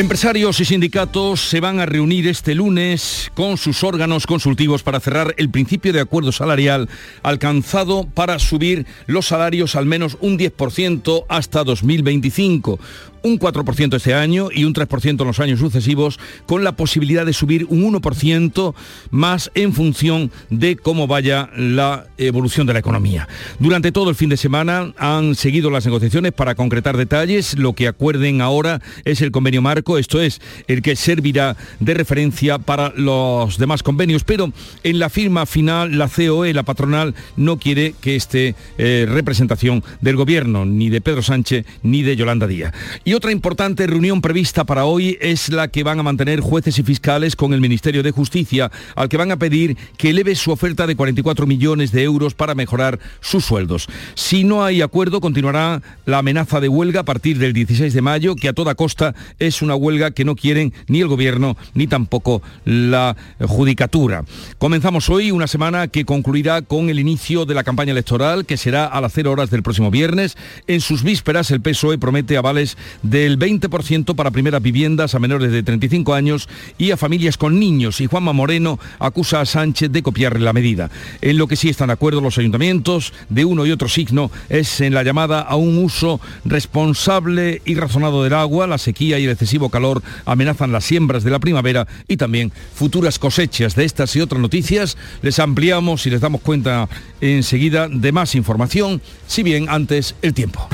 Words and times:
Empresarios 0.00 0.58
y 0.60 0.64
sindicatos 0.64 1.50
se 1.50 1.60
van 1.60 1.78
a 1.78 1.84
reunir 1.84 2.26
este 2.26 2.54
lunes 2.54 3.30
con 3.34 3.58
sus 3.58 3.84
órganos 3.84 4.26
consultivos 4.26 4.82
para 4.82 4.98
cerrar 4.98 5.34
el 5.36 5.50
principio 5.50 5.92
de 5.92 6.00
acuerdo 6.00 6.32
salarial 6.32 6.88
alcanzado 7.22 8.08
para 8.08 8.38
subir 8.38 8.86
los 9.06 9.26
salarios 9.26 9.76
al 9.76 9.84
menos 9.84 10.16
un 10.22 10.38
10% 10.38 11.26
hasta 11.28 11.64
2025 11.64 12.80
un 13.22 13.38
4% 13.38 13.96
este 13.96 14.14
año 14.14 14.48
y 14.52 14.64
un 14.64 14.74
3% 14.74 15.20
en 15.20 15.26
los 15.26 15.40
años 15.40 15.60
sucesivos, 15.60 16.18
con 16.46 16.64
la 16.64 16.72
posibilidad 16.72 17.26
de 17.26 17.32
subir 17.32 17.66
un 17.68 17.92
1% 17.92 18.74
más 19.10 19.50
en 19.54 19.72
función 19.72 20.30
de 20.48 20.76
cómo 20.76 21.06
vaya 21.06 21.50
la 21.56 22.06
evolución 22.18 22.66
de 22.66 22.72
la 22.72 22.78
economía. 22.78 23.28
Durante 23.58 23.92
todo 23.92 24.10
el 24.10 24.16
fin 24.16 24.30
de 24.30 24.36
semana 24.36 24.92
han 24.98 25.34
seguido 25.34 25.70
las 25.70 25.84
negociaciones 25.84 26.32
para 26.32 26.54
concretar 26.54 26.96
detalles. 26.96 27.58
Lo 27.58 27.74
que 27.74 27.88
acuerden 27.88 28.40
ahora 28.40 28.80
es 29.04 29.20
el 29.20 29.30
convenio 29.30 29.62
marco, 29.62 29.98
esto 29.98 30.20
es 30.20 30.40
el 30.66 30.82
que 30.82 30.96
servirá 30.96 31.56
de 31.78 31.94
referencia 31.94 32.58
para 32.58 32.92
los 32.96 33.58
demás 33.58 33.82
convenios, 33.82 34.24
pero 34.24 34.52
en 34.82 34.98
la 34.98 35.10
firma 35.10 35.46
final 35.46 35.98
la 35.98 36.08
COE, 36.08 36.54
la 36.54 36.62
patronal, 36.62 37.14
no 37.36 37.58
quiere 37.58 37.94
que 38.00 38.16
esté 38.16 38.54
eh, 38.78 39.06
representación 39.08 39.82
del 40.00 40.16
gobierno, 40.16 40.64
ni 40.64 40.90
de 40.90 41.00
Pedro 41.00 41.22
Sánchez 41.22 41.66
ni 41.82 42.02
de 42.02 42.16
Yolanda 42.16 42.46
Díaz. 42.46 42.72
Otra 43.14 43.32
importante 43.32 43.86
reunión 43.86 44.20
prevista 44.20 44.64
para 44.64 44.84
hoy 44.84 45.16
es 45.20 45.48
la 45.48 45.68
que 45.68 45.82
van 45.82 45.98
a 45.98 46.02
mantener 46.02 46.40
jueces 46.40 46.78
y 46.78 46.82
fiscales 46.82 47.34
con 47.34 47.54
el 47.54 47.60
Ministerio 47.60 48.02
de 48.02 48.10
Justicia, 48.10 48.70
al 48.94 49.08
que 49.08 49.16
van 49.16 49.32
a 49.32 49.38
pedir 49.38 49.76
que 49.96 50.10
eleve 50.10 50.34
su 50.34 50.50
oferta 50.50 50.86
de 50.86 50.96
44 50.96 51.46
millones 51.46 51.92
de 51.92 52.02
euros 52.02 52.34
para 52.34 52.54
mejorar 52.54 52.98
sus 53.20 53.44
sueldos. 53.44 53.88
Si 54.14 54.44
no 54.44 54.64
hay 54.64 54.82
acuerdo, 54.82 55.20
continuará 55.20 55.82
la 56.04 56.18
amenaza 56.18 56.60
de 56.60 56.68
huelga 56.68 57.00
a 57.00 57.04
partir 57.04 57.38
del 57.38 57.52
16 57.52 57.94
de 57.94 58.02
mayo, 58.02 58.36
que 58.36 58.48
a 58.48 58.52
toda 58.52 58.74
costa 58.74 59.14
es 59.38 59.62
una 59.62 59.74
huelga 59.74 60.10
que 60.10 60.24
no 60.24 60.36
quieren 60.36 60.74
ni 60.86 61.00
el 61.00 61.08
Gobierno 61.08 61.56
ni 61.74 61.86
tampoco 61.86 62.42
la 62.64 63.16
Judicatura. 63.40 64.24
Comenzamos 64.58 65.08
hoy 65.08 65.30
una 65.30 65.46
semana 65.46 65.88
que 65.88 66.04
concluirá 66.04 66.62
con 66.62 66.90
el 66.90 67.00
inicio 67.00 67.46
de 67.46 67.54
la 67.54 67.64
campaña 67.64 67.92
electoral, 67.92 68.44
que 68.44 68.56
será 68.56 68.86
a 68.86 69.00
las 69.00 69.12
0 69.14 69.32
horas 69.32 69.50
del 69.50 69.62
próximo 69.62 69.90
viernes. 69.90 70.36
En 70.66 70.80
sus 70.80 71.02
vísperas, 71.02 71.50
el 71.50 71.60
PSOE 71.60 71.98
promete 71.98 72.36
avales 72.36 72.76
del 73.02 73.38
20% 73.38 74.14
para 74.14 74.30
primeras 74.30 74.62
viviendas 74.62 75.14
a 75.14 75.18
menores 75.18 75.52
de 75.52 75.62
35 75.62 76.14
años 76.14 76.48
y 76.78 76.90
a 76.90 76.96
familias 76.96 77.36
con 77.36 77.58
niños. 77.58 78.00
Y 78.00 78.06
Juanma 78.06 78.32
Moreno 78.32 78.78
acusa 78.98 79.40
a 79.40 79.46
Sánchez 79.46 79.90
de 79.90 80.02
copiarle 80.02 80.44
la 80.44 80.52
medida. 80.52 80.90
En 81.20 81.38
lo 81.38 81.46
que 81.46 81.56
sí 81.56 81.68
están 81.68 81.88
de 81.88 81.94
acuerdo 81.94 82.20
los 82.20 82.38
ayuntamientos 82.38 83.12
de 83.28 83.44
uno 83.44 83.66
y 83.66 83.70
otro 83.70 83.88
signo 83.88 84.30
es 84.48 84.80
en 84.80 84.94
la 84.94 85.02
llamada 85.02 85.40
a 85.40 85.56
un 85.56 85.78
uso 85.78 86.20
responsable 86.44 87.62
y 87.64 87.74
razonado 87.74 88.22
del 88.22 88.34
agua. 88.34 88.66
La 88.66 88.78
sequía 88.78 89.18
y 89.18 89.24
el 89.24 89.30
excesivo 89.30 89.70
calor 89.70 90.02
amenazan 90.24 90.72
las 90.72 90.84
siembras 90.84 91.24
de 91.24 91.30
la 91.30 91.38
primavera 91.38 91.86
y 92.08 92.16
también 92.16 92.52
futuras 92.74 93.18
cosechas. 93.18 93.74
De 93.74 93.84
estas 93.84 94.14
y 94.16 94.20
otras 94.20 94.40
noticias 94.40 94.96
les 95.22 95.38
ampliamos 95.38 96.06
y 96.06 96.10
les 96.10 96.20
damos 96.20 96.40
cuenta 96.40 96.88
enseguida 97.20 97.88
de 97.88 98.12
más 98.12 98.34
información, 98.34 99.00
si 99.26 99.42
bien 99.42 99.66
antes 99.68 100.14
el 100.22 100.34
tiempo. 100.34 100.68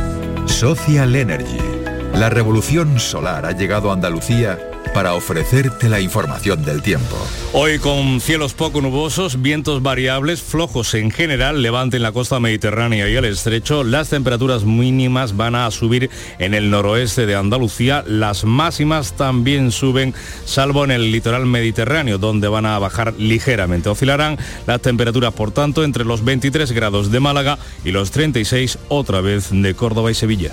Social 0.47 1.15
Energy 1.15 1.76
la 2.17 2.31
revolución 2.31 2.99
solar 2.99 3.45
ha 3.45 3.53
llegado 3.53 3.91
a 3.91 3.93
Andalucía 3.93 4.59
para 4.95 5.13
ofrecerte 5.13 5.91
la 5.91 6.01
información 6.01 6.65
del 6.65 6.81
tiempo. 6.81 7.15
Hoy 7.53 7.79
con 7.79 8.21
cielos 8.23 8.55
poco 8.55 8.81
nubosos, 8.81 9.43
vientos 9.43 9.83
variables, 9.83 10.41
flojos 10.41 10.95
en 10.95 11.11
general, 11.11 11.61
levante 11.61 11.99
en 11.99 12.03
la 12.03 12.13
costa 12.13 12.41
mediterránea 12.41 13.07
y 13.07 13.15
el 13.17 13.27
estrecho, 13.27 13.85
las 13.85 14.09
temperaturas 14.09 14.65
mínimas 14.65 15.37
van 15.37 15.57
a 15.57 15.71
subir 15.71 16.09
en 16.39 16.55
el 16.55 16.71
noroeste 16.71 17.27
de 17.27 17.35
Andalucía, 17.35 18.03
las 18.07 18.45
máximas 18.45 19.13
también 19.13 19.71
suben, 19.71 20.15
salvo 20.47 20.85
en 20.85 20.93
el 20.93 21.13
litoral 21.13 21.45
mediterráneo, 21.45 22.17
donde 22.17 22.49
van 22.49 22.65
a 22.65 22.79
bajar 22.79 23.13
ligeramente. 23.19 23.91
Oscilarán 23.91 24.39
las 24.67 24.81
temperaturas, 24.81 25.35
por 25.35 25.51
tanto, 25.51 25.85
entre 25.85 26.07
los 26.07 26.25
23 26.25 26.73
grados 26.73 27.11
de 27.11 27.21
Málaga 27.21 27.59
y 27.85 27.91
los 27.91 28.11
36 28.11 28.79
otra 28.89 29.21
vez 29.21 29.49
de 29.51 29.75
Córdoba 29.75 30.11
y 30.11 30.15
Sevilla. 30.15 30.53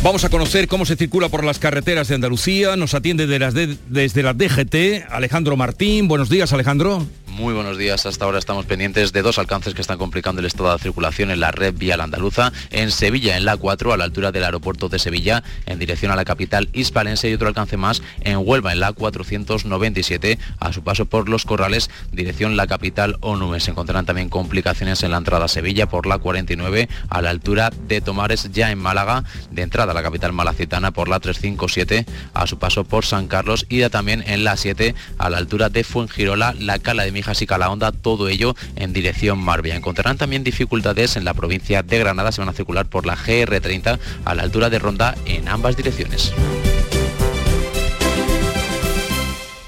Vamos 0.00 0.24
a 0.24 0.28
conocer 0.28 0.68
cómo 0.68 0.86
se 0.86 0.94
circula 0.94 1.28
por 1.28 1.44
las 1.44 1.58
carreteras 1.58 2.06
de 2.08 2.14
Andalucía. 2.14 2.76
Nos 2.76 2.94
atiende 2.94 3.26
desde 3.26 4.22
la 4.22 4.32
DGT 4.32 5.10
Alejandro 5.10 5.56
Martín. 5.56 6.06
Buenos 6.06 6.28
días, 6.28 6.52
Alejandro. 6.52 7.04
Muy 7.38 7.54
buenos 7.54 7.78
días. 7.78 8.04
Hasta 8.04 8.24
ahora 8.24 8.40
estamos 8.40 8.66
pendientes 8.66 9.12
de 9.12 9.22
dos 9.22 9.38
alcances 9.38 9.72
que 9.72 9.80
están 9.80 9.96
complicando 9.96 10.40
el 10.40 10.46
estado 10.46 10.72
de 10.72 10.78
circulación 10.80 11.30
en 11.30 11.38
la 11.38 11.52
red 11.52 11.72
vial 11.72 12.00
andaluza. 12.00 12.52
En 12.70 12.90
Sevilla, 12.90 13.36
en 13.36 13.44
la 13.44 13.56
4, 13.56 13.92
a 13.92 13.96
la 13.96 14.02
altura 14.02 14.32
del 14.32 14.42
aeropuerto 14.42 14.88
de 14.88 14.98
Sevilla, 14.98 15.44
en 15.66 15.78
dirección 15.78 16.10
a 16.10 16.16
la 16.16 16.24
capital 16.24 16.68
hispalense 16.72 17.30
y 17.30 17.34
otro 17.34 17.46
alcance 17.46 17.76
más 17.76 18.02
en 18.22 18.38
Huelva, 18.42 18.72
en 18.72 18.80
la 18.80 18.92
497, 18.92 20.36
a 20.58 20.72
su 20.72 20.82
paso 20.82 21.06
por 21.06 21.28
Los 21.28 21.44
Corrales, 21.44 21.90
dirección 22.10 22.56
la 22.56 22.66
capital 22.66 23.18
ONU. 23.20 23.60
Se 23.60 23.70
encontrarán 23.70 24.04
también 24.04 24.30
complicaciones 24.30 25.04
en 25.04 25.12
la 25.12 25.18
entrada 25.18 25.44
a 25.44 25.48
Sevilla 25.48 25.86
por 25.86 26.06
la 26.06 26.18
49, 26.18 26.88
a 27.08 27.22
la 27.22 27.30
altura 27.30 27.70
de 27.86 28.00
Tomares, 28.00 28.50
ya 28.50 28.72
en 28.72 28.80
Málaga, 28.80 29.22
de 29.52 29.62
entrada 29.62 29.92
a 29.92 29.94
la 29.94 30.02
capital 30.02 30.32
malacitana 30.32 30.90
por 30.90 31.08
la 31.08 31.20
357, 31.20 32.04
a 32.34 32.48
su 32.48 32.58
paso 32.58 32.82
por 32.82 33.06
San 33.06 33.28
Carlos 33.28 33.64
ya 33.70 33.90
también 33.90 34.24
en 34.26 34.42
la 34.42 34.56
7, 34.56 34.96
a 35.18 35.30
la 35.30 35.38
altura 35.38 35.68
de 35.68 35.84
Fuengirola, 35.84 36.52
la 36.58 36.80
Cala 36.80 37.04
de 37.04 37.12
Mija 37.12 37.27
y 37.40 37.46
Calahonda, 37.46 37.92
todo 37.92 38.28
ello 38.28 38.54
en 38.76 38.92
dirección 38.92 39.38
Marbella. 39.38 39.76
Encontrarán 39.76 40.16
también 40.16 40.44
dificultades 40.44 41.16
en 41.16 41.24
la 41.24 41.34
provincia 41.34 41.82
de 41.82 41.98
Granada, 41.98 42.32
se 42.32 42.40
van 42.40 42.48
a 42.48 42.52
circular 42.52 42.86
por 42.86 43.06
la 43.06 43.16
GR30 43.16 43.98
a 44.24 44.34
la 44.34 44.42
altura 44.42 44.70
de 44.70 44.78
Ronda 44.78 45.14
en 45.26 45.48
ambas 45.48 45.76
direcciones. 45.76 46.32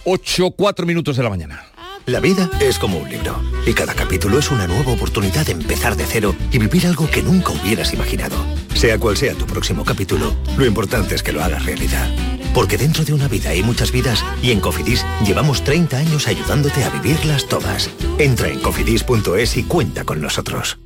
8, 0.04 0.50
4 0.52 0.86
minutos 0.86 1.16
de 1.16 1.22
la 1.22 1.30
mañana. 1.30 1.64
La 2.06 2.18
vida 2.18 2.50
es 2.60 2.78
como 2.78 2.98
un 2.98 3.08
libro 3.08 3.40
y 3.66 3.74
cada 3.74 3.94
capítulo 3.94 4.38
es 4.38 4.50
una 4.50 4.66
nueva 4.66 4.92
oportunidad 4.92 5.46
de 5.46 5.52
empezar 5.52 5.96
de 5.96 6.06
cero 6.06 6.34
y 6.50 6.58
vivir 6.58 6.86
algo 6.86 7.08
que 7.08 7.22
nunca 7.22 7.52
hubieras 7.52 7.92
imaginado. 7.92 8.36
Sea 8.74 8.98
cual 8.98 9.16
sea 9.16 9.34
tu 9.34 9.46
próximo 9.46 9.84
capítulo, 9.84 10.34
lo 10.56 10.66
importante 10.66 11.14
es 11.14 11.22
que 11.22 11.32
lo 11.32 11.44
hagas 11.44 11.64
realidad. 11.64 12.08
Porque 12.54 12.76
dentro 12.76 13.04
de 13.04 13.12
una 13.12 13.28
vida 13.28 13.50
hay 13.50 13.62
muchas 13.62 13.92
vidas 13.92 14.24
y 14.42 14.50
en 14.50 14.60
Cofidis 14.60 15.04
llevamos 15.24 15.62
30 15.62 15.96
años 15.96 16.26
ayudándote 16.26 16.82
a 16.84 16.90
vivirlas 16.90 17.46
todas. 17.46 17.90
Entra 18.18 18.48
en 18.48 18.60
cofidis.es 18.60 19.56
y 19.56 19.64
cuenta 19.64 20.04
con 20.04 20.20
nosotros. 20.20 20.78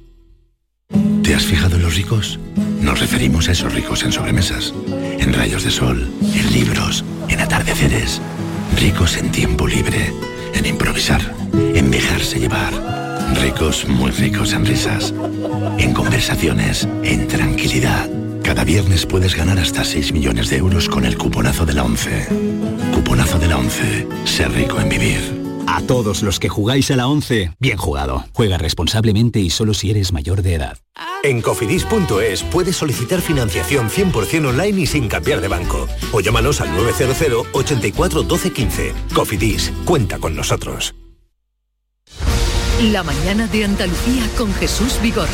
¿Te 1.23 1.35
has 1.35 1.45
fijado 1.45 1.77
en 1.77 1.83
los 1.83 1.97
ricos? 1.97 2.39
Nos 2.81 3.01
referimos 3.01 3.49
a 3.49 3.53
esos 3.53 3.73
ricos 3.73 4.03
en 4.03 4.13
sobremesas, 4.13 4.75
en 5.19 5.33
rayos 5.33 5.65
de 5.65 5.71
sol, 5.71 6.13
en 6.21 6.53
libros, 6.53 7.03
en 7.29 7.41
atardeceres. 7.41 8.21
Ricos 8.79 9.17
en 9.17 9.33
tiempo 9.33 9.67
libre, 9.67 10.13
en 10.53 10.67
improvisar, 10.67 11.35
en 11.55 11.91
dejarse 11.91 12.39
llevar. 12.39 12.75
Ricos, 13.41 13.89
muy 13.89 14.11
ricos 14.11 14.53
en 14.53 14.67
risas, 14.67 15.15
en 15.79 15.95
conversaciones, 15.95 16.87
en 17.03 17.27
tranquilidad 17.27 18.11
cada 18.45 18.63
viernes 18.63 19.07
puedes 19.07 19.35
ganar 19.35 19.59
hasta 19.59 19.85
6 19.85 20.13
millones 20.13 20.51
de 20.51 20.59
euros 20.59 20.89
con 20.89 21.05
el 21.05 21.19
cuponazo 21.19 21.67
de 21.67 21.73
la 21.73 21.83
11. 21.83 22.29
Cuponazo 22.93 23.39
de 23.39 23.49
la 23.49 23.59
11. 23.59 24.07
Ser 24.25 24.53
rico 24.53 24.79
en 24.79 24.89
vivir. 24.89 25.43
A 25.67 25.81
todos 25.81 26.23
los 26.23 26.39
que 26.39 26.51
jugáis 26.51 26.91
a 26.91 26.97
la 26.97 27.09
11, 27.09 27.53
bien 27.59 27.79
jugado. 27.79 28.25
Juega 28.33 28.59
responsablemente 28.59 29.41
y 29.41 29.51
solo 29.51 29.75
si 29.75 29.91
eres 29.91 30.13
mayor 30.13 30.43
de 30.43 30.55
edad. 30.55 30.79
En 31.25 31.41
cofidis.es 31.41 32.43
puedes 32.45 32.77
solicitar 32.77 33.21
financiación 33.21 33.89
100% 33.89 34.47
online 34.47 34.83
y 34.83 34.87
sin 34.87 35.09
cambiar 35.09 35.41
de 35.41 35.49
banco. 35.49 35.89
O 36.13 36.21
llámanos 36.21 36.61
al 36.61 36.71
900 36.77 37.49
84 37.53 38.23
12 38.23 38.53
15. 38.53 38.93
Cofidis, 39.15 39.73
cuenta 39.85 40.19
con 40.19 40.37
nosotros. 40.37 40.95
La 42.93 43.03
mañana 43.03 43.47
de 43.47 43.65
Andalucía 43.65 44.29
con 44.37 44.53
Jesús 44.55 45.01
Vigorra. 45.03 45.31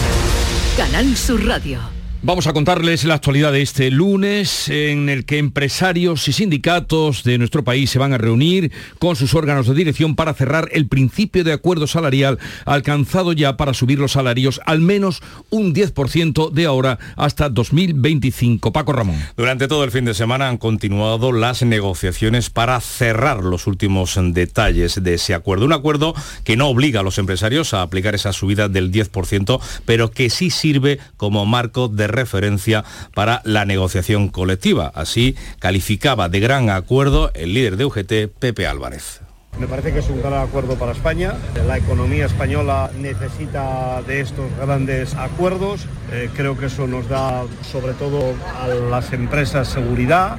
Canal 0.76 1.16
Sur 1.16 1.44
Radio. 1.44 1.99
Vamos 2.22 2.46
a 2.46 2.52
contarles 2.52 3.04
la 3.04 3.14
actualidad 3.14 3.50
de 3.50 3.62
este 3.62 3.90
lunes 3.90 4.68
en 4.68 5.08
el 5.08 5.24
que 5.24 5.38
empresarios 5.38 6.28
y 6.28 6.34
sindicatos 6.34 7.24
de 7.24 7.38
nuestro 7.38 7.64
país 7.64 7.88
se 7.88 7.98
van 7.98 8.12
a 8.12 8.18
reunir 8.18 8.70
con 8.98 9.16
sus 9.16 9.32
órganos 9.32 9.66
de 9.66 9.74
dirección 9.74 10.14
para 10.14 10.34
cerrar 10.34 10.68
el 10.72 10.86
principio 10.86 11.44
de 11.44 11.54
acuerdo 11.54 11.86
salarial 11.86 12.38
alcanzado 12.66 13.32
ya 13.32 13.56
para 13.56 13.72
subir 13.72 13.98
los 13.98 14.12
salarios 14.12 14.60
al 14.66 14.82
menos 14.82 15.22
un 15.48 15.74
10% 15.74 16.50
de 16.50 16.66
ahora 16.66 16.98
hasta 17.16 17.48
2025. 17.48 18.70
Paco 18.70 18.92
Ramón. 18.92 19.16
Durante 19.38 19.66
todo 19.66 19.82
el 19.84 19.90
fin 19.90 20.04
de 20.04 20.12
semana 20.12 20.50
han 20.50 20.58
continuado 20.58 21.32
las 21.32 21.62
negociaciones 21.62 22.50
para 22.50 22.78
cerrar 22.82 23.42
los 23.42 23.66
últimos 23.66 24.18
detalles 24.22 25.02
de 25.02 25.14
ese 25.14 25.32
acuerdo. 25.32 25.64
Un 25.64 25.72
acuerdo 25.72 26.14
que 26.44 26.58
no 26.58 26.68
obliga 26.68 27.00
a 27.00 27.02
los 27.02 27.16
empresarios 27.16 27.72
a 27.72 27.80
aplicar 27.80 28.14
esa 28.14 28.34
subida 28.34 28.68
del 28.68 28.92
10%, 28.92 29.58
pero 29.86 30.10
que 30.10 30.28
sí 30.28 30.50
sirve 30.50 30.98
como 31.16 31.46
marco 31.46 31.88
de 31.88 32.09
referencia 32.10 32.84
para 33.14 33.42
la 33.44 33.64
negociación 33.64 34.28
colectiva. 34.28 34.90
Así 34.94 35.36
calificaba 35.58 36.28
de 36.28 36.40
gran 36.40 36.70
acuerdo 36.70 37.30
el 37.34 37.54
líder 37.54 37.76
de 37.76 37.84
UGT, 37.84 38.12
Pepe 38.38 38.66
Álvarez. 38.66 39.20
Me 39.58 39.66
parece 39.66 39.92
que 39.92 39.98
es 39.98 40.08
un 40.08 40.20
gran 40.20 40.34
acuerdo 40.34 40.76
para 40.76 40.92
España. 40.92 41.34
La 41.66 41.76
economía 41.76 42.26
española 42.26 42.90
necesita 42.98 44.00
de 44.02 44.20
estos 44.20 44.46
grandes 44.56 45.14
acuerdos. 45.14 45.86
Eh, 46.12 46.30
creo 46.34 46.56
que 46.56 46.66
eso 46.66 46.86
nos 46.86 47.08
da 47.08 47.44
sobre 47.70 47.92
todo 47.94 48.34
a 48.58 48.68
las 48.68 49.12
empresas 49.12 49.68
seguridad. 49.68 50.38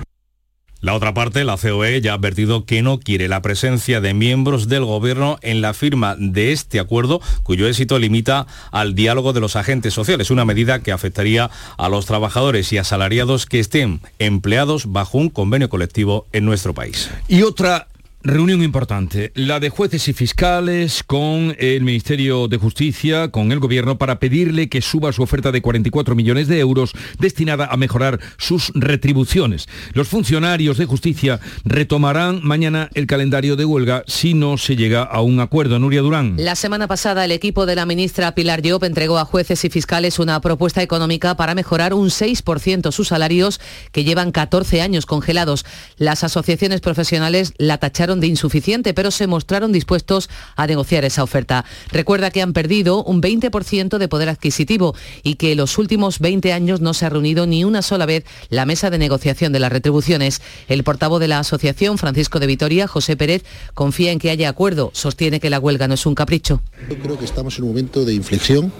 La 0.81 0.95
otra 0.95 1.13
parte, 1.13 1.43
la 1.43 1.57
COE, 1.57 2.01
ya 2.01 2.13
ha 2.13 2.15
advertido 2.15 2.65
que 2.65 2.81
no 2.81 2.99
quiere 2.99 3.27
la 3.27 3.43
presencia 3.43 4.01
de 4.01 4.15
miembros 4.15 4.67
del 4.67 4.83
Gobierno 4.83 5.37
en 5.43 5.61
la 5.61 5.75
firma 5.75 6.15
de 6.17 6.51
este 6.51 6.79
acuerdo, 6.79 7.21
cuyo 7.43 7.67
éxito 7.67 7.99
limita 7.99 8.47
al 8.71 8.95
diálogo 8.95 9.31
de 9.31 9.41
los 9.41 9.55
agentes 9.55 9.93
sociales, 9.93 10.31
una 10.31 10.43
medida 10.43 10.81
que 10.81 10.91
afectaría 10.91 11.51
a 11.77 11.87
los 11.87 12.07
trabajadores 12.07 12.73
y 12.73 12.79
asalariados 12.79 13.45
que 13.45 13.59
estén 13.59 14.01
empleados 14.17 14.91
bajo 14.91 15.19
un 15.19 15.29
convenio 15.29 15.69
colectivo 15.69 16.25
en 16.33 16.45
nuestro 16.45 16.73
país. 16.73 17.11
Y 17.27 17.43
otra 17.43 17.87
Reunión 18.23 18.61
importante, 18.61 19.31
la 19.33 19.59
de 19.59 19.69
jueces 19.69 20.07
y 20.07 20.13
fiscales 20.13 21.01
con 21.03 21.55
el 21.57 21.81
Ministerio 21.81 22.47
de 22.47 22.57
Justicia, 22.57 23.31
con 23.31 23.51
el 23.51 23.59
Gobierno, 23.59 23.97
para 23.97 24.19
pedirle 24.19 24.69
que 24.69 24.83
suba 24.83 25.11
su 25.11 25.23
oferta 25.23 25.51
de 25.51 25.63
44 25.63 26.13
millones 26.13 26.47
de 26.47 26.59
euros 26.59 26.91
destinada 27.17 27.65
a 27.65 27.77
mejorar 27.77 28.19
sus 28.37 28.71
retribuciones. 28.75 29.67
Los 29.93 30.07
funcionarios 30.07 30.77
de 30.77 30.85
justicia 30.85 31.39
retomarán 31.65 32.41
mañana 32.43 32.91
el 32.93 33.07
calendario 33.07 33.55
de 33.55 33.65
huelga 33.65 34.03
si 34.05 34.35
no 34.35 34.59
se 34.59 34.75
llega 34.75 35.01
a 35.01 35.21
un 35.21 35.39
acuerdo. 35.39 35.79
Nuria 35.79 36.01
Durán. 36.01 36.35
La 36.37 36.55
semana 36.55 36.87
pasada 36.87 37.25
el 37.25 37.31
equipo 37.31 37.65
de 37.65 37.75
la 37.75 37.87
ministra 37.87 38.35
Pilar 38.35 38.61
Llop 38.61 38.83
entregó 38.83 39.17
a 39.17 39.25
jueces 39.25 39.65
y 39.65 39.71
fiscales 39.71 40.19
una 40.19 40.39
propuesta 40.41 40.83
económica 40.83 41.35
para 41.35 41.55
mejorar 41.55 41.95
un 41.95 42.09
6% 42.09 42.91
sus 42.91 43.07
salarios 43.07 43.59
que 43.91 44.03
llevan 44.03 44.31
14 44.31 44.83
años 44.83 45.07
congelados. 45.07 45.65
Las 45.97 46.23
asociaciones 46.23 46.81
profesionales 46.81 47.53
la 47.57 47.79
tacharon 47.79 48.10
de 48.19 48.27
insuficiente, 48.27 48.93
pero 48.93 49.11
se 49.11 49.27
mostraron 49.27 49.71
dispuestos 49.71 50.29
a 50.55 50.67
negociar 50.67 51.05
esa 51.05 51.23
oferta. 51.23 51.65
Recuerda 51.91 52.31
que 52.31 52.41
han 52.41 52.53
perdido 52.53 53.03
un 53.03 53.21
20% 53.21 53.97
de 53.97 54.07
poder 54.07 54.29
adquisitivo 54.29 54.95
y 55.23 55.35
que 55.35 55.55
los 55.55 55.77
últimos 55.77 56.19
20 56.19 56.53
años 56.53 56.81
no 56.81 56.93
se 56.93 57.05
ha 57.05 57.09
reunido 57.09 57.47
ni 57.47 57.63
una 57.63 57.81
sola 57.81 58.05
vez 58.05 58.25
la 58.49 58.65
mesa 58.65 58.89
de 58.89 58.97
negociación 58.97 59.53
de 59.53 59.59
las 59.59 59.71
retribuciones. 59.71 60.41
El 60.67 60.83
portavoz 60.83 61.19
de 61.19 61.27
la 61.27 61.39
asociación, 61.39 61.97
Francisco 61.97 62.39
de 62.39 62.47
Vitoria, 62.47 62.87
José 62.87 63.15
Pérez, 63.15 63.43
confía 63.73 64.11
en 64.11 64.19
que 64.19 64.29
haya 64.29 64.49
acuerdo. 64.49 64.91
Sostiene 64.93 65.39
que 65.39 65.49
la 65.49 65.59
huelga 65.59 65.87
no 65.87 65.93
es 65.93 66.05
un 66.05 66.15
capricho. 66.15 66.61
Yo 66.89 66.97
creo 66.97 67.17
que 67.17 67.25
estamos 67.25 67.57
en 67.57 67.63
un 67.63 67.69
momento 67.69 68.05
de 68.05 68.13
inflexión. 68.13 68.71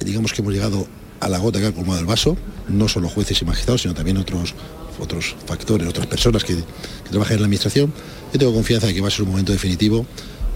Digamos 0.00 0.32
que 0.32 0.42
hemos 0.42 0.52
llegado 0.52 0.86
a 1.20 1.28
la 1.28 1.38
gota 1.38 1.60
que 1.60 1.66
ha 1.66 1.72
colmado 1.72 2.00
el 2.00 2.06
vaso, 2.06 2.36
no 2.68 2.88
solo 2.88 3.08
jueces 3.08 3.40
y 3.40 3.44
magistrados, 3.44 3.82
sino 3.82 3.94
también 3.94 4.16
otros, 4.16 4.54
otros 4.98 5.36
factores, 5.46 5.86
otras 5.86 6.08
personas 6.08 6.42
que 6.42 6.56
trabajan 7.08 7.34
en 7.34 7.40
la 7.40 7.46
administración. 7.46 7.92
Yo 8.32 8.38
tengo 8.38 8.54
confianza 8.54 8.86
de 8.86 8.94
que 8.94 9.00
va 9.00 9.08
a 9.08 9.10
ser 9.10 9.22
un 9.22 9.30
momento 9.30 9.52
definitivo 9.52 10.06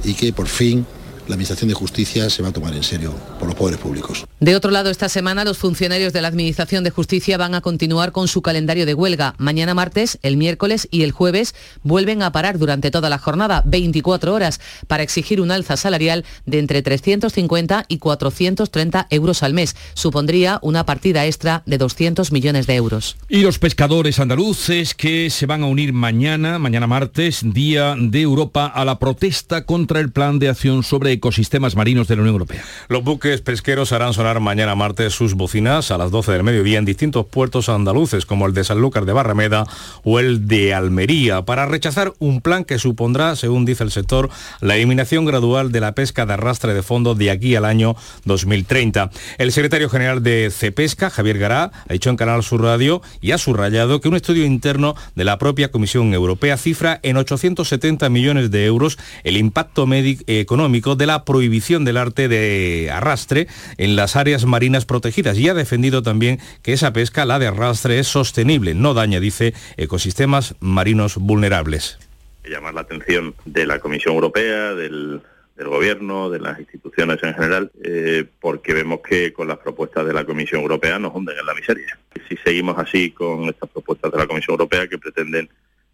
y 0.03 0.15
que 0.15 0.33
por 0.33 0.49
fin 0.49 0.87
la 1.29 1.35
Administración 1.35 1.69
de 1.69 1.75
Justicia 1.75 2.31
se 2.31 2.43
va 2.43 2.49
a 2.49 2.53
tomar 2.53 2.75
en 2.75 2.83
serio 2.83 3.15
por 3.39 3.49
los 3.49 3.57
poderes 3.57 3.81
públicos. 3.81 4.25
De 4.41 4.55
otro 4.55 4.71
lado, 4.71 4.91
esta 4.91 5.09
semana 5.09 5.45
los 5.45 5.59
funcionarios 5.59 6.13
de 6.13 6.23
la 6.23 6.29
Administración 6.29 6.85
de 6.85 6.91
Justicia 6.91 7.37
van 7.37 7.55
a 7.55 7.61
continuar 7.61 8.13
con 8.13 8.29
su 8.29 8.43
calendario 8.43 8.87
de 8.87 8.95
huelga. 8.95 9.35
Mañana 9.39 9.75
martes, 9.75 10.19
el 10.23 10.37
miércoles 10.37 10.89
y 10.91 11.03
el 11.03 11.13
jueves 11.13 11.55
vuelven 11.83 12.23
a 12.23 12.33
parar 12.33 12.59
durante 12.59 12.91
toda 12.91 13.11
la 13.11 13.19
jornada, 13.19 13.63
24 13.67 14.33
horas, 14.33 14.61
para 14.87 15.03
exigir 15.03 15.41
un 15.41 15.51
alza 15.51 15.77
salarial 15.77 16.25
de 16.45 16.59
entre 16.59 16.83
350 16.83 17.87
y 17.89 17.99
430 17.99 19.07
euros 19.11 19.43
al 19.43 19.53
mes. 19.53 19.75
Supondría 19.95 20.59
una 20.63 20.87
partida 20.87 21.27
extra 21.27 21.63
de 21.67 21.79
200 21.79 22.33
millones 22.33 22.67
de 22.67 22.75
euros. 22.77 23.17
Y 23.29 23.41
los 23.41 23.59
pescadores 23.59 24.21
andaluces 24.21 24.95
que 24.95 25.31
se 25.31 25.47
van 25.47 25.63
a 25.63 25.67
unir 25.67 25.93
mañana, 25.93 26.59
mañana 26.59 26.87
martes, 26.87 27.41
Día 27.43 27.95
de 27.99 28.21
Europa, 28.21 28.67
a 28.67 28.85
la 28.85 28.99
protesta 28.99 29.65
contra 29.65 30.01
el 30.01 30.13
plan 30.13 30.39
de 30.39 30.49
acción 30.49 30.83
sobre 30.83 31.16
ecosistemas 31.17 31.77
marinos 31.77 32.09
de 32.09 32.17
la 32.17 32.23
Unión 32.23 32.35
Europea. 32.35 32.65
Los 32.89 33.05
buques 33.05 33.41
pesqueros 33.41 33.93
harán 33.93 34.15
sonar 34.15 34.41
mañana 34.41 34.75
martes 34.75 35.15
sus 35.15 35.35
bocinas 35.35 35.91
a 35.91 35.99
las 35.99 36.11
12 36.11 36.33
del 36.33 36.43
mediodía 36.43 36.79
en 36.79 36.85
distintos 36.85 37.27
puertos 37.27 37.69
andaluces 37.69 38.27
como 38.27 38.47
el 38.47 38.55
de 38.55 38.65
Sanlúcar 38.65 39.05
de 39.05 39.13
Barrameda 39.13 39.65
o 40.05 40.21
el 40.21 40.47
de 40.49 40.75
Almería 40.75 41.43
para 41.43 41.67
rechazar 41.67 42.13
un 42.19 42.41
plan 42.41 42.65
que 42.65 42.79
supondrá, 42.79 43.37
según 43.37 43.65
dice 43.65 43.85
el 43.85 43.91
sector, 43.91 44.31
la 44.61 44.77
eliminación 44.77 45.25
gradual 45.25 45.73
de 45.73 45.81
la 45.81 45.93
pesca 45.93 46.27
de 46.27 46.35
arrastre 46.35 46.75
de 46.75 46.83
fondo 46.83 47.15
de 47.15 47.31
aquí 47.31 47.55
al 47.57 47.65
año 47.65 47.97
2030. 48.25 49.11
El 49.39 49.53
secretario 49.53 49.89
general 49.89 50.23
de 50.23 50.51
CEPESCA, 50.51 51.11
Javier 51.11 51.39
Gará, 51.39 51.73
ha 51.89 51.93
dicho 51.93 52.11
en 52.11 52.17
Canal 52.17 52.43
Sur 52.43 52.63
Radio 52.63 53.03
y 53.21 53.33
ha 53.33 53.39
subrayado 53.39 54.01
que 54.01 54.09
un 54.09 54.17
estudio 54.17 54.45
interno 54.45 54.95
de 55.15 55.25
la 55.25 55.39
propia 55.39 55.71
Comisión 55.71 56.13
Europea 56.15 56.57
cifra 56.57 57.01
en 57.03 57.17
870 57.17 58.09
millones 58.09 58.51
de 58.51 58.67
euros 58.67 58.99
el 59.25 59.37
impacto 59.37 59.87
económico 60.27 60.97
de 60.97 61.06
la 61.07 61.25
prohibición 61.25 61.85
del 61.85 61.97
arte 61.97 62.29
de 62.29 62.91
arrastre 62.93 63.47
en 63.79 63.97
las 63.97 64.17
áreas 64.17 64.45
marinas 64.45 64.85
protegidas 64.85 65.39
y 65.39 65.49
ha 65.49 65.55
defendido 65.55 66.03
también 66.03 66.39
que 66.63 66.73
esa 66.73 66.93
pesca, 66.93 67.25
la 67.25 67.39
de 67.39 67.47
arrastre, 67.47 67.99
es 67.99 68.09
sostenible, 68.09 68.75
no 68.75 68.95
daña, 68.95 69.21
dice, 69.21 69.55
ecosistemas 69.77 70.57
marinos 70.61 71.17
vulnerables. 71.17 71.99
Llamar 72.45 72.75
la 72.75 72.83
atención 72.83 73.35
de 73.45 73.67
la 73.67 73.79
Comisión 73.79 74.15
Europea, 74.15 74.75
del, 74.75 75.23
Gobierno, 75.57 76.29
de 76.29 76.39
las 76.39 76.61
instituciones 76.61 77.23
en 77.23 77.35
general, 77.35 77.71
eh, 77.83 78.25
porque 78.41 78.75
vemos 78.75 79.01
que 79.01 79.33
con 79.33 79.49
las 79.49 79.59
propuestas 79.59 80.07
de 80.07 80.13
la 80.13 80.25
Comisión 80.25 80.61
Europea 80.61 80.99
nos 80.99 81.15
hunden 81.15 81.39
en 81.39 81.47
la 81.47 81.55
miseria. 81.55 81.99
Si 82.29 82.37
seguimos 82.37 82.79
así 82.79 83.11
con 83.13 83.45
estas 83.45 83.71
propuestas 83.71 84.13
de 84.13 84.19
la 84.19 84.27
Comisión 84.27 84.53
Europea 84.53 84.87
que 84.87 84.99
pretenden 84.99 85.49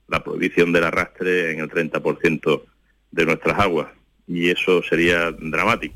la 0.09 0.23
prohibición 0.23 0.73
del 0.73 0.85
arrastre 0.85 1.53
en 1.53 1.61
el 1.61 1.71
30% 1.71 2.63
de 3.13 3.27
nuestras 3.27 3.59
aguas, 3.59 3.89
y 4.27 4.51
eso 4.51 4.83
sería 4.89 5.31
dramático. 5.33 5.95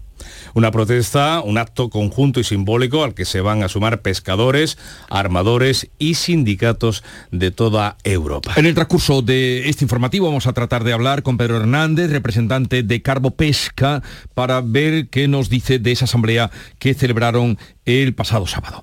Una 0.54 0.70
protesta, 0.70 1.42
un 1.42 1.58
acto 1.58 1.90
conjunto 1.90 2.40
y 2.40 2.44
simbólico 2.44 3.04
al 3.04 3.14
que 3.14 3.24
se 3.24 3.40
van 3.42 3.62
a 3.62 3.68
sumar 3.68 4.00
pescadores, 4.00 4.78
armadores 5.10 5.90
y 5.98 6.14
sindicatos 6.14 7.04
de 7.30 7.50
toda 7.50 7.98
Europa. 8.04 8.54
En 8.56 8.64
el 8.64 8.74
transcurso 8.74 9.20
de 9.20 9.68
este 9.68 9.84
informativo 9.84 10.26
vamos 10.26 10.46
a 10.46 10.54
tratar 10.54 10.84
de 10.84 10.94
hablar 10.94 11.22
con 11.22 11.36
Pedro 11.36 11.58
Hernández, 11.58 12.10
representante 12.10 12.82
de 12.82 13.02
Carbo 13.02 13.32
Pesca, 13.32 14.02
para 14.34 14.62
ver 14.62 15.08
qué 15.08 15.28
nos 15.28 15.50
dice 15.50 15.78
de 15.78 15.92
esa 15.92 16.06
asamblea 16.06 16.50
que 16.78 16.94
celebraron 16.94 17.58
el 17.84 18.14
pasado 18.14 18.46
sábado. 18.46 18.82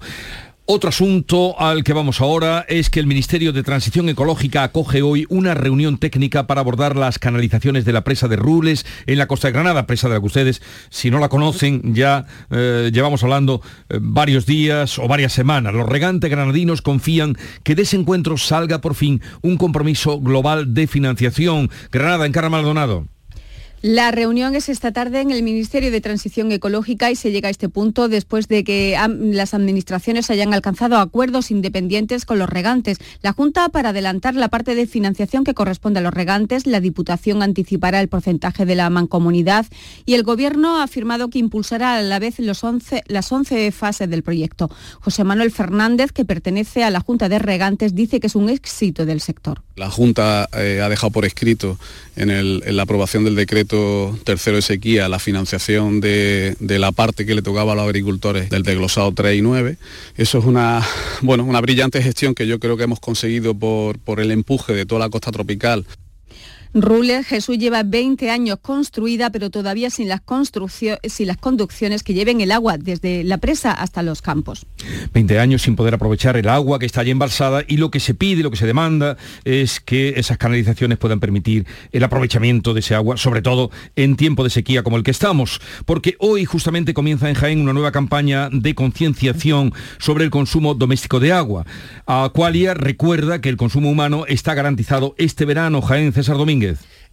Otro 0.66 0.88
asunto 0.88 1.60
al 1.60 1.84
que 1.84 1.92
vamos 1.92 2.22
ahora 2.22 2.66
es 2.70 2.90
que 2.90 3.02
el 3.02 3.06
Ministerio 3.06 3.52
de 3.52 3.64
Transición 3.64 4.08
Ecológica 4.08 4.64
acoge 4.64 5.02
hoy 5.02 5.26
una 5.28 5.56
reunión 5.56 5.98
técnica 5.98 6.48
para 6.48 6.62
abordar 6.62 6.96
las 6.96 7.20
canalizaciones 7.20 7.84
de 7.84 7.92
la 7.92 8.06
presa 8.06 8.30
de 8.30 8.38
Rules 8.38 8.86
en 9.06 9.18
la 9.18 9.28
costa 9.28 9.50
de 9.50 9.52
Granada, 9.52 9.86
presa 9.88 10.08
de 10.08 10.14
la 10.14 10.22
que 10.22 10.26
ustedes, 10.26 10.62
si 10.90 11.12
no 11.12 11.20
la 11.20 11.28
conocen, 11.28 11.94
ya 11.94 12.28
eh, 12.50 12.92
llevamos 12.94 13.24
hablando 13.24 13.62
eh, 13.90 13.98
varios 14.02 14.46
días 14.46 15.00
o 15.00 15.08
varias 15.10 15.34
semanas. 15.34 15.74
Los 15.74 15.90
regantes 15.90 16.32
granadinos 16.32 16.82
confían 16.82 17.38
que 17.64 17.76
de 17.76 17.82
ese 17.82 17.98
encuentro 17.98 18.38
salga 18.38 18.80
por 18.80 18.96
fin 18.96 19.22
un 19.42 19.58
compromiso 19.58 20.22
global 20.22 20.74
de 20.74 20.88
financiación. 20.88 21.70
Granada, 21.92 22.26
en 22.26 22.32
Cara 22.32 22.50
Maldonado. 22.50 23.06
La 23.86 24.12
reunión 24.12 24.56
es 24.56 24.70
esta 24.70 24.94
tarde 24.94 25.20
en 25.20 25.32
el 25.32 25.44
Ministerio 25.44 25.92
de 25.92 26.00
Transición 26.00 26.50
Ecológica 26.54 27.12
y 27.12 27.18
se 27.18 27.34
llega 27.34 27.50
a 27.50 27.52
este 27.52 27.68
punto 27.68 28.08
después 28.08 28.48
de 28.48 28.64
que 28.64 28.98
las 29.20 29.54
administraciones 29.54 30.30
hayan 30.30 30.54
alcanzado 30.54 31.00
acuerdos 31.00 31.52
independientes 31.52 32.24
con 32.24 32.40
los 32.40 32.48
regantes. 32.48 33.00
La 33.22 33.34
Junta, 33.34 33.68
para 33.68 33.90
adelantar 33.90 34.36
la 34.36 34.48
parte 34.48 34.76
de 34.76 34.88
financiación 34.88 35.44
que 35.44 35.54
corresponde 35.54 36.00
a 36.00 36.02
los 36.02 36.14
regantes, 36.14 36.66
la 36.66 36.80
Diputación 36.80 37.44
anticipará 37.44 38.00
el 38.00 38.08
porcentaje 38.08 38.66
de 38.66 38.76
la 38.76 38.90
mancomunidad 38.90 39.66
y 40.06 40.14
el 40.14 40.24
Gobierno 40.24 40.78
ha 40.78 40.84
afirmado 40.84 41.30
que 41.30 41.40
impulsará 41.40 41.98
a 41.98 42.02
la 42.02 42.20
vez 42.20 42.40
los 42.40 42.64
11, 42.64 43.04
las 43.08 43.30
11 43.34 43.70
fases 43.74 44.10
del 44.10 44.24
proyecto. 44.24 44.72
José 45.02 45.26
Manuel 45.26 45.52
Fernández, 45.52 46.14
que 46.14 46.24
pertenece 46.24 46.86
a 46.86 46.90
la 46.90 47.02
Junta 47.02 47.28
de 47.28 47.38
Regantes, 47.38 47.94
dice 47.94 48.22
que 48.22 48.28
es 48.28 48.36
un 48.36 48.48
éxito 48.48 49.06
del 49.06 49.20
sector 49.20 49.62
La 49.76 49.90
Junta 49.90 50.48
eh, 50.58 50.80
ha 50.82 50.88
dejado 50.88 51.12
por 51.12 51.26
escrito 51.26 51.78
en, 52.16 52.62
la 52.78 52.84
aprobación 52.84 53.26
del 53.26 53.36
decreto 53.36 53.73
tercero 54.24 54.58
de 54.58 54.62
sequía 54.62 55.10
la 55.10 55.20
financiación 55.20 56.00
de, 56.00 56.56
la 56.60 56.92
parte 56.92 57.26
que 57.26 57.36
le 57.36 57.42
tocaba 57.42 57.74
a 57.74 57.76
los 57.76 57.86
agricultores 57.86 58.50
del 58.50 58.64
desglosado 58.64 59.12
3 59.12 59.40
y 59.40 59.42
9. 59.42 59.78
Eso 60.18 60.40
es 60.40 60.46
una, 60.46 60.82
bueno, 61.22 61.44
una 61.44 61.62
brillante 61.62 62.02
gestión 62.02 62.36
que 62.36 62.48
yo 62.48 62.60
creo 62.60 62.78
que 62.78 62.84
hemos 62.84 63.00
conseguido 63.00 63.54
por, 63.54 64.00
por 64.00 64.20
el 64.20 64.32
empuje 64.32 64.74
de 64.74 64.86
toda 64.86 65.00
la 65.00 65.10
costa 65.10 65.32
tropical 65.32 65.86
Ruler 66.74 67.24
Jesús 67.24 67.60
lleva 67.60 67.84
20 67.84 68.32
años 68.32 68.58
construida, 68.60 69.30
pero 69.30 69.52
todavía 69.52 69.92
sin 69.92 70.10
las, 70.10 70.22
sin 71.08 71.28
las 71.28 71.38
conducciones 71.38 72.02
que 72.02 72.16
lleven 72.16 72.42
el 72.42 72.52
agua 72.52 72.80
desde 72.80 73.24
la 73.24 73.38
presa 73.38 73.72
hasta 73.72 74.02
los 74.02 74.24
campos. 74.24 74.66
20 75.14 75.40
años 75.40 75.62
sin 75.62 75.76
poder 75.76 75.94
aprovechar 75.94 76.36
el 76.36 76.50
agua 76.50 76.80
que 76.80 76.88
está 76.88 77.02
allí 77.02 77.12
embalsada 77.12 77.64
y 77.68 77.78
lo 77.78 77.92
que 77.92 78.00
se 78.00 78.16
pide, 78.16 78.42
lo 78.42 78.50
que 78.50 78.58
se 78.58 78.66
demanda 78.66 79.18
es 79.44 79.80
que 79.80 80.16
esas 80.18 80.40
canalizaciones 80.40 80.98
puedan 80.98 81.20
permitir 81.20 81.68
el 81.92 82.04
aprovechamiento 82.04 82.74
de 82.74 82.80
ese 82.80 82.96
agua, 82.96 83.18
sobre 83.18 83.44
todo 83.44 83.70
en 83.96 84.16
tiempo 84.16 84.44
de 84.44 84.50
sequía 84.50 84.82
como 84.82 84.98
el 84.98 85.04
que 85.04 85.12
estamos, 85.12 85.62
porque 85.86 86.16
hoy 86.20 86.46
justamente 86.46 86.96
comienza 86.96 87.30
en 87.30 87.36
Jaén 87.36 87.62
una 87.62 87.74
nueva 87.74 87.92
campaña 87.92 88.50
de 88.52 88.74
concienciación 88.74 89.74
sobre 90.00 90.24
el 90.24 90.32
consumo 90.32 90.74
doméstico 90.74 91.20
de 91.20 91.34
agua. 91.34 91.66
Aqualia 92.08 92.74
recuerda 92.74 93.42
que 93.42 93.50
el 93.50 93.58
consumo 93.58 93.92
humano 93.92 94.26
está 94.28 94.56
garantizado 94.56 95.14
este 95.20 95.46
verano. 95.46 95.82
Jaén 95.82 96.14
César 96.14 96.38
Domínguez. 96.38 96.63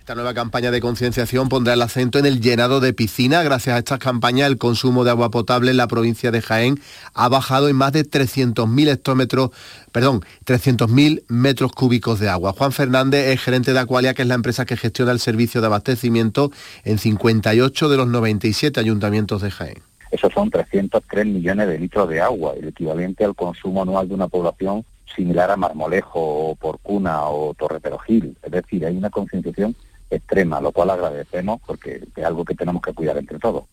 Esta 0.00 0.14
nueva 0.14 0.34
campaña 0.34 0.70
de 0.70 0.80
concienciación 0.80 1.48
pondrá 1.48 1.74
el 1.74 1.82
acento 1.82 2.18
en 2.18 2.26
el 2.26 2.40
llenado 2.40 2.80
de 2.80 2.92
piscina. 2.92 3.42
Gracias 3.42 3.76
a 3.76 3.78
estas 3.78 3.98
campañas, 3.98 4.48
el 4.48 4.56
consumo 4.56 5.04
de 5.04 5.10
agua 5.10 5.30
potable 5.30 5.70
en 5.70 5.76
la 5.76 5.88
provincia 5.88 6.30
de 6.30 6.40
Jaén 6.40 6.80
ha 7.14 7.28
bajado 7.28 7.68
en 7.68 7.76
más 7.76 7.92
de 7.92 8.04
300.000 8.04 8.88
hectómetros, 8.88 9.50
perdón, 9.92 10.22
300.000 10.46 11.24
metros 11.28 11.72
cúbicos 11.72 12.18
de 12.18 12.28
agua. 12.28 12.54
Juan 12.56 12.72
Fernández 12.72 13.28
es 13.28 13.40
gerente 13.40 13.72
de 13.72 13.78
Acualia, 13.78 14.14
que 14.14 14.22
es 14.22 14.28
la 14.28 14.34
empresa 14.34 14.64
que 14.64 14.76
gestiona 14.76 15.12
el 15.12 15.20
servicio 15.20 15.60
de 15.60 15.66
abastecimiento 15.66 16.50
en 16.84 16.98
58 16.98 17.88
de 17.88 17.96
los 17.96 18.08
97 18.08 18.80
ayuntamientos 18.80 19.42
de 19.42 19.50
Jaén. 19.50 19.82
Esos 20.10 20.32
son 20.32 20.50
303 20.50 21.26
millones 21.26 21.68
de 21.68 21.78
litros 21.78 22.08
de 22.08 22.20
agua, 22.20 22.54
el 22.58 22.68
equivalente 22.68 23.24
al 23.24 23.36
consumo 23.36 23.82
anual 23.82 24.08
de 24.08 24.14
una 24.14 24.26
población 24.26 24.84
similar 25.14 25.50
a 25.50 25.56
Marmolejo 25.56 26.50
o 26.50 26.54
Porcuna 26.54 27.24
o 27.28 27.54
Torreperogil. 27.54 28.36
Es 28.42 28.50
decir, 28.50 28.86
hay 28.86 28.96
una 28.96 29.10
concienciación 29.10 29.74
extrema, 30.10 30.60
lo 30.60 30.72
cual 30.72 30.90
agradecemos 30.90 31.60
porque 31.64 32.02
es 32.14 32.24
algo 32.24 32.44
que 32.44 32.54
tenemos 32.54 32.82
que 32.82 32.92
cuidar 32.92 33.16
entre 33.16 33.38
todos. 33.38 33.64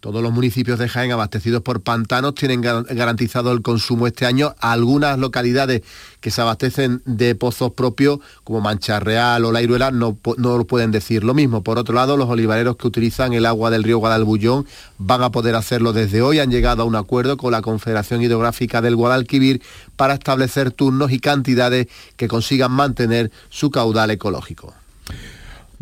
Todos 0.00 0.22
los 0.22 0.32
municipios 0.32 0.78
de 0.78 0.88
Jaén 0.88 1.12
abastecidos 1.12 1.60
por 1.60 1.82
pantanos 1.82 2.34
tienen 2.34 2.62
garantizado 2.62 3.52
el 3.52 3.60
consumo 3.60 4.06
este 4.06 4.24
año. 4.24 4.54
Algunas 4.58 5.18
localidades 5.18 5.82
que 6.20 6.30
se 6.30 6.40
abastecen 6.40 7.02
de 7.04 7.34
pozos 7.34 7.72
propios, 7.72 8.18
como 8.42 8.62
Mancha 8.62 8.98
Real 8.98 9.44
o 9.44 9.52
La 9.52 9.60
Iruela, 9.60 9.90
no, 9.90 10.18
no 10.38 10.64
pueden 10.64 10.90
decir 10.90 11.22
lo 11.22 11.34
mismo. 11.34 11.62
Por 11.62 11.78
otro 11.78 11.94
lado, 11.94 12.16
los 12.16 12.30
olivareros 12.30 12.76
que 12.76 12.86
utilizan 12.86 13.34
el 13.34 13.44
agua 13.44 13.68
del 13.68 13.84
río 13.84 13.98
Guadalbullón 13.98 14.66
van 14.96 15.22
a 15.22 15.30
poder 15.30 15.54
hacerlo 15.54 15.92
desde 15.92 16.22
hoy. 16.22 16.38
Han 16.38 16.50
llegado 16.50 16.80
a 16.80 16.86
un 16.86 16.96
acuerdo 16.96 17.36
con 17.36 17.52
la 17.52 17.60
Confederación 17.60 18.22
Hidrográfica 18.22 18.80
del 18.80 18.96
Guadalquivir 18.96 19.60
para 19.96 20.14
establecer 20.14 20.70
turnos 20.70 21.12
y 21.12 21.20
cantidades 21.20 21.88
que 22.16 22.26
consigan 22.26 22.72
mantener 22.72 23.30
su 23.50 23.70
caudal 23.70 24.10
ecológico. 24.10 24.79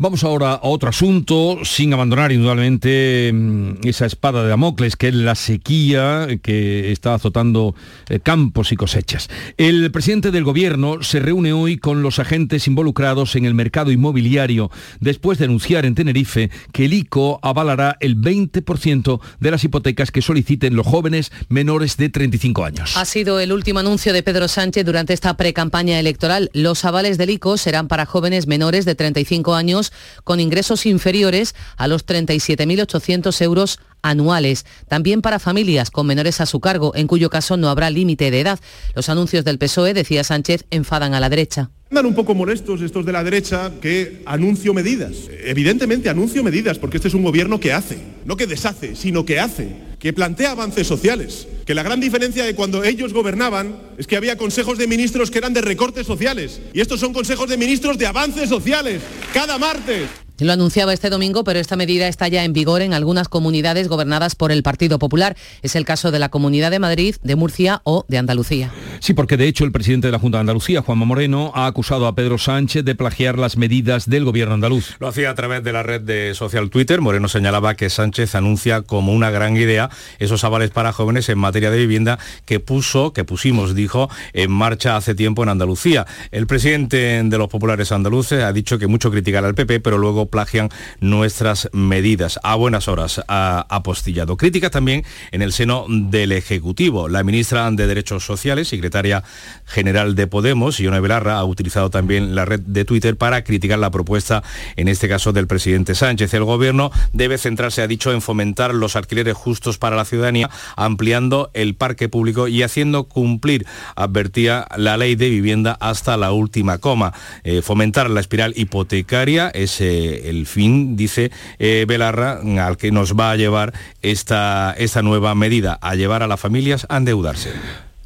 Vamos 0.01 0.23
ahora 0.23 0.53
a 0.53 0.59
otro 0.63 0.87
asunto, 0.87 1.57
sin 1.65 1.91
abandonar 1.91 2.31
indudablemente 2.31 3.31
mm, 3.33 3.85
esa 3.85 4.05
espada 4.05 4.41
de 4.41 4.47
Damocles, 4.47 4.95
que 4.95 5.09
es 5.09 5.13
la 5.13 5.35
sequía 5.35 6.25
que 6.41 6.93
está 6.93 7.15
azotando 7.15 7.75
eh, 8.07 8.21
campos 8.21 8.71
y 8.71 8.77
cosechas. 8.77 9.27
El 9.57 9.91
presidente 9.91 10.31
del 10.31 10.45
gobierno 10.45 11.03
se 11.03 11.19
reúne 11.19 11.51
hoy 11.51 11.77
con 11.77 12.01
los 12.01 12.17
agentes 12.19 12.65
involucrados 12.65 13.35
en 13.35 13.43
el 13.43 13.53
mercado 13.53 13.91
inmobiliario, 13.91 14.71
después 15.01 15.37
de 15.37 15.43
anunciar 15.43 15.85
en 15.85 15.95
Tenerife 15.95 16.49
que 16.71 16.85
el 16.85 16.93
ICO 16.93 17.41
avalará 17.41 17.97
el 17.99 18.15
20% 18.15 19.19
de 19.41 19.51
las 19.51 19.65
hipotecas 19.65 20.11
que 20.11 20.21
soliciten 20.21 20.77
los 20.77 20.87
jóvenes 20.87 21.29
menores 21.49 21.97
de 21.97 22.07
35 22.07 22.63
años. 22.63 22.95
Ha 22.95 23.03
sido 23.03 23.41
el 23.41 23.51
último 23.51 23.79
anuncio 23.79 24.13
de 24.13 24.23
Pedro 24.23 24.47
Sánchez 24.47 24.85
durante 24.85 25.11
esta 25.11 25.35
precampaña 25.35 25.99
electoral. 25.99 26.49
Los 26.53 26.85
avales 26.85 27.17
del 27.17 27.31
ICO 27.31 27.57
serán 27.57 27.89
para 27.89 28.05
jóvenes 28.05 28.47
menores 28.47 28.85
de 28.85 28.95
35 28.95 29.55
años 29.55 29.88
con 30.23 30.39
ingresos 30.39 30.85
inferiores 30.85 31.55
a 31.77 31.87
los 31.87 32.05
37.800 32.05 33.41
euros 33.41 33.79
anuales, 34.01 34.65
también 34.87 35.21
para 35.21 35.39
familias 35.39 35.91
con 35.91 36.07
menores 36.07 36.41
a 36.41 36.45
su 36.45 36.59
cargo, 36.59 36.93
en 36.95 37.07
cuyo 37.07 37.29
caso 37.29 37.57
no 37.57 37.69
habrá 37.69 37.89
límite 37.89 38.31
de 38.31 38.39
edad. 38.41 38.59
Los 38.95 39.09
anuncios 39.09 39.45
del 39.45 39.57
PSOE, 39.57 39.93
decía 39.93 40.23
Sánchez, 40.23 40.65
enfadan 40.71 41.13
a 41.13 41.19
la 41.19 41.29
derecha. 41.29 41.69
Andan 41.91 42.05
un 42.05 42.15
poco 42.15 42.35
molestos 42.35 42.81
estos 42.81 43.05
de 43.05 43.11
la 43.11 43.23
derecha 43.23 43.71
que 43.81 44.21
anuncio 44.25 44.73
medidas. 44.73 45.15
Evidentemente 45.43 46.09
anuncio 46.09 46.43
medidas 46.43 46.77
porque 46.77 46.97
este 46.97 47.07
es 47.07 47.15
un 47.15 47.23
gobierno 47.23 47.59
que 47.59 47.73
hace, 47.73 47.97
no 48.25 48.37
que 48.37 48.45
deshace, 48.45 48.95
sino 48.95 49.25
que 49.25 49.39
hace, 49.39 49.88
que 49.99 50.13
plantea 50.13 50.51
avances 50.51 50.87
sociales. 50.87 51.47
Que 51.65 51.75
la 51.75 51.83
gran 51.83 51.99
diferencia 51.99 52.45
de 52.45 52.55
cuando 52.55 52.83
ellos 52.83 53.13
gobernaban 53.13 53.79
es 53.97 54.07
que 54.07 54.15
había 54.15 54.37
consejos 54.37 54.77
de 54.77 54.87
ministros 54.87 55.29
que 55.29 55.37
eran 55.37 55.53
de 55.53 55.61
recortes 55.61 56.07
sociales 56.07 56.61
y 56.73 56.81
estos 56.81 56.99
son 56.99 57.13
consejos 57.13 57.49
de 57.49 57.57
ministros 57.57 57.97
de 57.97 58.07
avances 58.07 58.49
sociales 58.49 59.01
cada 59.33 59.57
martes. 59.57 60.07
Lo 60.39 60.53
anunciaba 60.53 60.93
este 60.93 61.09
domingo, 61.09 61.43
pero 61.43 61.59
esta 61.59 61.75
medida 61.75 62.07
está 62.07 62.29
ya 62.29 62.45
en 62.45 62.53
vigor 62.53 62.81
en 62.81 62.93
algunas 62.93 63.27
comunidades 63.27 63.89
gobernadas 63.89 64.35
por 64.35 64.53
el 64.53 64.63
Partido 64.63 64.97
Popular. 64.97 65.35
Es 65.61 65.75
el 65.75 65.83
caso 65.83 66.11
de 66.11 66.19
la 66.19 66.29
Comunidad 66.29 66.71
de 66.71 66.79
Madrid, 66.79 67.15
de 67.23 67.35
Murcia 67.35 67.81
o 67.83 68.05
de 68.07 68.17
Andalucía. 68.17 68.71
Sí, 68.99 69.13
porque 69.13 69.35
de 69.35 69.47
hecho 69.47 69.65
el 69.65 69.73
presidente 69.73 70.07
de 70.07 70.13
la 70.13 70.19
Junta 70.19 70.37
de 70.37 70.41
Andalucía, 70.41 70.81
Juanma 70.81 71.05
Moreno, 71.05 71.51
ha 71.55 71.65
acusado 71.65 72.07
a 72.07 72.15
Pedro 72.15 72.37
Sánchez 72.37 72.85
de 72.85 72.95
plagiar 72.95 73.37
las 73.37 73.57
medidas 73.57 74.09
del 74.09 74.23
gobierno 74.23 74.53
andaluz. 74.53 74.95
Lo 74.99 75.07
hacía 75.09 75.29
a 75.29 75.35
través 75.35 75.61
de 75.63 75.73
la 75.73 75.83
red 75.83 76.01
de 76.01 76.33
social 76.35 76.69
Twitter. 76.69 77.01
Moreno 77.01 77.27
señalaba 77.27 77.75
que 77.75 77.89
Sánchez 77.89 78.35
anuncia 78.35 78.81
como 78.81 79.11
una 79.11 79.31
gran 79.31 79.57
idea 79.57 79.89
esos 80.19 80.45
avales 80.45 80.69
para 80.71 80.93
jóvenes 80.93 81.27
en 81.27 81.37
materia 81.37 81.69
de 81.69 81.77
vivienda 81.77 82.17
que 82.45 82.61
puso, 82.61 83.11
que 83.11 83.25
pusimos, 83.25 83.75
dijo, 83.75 84.09
en 84.31 84.51
marcha 84.51 84.95
hace 84.95 85.15
tiempo 85.15 85.43
en 85.43 85.49
Andalucía. 85.49 86.05
El 86.31 86.47
presidente 86.47 87.21
de 87.23 87.37
los 87.37 87.49
populares 87.49 87.91
andaluces 87.91 88.43
ha 88.43 88.53
dicho 88.53 88.79
que 88.79 88.87
mucho 88.87 89.11
criticar 89.11 89.43
al 89.43 89.55
PP, 89.55 89.81
pero 89.81 89.97
luego 89.97 90.28
plagian 90.29 90.69
nuestras 90.99 91.69
medidas. 91.73 92.39
A 92.43 92.55
buenas 92.55 92.87
horas 92.87 93.21
ha 93.27 93.65
apostillado. 93.69 94.37
Críticas 94.37 94.71
también 94.71 95.03
en 95.31 95.41
el 95.41 95.51
seno 95.51 95.85
del 95.89 96.31
Ejecutivo. 96.31 97.09
La 97.09 97.23
ministra 97.23 97.69
de 97.71 97.87
Derechos 97.87 98.25
Sociales, 98.25 98.67
secretaria 98.67 99.23
general 99.65 100.15
de 100.15 100.27
Podemos, 100.27 100.79
Ione 100.79 100.99
Belarra, 100.99 101.37
ha 101.37 101.45
utilizado 101.45 101.89
también 101.89 102.35
la 102.35 102.45
red 102.45 102.61
de 102.61 102.85
Twitter 102.85 103.17
para 103.17 103.43
criticar 103.43 103.79
la 103.79 103.91
propuesta, 103.91 104.43
en 104.75 104.87
este 104.87 105.09
caso 105.09 105.33
del 105.33 105.47
presidente 105.47 105.95
Sánchez. 105.95 106.33
El 106.33 106.43
gobierno 106.43 106.91
debe 107.13 107.37
centrarse, 107.37 107.81
ha 107.81 107.87
dicho, 107.87 108.11
en 108.11 108.21
fomentar 108.21 108.73
los 108.73 108.95
alquileres 108.95 109.35
justos 109.35 109.77
para 109.77 109.95
la 109.95 110.05
ciudadanía, 110.05 110.49
ampliando 110.75 111.51
el 111.53 111.75
parque 111.75 112.09
público 112.09 112.47
y 112.47 112.63
haciendo 112.63 113.05
cumplir, 113.05 113.65
advertía 113.95 114.67
la 114.77 114.97
ley 114.97 115.15
de 115.15 115.29
vivienda 115.29 115.77
hasta 115.79 116.17
la 116.17 116.31
última 116.31 116.77
coma. 116.77 117.13
Eh, 117.43 117.61
fomentar 117.61 118.09
la 118.09 118.19
espiral 118.19 118.53
hipotecaria 118.55 119.49
es 119.49 119.81
el 120.25 120.45
fin, 120.45 120.95
dice 120.95 121.31
eh, 121.59 121.85
Belarra, 121.87 122.39
al 122.65 122.77
que 122.77 122.91
nos 122.91 123.13
va 123.13 123.31
a 123.31 123.35
llevar 123.35 123.73
esta, 124.01 124.73
esta 124.77 125.01
nueva 125.01 125.35
medida, 125.35 125.77
a 125.81 125.95
llevar 125.95 126.23
a 126.23 126.27
las 126.27 126.39
familias 126.39 126.85
a 126.89 126.97
endeudarse. 126.97 127.51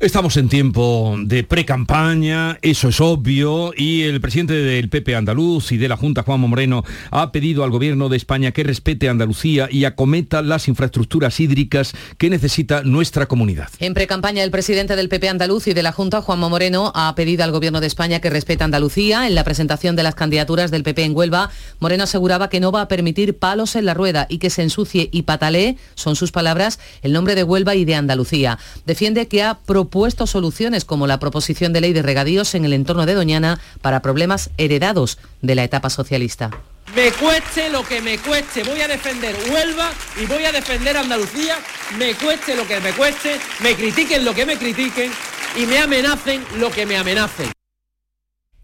Estamos 0.03 0.35
en 0.35 0.49
tiempo 0.49 1.15
de 1.17 1.45
pre-campaña, 1.45 2.59
eso 2.61 2.89
es 2.89 2.99
obvio, 2.99 3.73
y 3.73 4.01
el 4.01 4.19
presidente 4.19 4.53
del 4.53 4.89
PP 4.89 5.15
andaluz 5.15 5.71
y 5.71 5.77
de 5.77 5.87
la 5.87 5.95
Junta, 5.95 6.23
Juan 6.23 6.41
Moreno, 6.41 6.83
ha 7.09 7.31
pedido 7.31 7.63
al 7.63 7.71
gobierno 7.71 8.09
de 8.09 8.17
España 8.17 8.51
que 8.51 8.65
respete 8.65 9.07
a 9.07 9.11
Andalucía 9.11 9.69
y 9.71 9.85
acometa 9.85 10.41
las 10.41 10.67
infraestructuras 10.67 11.39
hídricas 11.39 11.93
que 12.17 12.29
necesita 12.29 12.83
nuestra 12.83 13.27
comunidad. 13.27 13.69
En 13.79 13.93
pre-campaña, 13.93 14.43
el 14.43 14.51
presidente 14.51 14.97
del 14.97 15.07
PP 15.07 15.29
andaluz 15.29 15.67
y 15.67 15.73
de 15.73 15.83
la 15.83 15.93
Junta, 15.93 16.21
Juan 16.21 16.39
Moreno, 16.39 16.91
ha 16.93 17.15
pedido 17.15 17.45
al 17.45 17.53
gobierno 17.53 17.79
de 17.79 17.87
España 17.87 18.19
que 18.19 18.29
respete 18.29 18.63
a 18.63 18.65
Andalucía. 18.65 19.25
En 19.25 19.35
la 19.35 19.45
presentación 19.45 19.95
de 19.95 20.03
las 20.03 20.15
candidaturas 20.15 20.69
del 20.69 20.83
PP 20.83 21.05
en 21.05 21.15
Huelva, 21.15 21.49
Moreno 21.79 22.03
aseguraba 22.03 22.49
que 22.49 22.59
no 22.59 22.73
va 22.73 22.81
a 22.81 22.87
permitir 22.89 23.37
palos 23.37 23.77
en 23.77 23.85
la 23.85 23.93
rueda 23.93 24.27
y 24.29 24.39
que 24.39 24.49
se 24.49 24.63
ensucie 24.63 25.07
y 25.13 25.21
patalee, 25.21 25.77
son 25.95 26.17
sus 26.17 26.33
palabras, 26.33 26.81
el 27.03 27.13
nombre 27.13 27.35
de 27.35 27.43
Huelva 27.43 27.75
y 27.75 27.85
de 27.85 27.95
Andalucía. 27.95 28.59
Defiende 28.85 29.29
que 29.29 29.43
ha 29.43 29.59
propuesto 29.59 29.92
propuesto 29.93 30.25
soluciones 30.25 30.85
como 30.85 31.05
la 31.05 31.19
proposición 31.19 31.71
de 31.71 31.79
ley 31.79 31.93
de 31.93 32.01
regadíos 32.01 32.55
en 32.55 32.65
el 32.65 32.73
entorno 32.73 33.05
de 33.05 33.13
Doñana 33.13 33.59
para 33.83 34.01
problemas 34.01 34.49
heredados 34.57 35.19
de 35.43 35.53
la 35.53 35.63
etapa 35.63 35.91
socialista. 35.91 36.49
Me 36.95 37.11
cueste 37.11 37.69
lo 37.69 37.83
que 37.83 38.01
me 38.01 38.17
cueste, 38.17 38.63
voy 38.63 38.81
a 38.81 38.87
defender 38.87 39.35
Huelva 39.51 39.91
y 40.19 40.25
voy 40.25 40.45
a 40.45 40.51
defender 40.51 40.97
Andalucía, 40.97 41.57
me 41.99 42.15
cueste 42.15 42.55
lo 42.55 42.67
que 42.67 42.79
me 42.79 42.91
cueste, 42.93 43.39
me 43.61 43.75
critiquen 43.75 44.25
lo 44.25 44.33
que 44.33 44.47
me 44.47 44.57
critiquen 44.57 45.11
y 45.55 45.67
me 45.67 45.77
amenacen 45.77 46.43
lo 46.57 46.71
que 46.71 46.87
me 46.87 46.97
amenacen. 46.97 47.51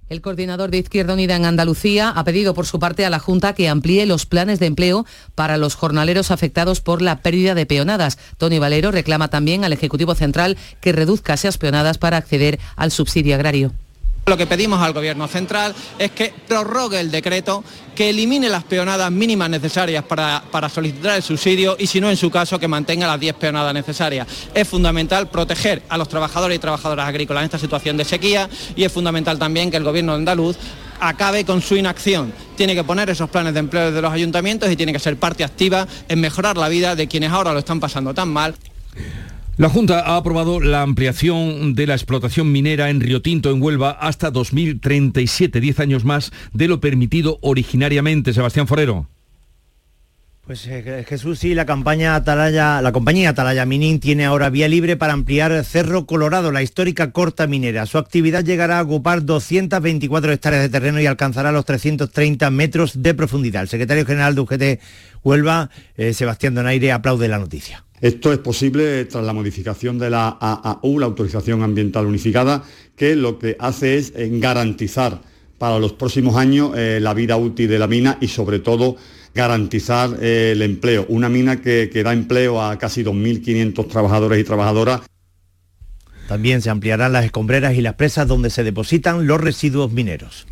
El 0.10 0.22
coordinador 0.22 0.72
de 0.72 0.80
Izquierda 0.80 1.14
Unida 1.14 1.36
en 1.36 1.46
Andalucía 1.46 2.10
ha 2.10 2.24
pedido 2.24 2.56
por 2.56 2.66
su 2.66 2.80
parte 2.80 3.06
a 3.06 3.12
la 3.12 3.20
Junta 3.20 3.54
que 3.54 3.70
amplíe 3.70 4.08
los 4.08 4.26
planes 4.26 4.60
de 4.60 4.66
empleo 4.66 5.06
para 5.36 5.58
los 5.58 5.76
jornaleros 5.76 6.32
afectados 6.32 6.82
por 6.82 7.04
la 7.04 7.22
pérdida 7.22 7.54
de 7.54 7.68
peonadas. 7.68 8.18
Tony 8.38 8.58
Valero 8.58 8.92
reclama 8.92 9.28
también 9.28 9.64
al 9.64 9.74
Ejecutivo 9.74 10.16
Central 10.16 10.58
que 10.82 10.94
reduzca 10.94 11.36
esas 11.36 11.60
peonadas 11.60 12.00
para 12.00 12.18
acceder 12.18 12.60
al 12.76 12.90
subsidio 12.90 13.36
agrario 13.36 13.72
Lo 14.30 14.38
que 14.38 14.46
pedimos 14.46 14.80
al 14.80 14.94
Gobierno 14.94 15.28
central 15.28 15.74
es 15.98 16.12
que 16.12 16.32
prorrogue 16.48 17.00
el 17.00 17.10
decreto, 17.10 17.64
que 17.96 18.12
elimine 18.12 18.48
las 18.48 18.64
peonadas 18.64 19.12
mínimas 19.12 19.50
necesarias 19.50 20.04
para, 20.04 20.44
para 20.52 20.70
solicitar 20.70 21.16
el 21.16 21.24
subsidio 21.24 21.76
y, 21.80 21.88
si 21.88 22.00
no, 22.00 22.12
en 22.12 22.16
su 22.16 22.30
caso, 22.30 22.60
que 22.60 22.68
mantenga 22.68 23.08
las 23.08 23.20
10 23.20 23.34
peonadas 23.34 23.74
necesarias. 23.74 24.28
Es 24.54 24.68
fundamental 24.68 25.30
proteger 25.30 25.82
a 25.90 25.98
los 25.98 26.08
trabajadores 26.08 26.58
y 26.58 26.60
trabajadoras 26.60 27.08
agrícolas 27.08 27.42
en 27.42 27.46
esta 27.46 27.58
situación 27.58 27.98
de 27.98 28.06
sequía 28.06 28.48
y 28.76 28.84
es 28.84 28.92
fundamental 28.92 29.40
también 29.40 29.72
que 29.72 29.78
el 29.78 29.84
Gobierno 29.84 30.14
andaluz 30.14 30.58
acabe 31.00 31.44
con 31.44 31.64
su 31.64 31.76
inacción. 31.76 32.32
Tiene 32.56 32.76
que 32.76 32.84
poner 32.84 33.10
esos 33.10 33.32
planes 33.32 33.56
de 33.56 33.62
empleo 33.62 33.92
de 33.92 34.00
los 34.00 34.14
ayuntamientos 34.14 34.70
y 34.70 34.76
tiene 34.76 34.94
que 34.94 35.00
ser 35.00 35.18
parte 35.18 35.44
activa 35.44 35.88
en 36.08 36.22
mejorar 36.22 36.56
la 36.56 36.70
vida 36.70 36.96
de 36.96 37.08
quienes 37.08 37.32
ahora 37.32 37.52
lo 37.52 37.60
están 37.60 37.80
pasando 37.80 38.14
tan 38.14 38.30
mal. 38.30 38.54
La 39.60 39.68
Junta 39.68 40.00
ha 40.00 40.16
aprobado 40.16 40.62
la 40.62 40.84
ampliación 40.84 41.76
de 41.76 41.86
la 41.86 41.94
explotación 41.94 42.50
minera 42.50 42.90
en 42.90 43.02
Río 43.02 43.22
Tinto, 43.22 43.52
en 43.52 43.62
Huelva, 43.62 43.92
hasta 43.92 44.32
2037, 44.32 45.60
10 45.60 45.82
años 45.82 46.06
más 46.06 46.32
de 46.54 46.70
lo 46.70 46.80
permitido 46.80 47.40
originariamente. 47.42 48.32
Sebastián 48.32 48.68
Forero. 48.68 49.10
Pues 50.48 50.66
eh, 50.66 51.06
Jesús, 51.06 51.40
sí, 51.40 51.56
la 51.56 51.66
campaña 51.66 52.16
Atalaya, 52.16 52.82
la 52.82 52.94
compañía 52.94 53.32
Atalaya 53.32 53.66
Mining 53.66 54.00
tiene 54.00 54.24
ahora 54.24 54.50
vía 54.50 54.70
libre 54.70 54.96
para 54.96 55.12
ampliar 55.12 55.66
Cerro 55.66 56.06
Colorado, 56.06 56.54
la 56.54 56.64
histórica 56.64 57.12
corta 57.12 57.46
minera. 57.46 57.86
Su 57.86 57.98
actividad 57.98 58.46
llegará 58.46 58.80
a 58.80 58.84
ocupar 58.84 59.26
224 59.26 60.32
hectáreas 60.32 60.62
de 60.62 60.70
terreno 60.70 61.02
y 61.02 61.06
alcanzará 61.06 61.52
los 61.52 61.66
330 61.66 62.50
metros 62.50 63.04
de 63.04 63.14
profundidad. 63.14 63.64
El 63.64 63.68
secretario 63.68 64.06
general 64.06 64.36
de 64.36 64.42
UGT 64.42 64.82
Huelva, 65.22 65.70
eh, 65.98 66.14
Sebastián 66.14 66.56
Donaire, 66.56 66.94
aplaude 66.94 67.28
la 67.28 67.40
noticia. 67.40 67.84
Esto 68.02 68.32
es 68.32 68.40
posible 68.40 69.04
tras 69.06 69.26
la 69.26 69.34
modificación 69.34 70.00
de 70.00 70.10
la 70.10 70.38
AAU, 70.40 71.00
la 71.00 71.06
autorización 71.08 71.64
ambiental 71.64 72.06
unificada, 72.06 72.64
que 72.96 73.16
lo 73.16 73.38
que 73.38 73.58
hace 73.60 73.98
es 73.98 74.14
eh, 74.16 74.30
garantizar 74.34 75.22
para 75.58 75.80
los 75.80 75.94
próximos 75.94 76.38
años 76.38 76.72
eh, 76.78 77.00
la 77.02 77.14
vida 77.14 77.36
útil 77.36 77.70
de 77.70 77.78
la 77.78 77.88
mina 77.88 78.18
y 78.22 78.30
sobre 78.30 78.60
todo 78.60 78.96
garantizar 79.36 80.18
eh, 80.22 80.52
el 80.54 80.62
empleo. 80.62 81.06
Una 81.10 81.28
mina 81.28 81.62
que, 81.62 81.90
que 81.92 82.04
da 82.04 82.14
empleo 82.14 82.62
a 82.62 82.78
casi 82.78 83.04
2.500 83.04 83.88
trabajadores 83.88 84.40
y 84.40 84.44
trabajadoras. 84.46 85.02
También 86.30 86.62
se 86.62 86.70
ampliarán 86.70 87.12
las 87.12 87.26
escombreras 87.26 87.76
y 87.76 87.82
las 87.82 87.96
presas 87.96 88.28
donde 88.28 88.50
se 88.50 88.64
depositan 88.64 89.28
los 89.28 89.42
residuos 89.42 89.92
mineros. 89.92 90.48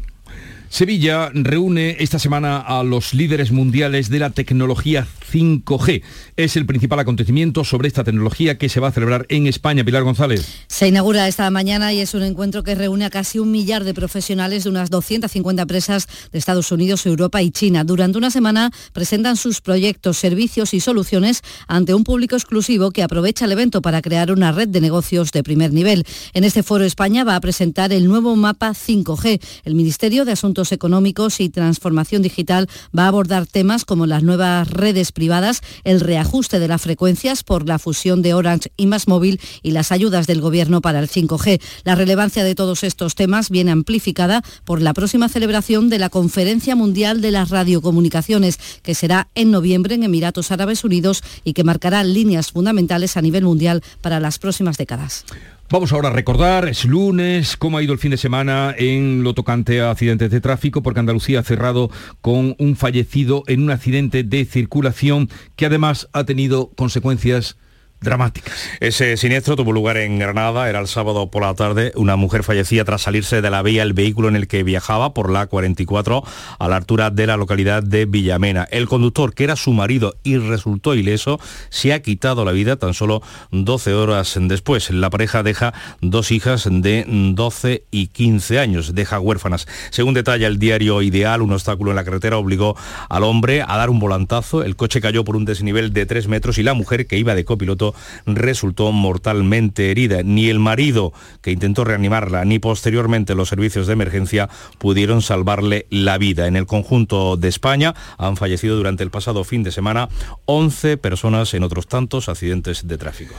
Sevilla 0.70 1.32
reúne 1.34 1.96
esta 2.00 2.20
semana 2.20 2.60
a 2.60 2.84
los 2.84 3.14
líderes 3.14 3.52
mundiales 3.52 4.10
de 4.10 4.20
la 4.20 4.32
tecnología 4.32 5.08
5G. 5.32 6.04
Es 6.36 6.56
el 6.56 6.66
principal 6.66 7.00
acontecimiento 7.00 7.64
sobre 7.64 7.88
esta 7.88 8.04
tecnología 8.04 8.58
que 8.58 8.70
se 8.70 8.80
va 8.80 8.90
a 8.90 8.92
celebrar 8.92 9.26
en 9.30 9.48
España. 9.48 9.84
Pilar 9.84 10.04
González. 10.04 10.48
Se 10.68 10.88
inaugura 10.88 11.28
esta 11.28 11.50
mañana 11.50 11.94
y 11.94 12.00
es 12.00 12.14
un 12.14 12.24
encuentro 12.24 12.64
que 12.64 12.76
reúne 12.76 13.06
a 13.06 13.10
casi 13.10 13.40
un 13.40 13.52
millar 13.52 13.84
de 13.84 13.94
profesionales 13.94 14.64
de 14.64 14.70
unas 14.70 14.90
250 14.90 15.62
empresas 15.62 16.08
de 16.32 16.40
Estados 16.40 16.72
Unidos, 16.72 17.06
Europa 17.06 17.42
y 17.42 17.52
China. 17.52 17.84
Durante 17.84 18.18
una 18.18 18.32
semana 18.32 18.72
presentan 18.94 19.38
sus 19.38 19.62
proyectos, 19.62 20.18
servicios 20.18 20.74
y 20.74 20.80
soluciones 20.80 21.42
ante 21.68 21.94
un 21.94 22.04
público 22.04 22.36
exclusivo 22.36 22.92
que 22.92 23.04
aprovecha 23.04 23.46
el 23.46 23.52
evento 23.52 23.82
para 23.82 24.02
crear 24.02 24.32
una 24.32 24.52
red 24.52 24.68
de 24.68 24.82
negocios 24.82 25.32
de 25.32 25.44
primer 25.44 25.74
nivel. 25.74 26.06
En 26.34 26.44
este 26.44 26.64
foro 26.64 26.84
España 26.84 27.24
va 27.24 27.36
a 27.36 27.42
presentar 27.42 27.92
el 27.92 28.08
nuevo 28.08 28.36
mapa 28.36 28.72
5G. 28.72 29.42
El 29.64 29.76
Ministerio 29.76 30.26
de 30.26 30.32
Asuntos 30.32 30.72
Económicos 30.72 31.40
y 31.40 31.50
Transformación 31.50 32.22
Digital 32.22 32.68
va 32.98 33.06
a 33.06 33.08
abordar 33.08 33.48
temas 33.48 33.86
como 33.86 34.06
las 34.06 34.24
nuevas 34.24 34.70
redes 34.70 35.12
privadas, 35.18 35.62
el 35.84 36.00
reajuste 36.00 36.60
de 36.60 36.68
las 36.68 36.84
frecuencias 36.84 37.44
por 37.44 37.68
la 37.68 37.80
fusión 37.80 38.22
de 38.22 38.36
Orange 38.36 38.72
y 38.78 38.86
Más 38.86 39.08
Móvil 39.08 39.42
y 39.64 39.72
las 39.72 39.92
ayudas 39.92 40.28
del 40.28 40.42
Gobierno 40.42 40.80
para 40.80 41.00
el 41.00 41.10
5G. 41.10 41.60
La 41.84 41.96
relevancia 41.96 42.44
de 42.44 42.54
todos 42.54 42.84
estos 42.84 43.16
temas 43.16 43.50
viene 43.50 43.72
amplificada 43.72 44.44
por 44.64 44.80
la 44.80 44.94
próxima 44.94 45.28
celebración 45.28 45.90
de 45.90 45.98
la 45.98 46.10
Conferencia 46.10 46.76
Mundial 46.76 47.20
de 47.20 47.32
las 47.32 47.50
Radiocomunicaciones, 47.50 48.60
que 48.84 48.94
será 48.94 49.30
en 49.34 49.50
noviembre 49.50 49.96
en 49.96 50.04
Emiratos 50.04 50.52
Árabes 50.52 50.84
Unidos 50.84 51.24
y 51.44 51.54
que 51.54 51.64
marcará 51.64 52.04
líneas 52.04 52.52
fundamentales 52.52 53.18
a 53.18 53.24
nivel 53.24 53.44
mundial 53.44 53.82
para 54.02 54.20
las 54.20 54.38
próximas 54.38 54.78
décadas. 54.78 55.26
Vamos 55.70 55.92
ahora 55.92 56.08
a 56.08 56.14
recordar, 56.14 56.66
es 56.70 56.86
lunes, 56.86 57.58
cómo 57.58 57.78
ha 57.78 57.84
ido 57.84 57.92
el 57.92 58.00
fin 58.00 58.12
de 58.12 58.16
semana 58.16 58.74
en 58.78 59.22
lo 59.22 59.34
tocante 59.34 59.82
a 59.82 59.92
accidentes 59.92 60.32
de 60.32 60.40
tráfico, 60.40 60.82
porque 60.82 61.02
Andalucía 61.02 61.42
ha 61.42 61.44
cerrado 61.44 61.92
con 62.22 62.56
un 62.58 62.78
fallecido 62.78 63.44
en 63.48 63.64
un 63.64 63.72
accidente 63.72 64.24
de 64.24 64.46
circulación 64.46 65.30
que 65.58 65.66
además 65.66 66.08
ha 66.14 66.24
tenido 66.24 66.70
consecuencias 66.78 67.58
dramáticas. 68.00 68.54
Ese 68.80 69.18
siniestro 69.18 69.56
tuvo 69.56 69.72
lugar 69.72 69.98
en 69.98 70.20
Granada, 70.20 70.70
era 70.70 70.80
el 70.80 70.88
sábado 70.88 71.32
por 71.32 71.42
la 71.42 71.54
tarde. 71.56 71.92
Una 71.96 72.16
mujer 72.16 72.44
fallecía 72.44 72.86
tras 72.86 73.02
salirse 73.02 73.42
de 73.42 73.50
la 73.50 73.64
vía 73.64 73.84
el 73.84 73.94
vehículo 73.94 74.30
en 74.30 74.36
el 74.36 74.48
que 74.48 74.64
viajaba 74.64 75.14
por 75.14 75.32
la 75.32 75.48
44 75.48 76.24
a 76.60 76.68
la 76.68 76.76
altura 76.76 77.10
de 77.10 77.28
la 77.28 77.38
localidad 77.38 77.84
de 77.84 78.06
Villamena. 78.06 78.68
El 78.70 78.88
conductor, 78.88 79.34
que 79.34 79.44
era 79.44 79.56
su 79.56 79.74
marido 79.74 80.16
y 80.24 80.38
resultó 80.38 80.94
ileso, 80.94 81.40
se 81.70 81.94
ha 81.94 82.02
quitado 82.02 82.46
la 82.46 82.52
vida 82.52 82.76
tan 82.76 82.94
solo 82.94 83.22
12 83.52 83.94
horas 83.94 84.38
después. 84.40 84.90
La 84.92 85.10
pareja 85.10 85.44
deja 85.44 85.74
dos 86.02 86.32
hijas 86.32 86.68
de 86.70 87.06
12 87.08 87.84
y 87.90 88.08
15 88.08 88.60
años, 88.60 88.94
deja 88.94 89.20
huérfanas. 89.20 89.68
Según 89.90 90.14
detalla 90.14 90.48
el 90.48 90.60
diario 90.60 91.02
Ideal, 91.02 91.42
un 91.42 91.54
obstáculo 91.54 91.92
en 91.92 91.96
la 91.96 92.04
carretera 92.04 92.38
obligó 92.38 92.76
al 93.10 93.24
hombre 93.24 93.64
a 93.68 93.78
dar 93.78 93.90
un 93.90 94.00
volantazo. 94.00 94.64
El 94.64 94.76
coche 94.76 95.02
cayó 95.02 95.24
por 95.24 95.36
un 95.36 95.46
desnivel 95.46 95.94
de 95.94 96.06
3 96.06 96.28
metros 96.28 96.58
y 96.58 96.64
la 96.64 96.74
mujer 96.74 97.08
que 97.08 97.18
iba 97.18 97.36
de 97.36 97.46
copiloto 97.46 97.87
resultó 98.26 98.92
mortalmente 98.92 99.92
herida. 99.92 100.24
Ni 100.24 100.50
el 100.50 100.60
marido 100.60 101.14
que 101.42 101.52
intentó 101.52 101.84
reanimarla, 101.84 102.46
ni 102.46 102.60
posteriormente 102.60 103.36
los 103.36 103.50
servicios 103.50 103.88
de 103.88 103.94
emergencia 103.94 104.50
pudieron 104.78 105.22
salvarle 105.22 105.88
la 105.90 106.18
vida. 106.18 106.48
En 106.48 106.56
el 106.56 106.66
conjunto 106.66 107.38
de 107.38 107.48
España 107.48 107.96
han 108.18 108.38
fallecido 108.38 108.76
durante 108.76 109.04
el 109.04 109.12
pasado 109.12 109.44
fin 109.44 109.64
de 109.64 109.72
semana 109.72 110.10
11 110.46 110.98
personas 110.98 111.54
en 111.54 111.64
otros 111.64 111.88
tantos 111.88 112.30
accidentes 112.30 112.88
de 112.88 112.98
tráfico. 112.98 113.36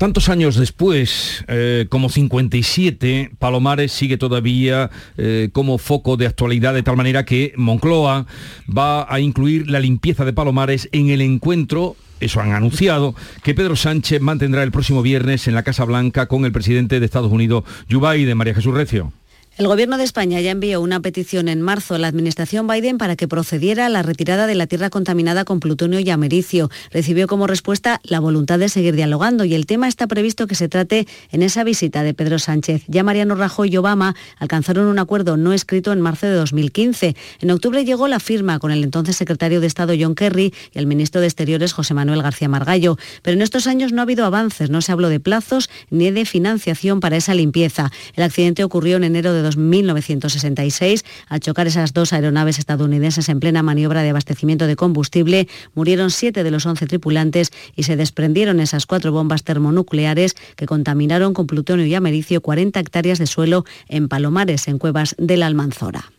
Tantos 0.00 0.30
años 0.30 0.56
después, 0.56 1.44
eh, 1.46 1.84
como 1.90 2.08
57, 2.08 3.32
Palomares 3.38 3.92
sigue 3.92 4.16
todavía 4.16 4.90
eh, 5.18 5.50
como 5.52 5.76
foco 5.76 6.16
de 6.16 6.26
actualidad, 6.26 6.72
de 6.72 6.82
tal 6.82 6.96
manera 6.96 7.26
que 7.26 7.52
Moncloa 7.54 8.26
va 8.66 9.06
a 9.12 9.20
incluir 9.20 9.68
la 9.68 9.78
limpieza 9.78 10.24
de 10.24 10.32
Palomares 10.32 10.88
en 10.92 11.10
el 11.10 11.20
encuentro 11.20 11.96
eso 12.20 12.40
han 12.40 12.52
anunciado, 12.52 13.14
que 13.42 13.54
Pedro 13.54 13.76
Sánchez 13.76 14.20
mantendrá 14.20 14.62
el 14.62 14.72
próximo 14.72 15.02
viernes 15.02 15.48
en 15.48 15.54
la 15.54 15.62
Casa 15.62 15.84
Blanca 15.84 16.26
con 16.26 16.44
el 16.44 16.52
presidente 16.52 17.00
de 17.00 17.06
Estados 17.06 17.32
Unidos, 17.32 17.64
Joe 17.90 18.16
Biden, 18.16 18.36
María 18.36 18.54
Jesús 18.54 18.74
Recio. 18.74 19.12
El 19.56 19.66
Gobierno 19.66 19.98
de 19.98 20.04
España 20.04 20.40
ya 20.40 20.52
envió 20.52 20.80
una 20.80 21.00
petición 21.00 21.48
en 21.48 21.60
marzo 21.60 21.94
a 21.94 21.98
la 21.98 22.06
Administración 22.06 22.66
Biden 22.66 22.98
para 22.98 23.16
que 23.16 23.28
procediera 23.28 23.86
a 23.86 23.88
la 23.88 24.02
retirada 24.02 24.46
de 24.46 24.54
la 24.54 24.68
tierra 24.68 24.90
contaminada 24.90 25.44
con 25.44 25.60
plutonio 25.60 25.98
y 25.98 26.08
americio. 26.08 26.70
Recibió 26.92 27.26
como 27.26 27.46
respuesta 27.46 28.00
la 28.04 28.20
voluntad 28.20 28.58
de 28.60 28.68
seguir 28.68 28.94
dialogando 28.94 29.44
y 29.44 29.54
el 29.54 29.66
tema 29.66 29.88
está 29.88 30.06
previsto 30.06 30.46
que 30.46 30.54
se 30.54 30.68
trate 30.68 31.06
en 31.30 31.42
esa 31.42 31.64
visita 31.64 32.04
de 32.04 32.14
Pedro 32.14 32.38
Sánchez. 32.38 32.84
Ya 32.86 33.02
Mariano 33.02 33.34
Rajoy 33.34 33.70
y 33.70 33.76
Obama 33.76 34.14
alcanzaron 34.38 34.86
un 34.86 34.98
acuerdo 34.98 35.36
no 35.36 35.52
escrito 35.52 35.92
en 35.92 36.00
marzo 36.00 36.26
de 36.26 36.34
2015. 36.34 37.16
En 37.40 37.50
octubre 37.50 37.84
llegó 37.84 38.08
la 38.08 38.20
firma 38.20 38.60
con 38.60 38.70
el 38.70 38.84
entonces 38.84 39.16
secretario 39.16 39.60
de 39.60 39.66
Estado 39.66 39.92
John 39.98 40.14
Kerry 40.14 40.54
y 40.72 40.78
el 40.78 40.86
ministro 40.86 41.20
de 41.20 41.26
Exteriores 41.26 41.72
José 41.72 41.92
Manuel 41.92 42.22
García 42.22 42.48
Margallo. 42.48 42.96
Pero 43.22 43.34
en 43.34 43.42
estos 43.42 43.66
años 43.66 43.92
no 43.92 44.00
ha 44.00 44.04
habido 44.04 44.24
avances, 44.24 44.70
no 44.70 44.80
se 44.80 44.92
habló 44.92 45.08
de 45.08 45.20
plazos 45.20 45.68
ni 45.90 46.10
de 46.10 46.24
financiación 46.24 47.00
para 47.00 47.16
esa 47.16 47.34
limpieza. 47.34 47.90
El 48.14 48.22
accidente 48.22 48.64
ocurrió 48.64 48.96
en 48.96 49.04
enero 49.04 49.34
de 49.34 49.49
1966. 49.56 51.04
Al 51.28 51.40
chocar 51.40 51.66
esas 51.66 51.92
dos 51.92 52.12
aeronaves 52.12 52.58
estadounidenses 52.58 53.28
en 53.28 53.40
plena 53.40 53.62
maniobra 53.62 54.02
de 54.02 54.10
abastecimiento 54.10 54.66
de 54.66 54.76
combustible, 54.76 55.48
murieron 55.74 56.10
siete 56.10 56.44
de 56.44 56.50
los 56.50 56.66
once 56.66 56.86
tripulantes 56.86 57.50
y 57.76 57.84
se 57.84 57.96
desprendieron 57.96 58.60
esas 58.60 58.86
cuatro 58.86 59.12
bombas 59.12 59.44
termonucleares 59.44 60.34
que 60.56 60.66
contaminaron 60.66 61.34
con 61.34 61.46
plutonio 61.46 61.86
y 61.86 61.94
americio 61.94 62.40
40 62.40 62.80
hectáreas 62.80 63.18
de 63.18 63.26
suelo 63.26 63.64
en 63.88 64.08
Palomares, 64.08 64.68
en 64.68 64.78
cuevas 64.78 65.14
de 65.18 65.36
la 65.36 65.46
Almanzora. 65.46 66.10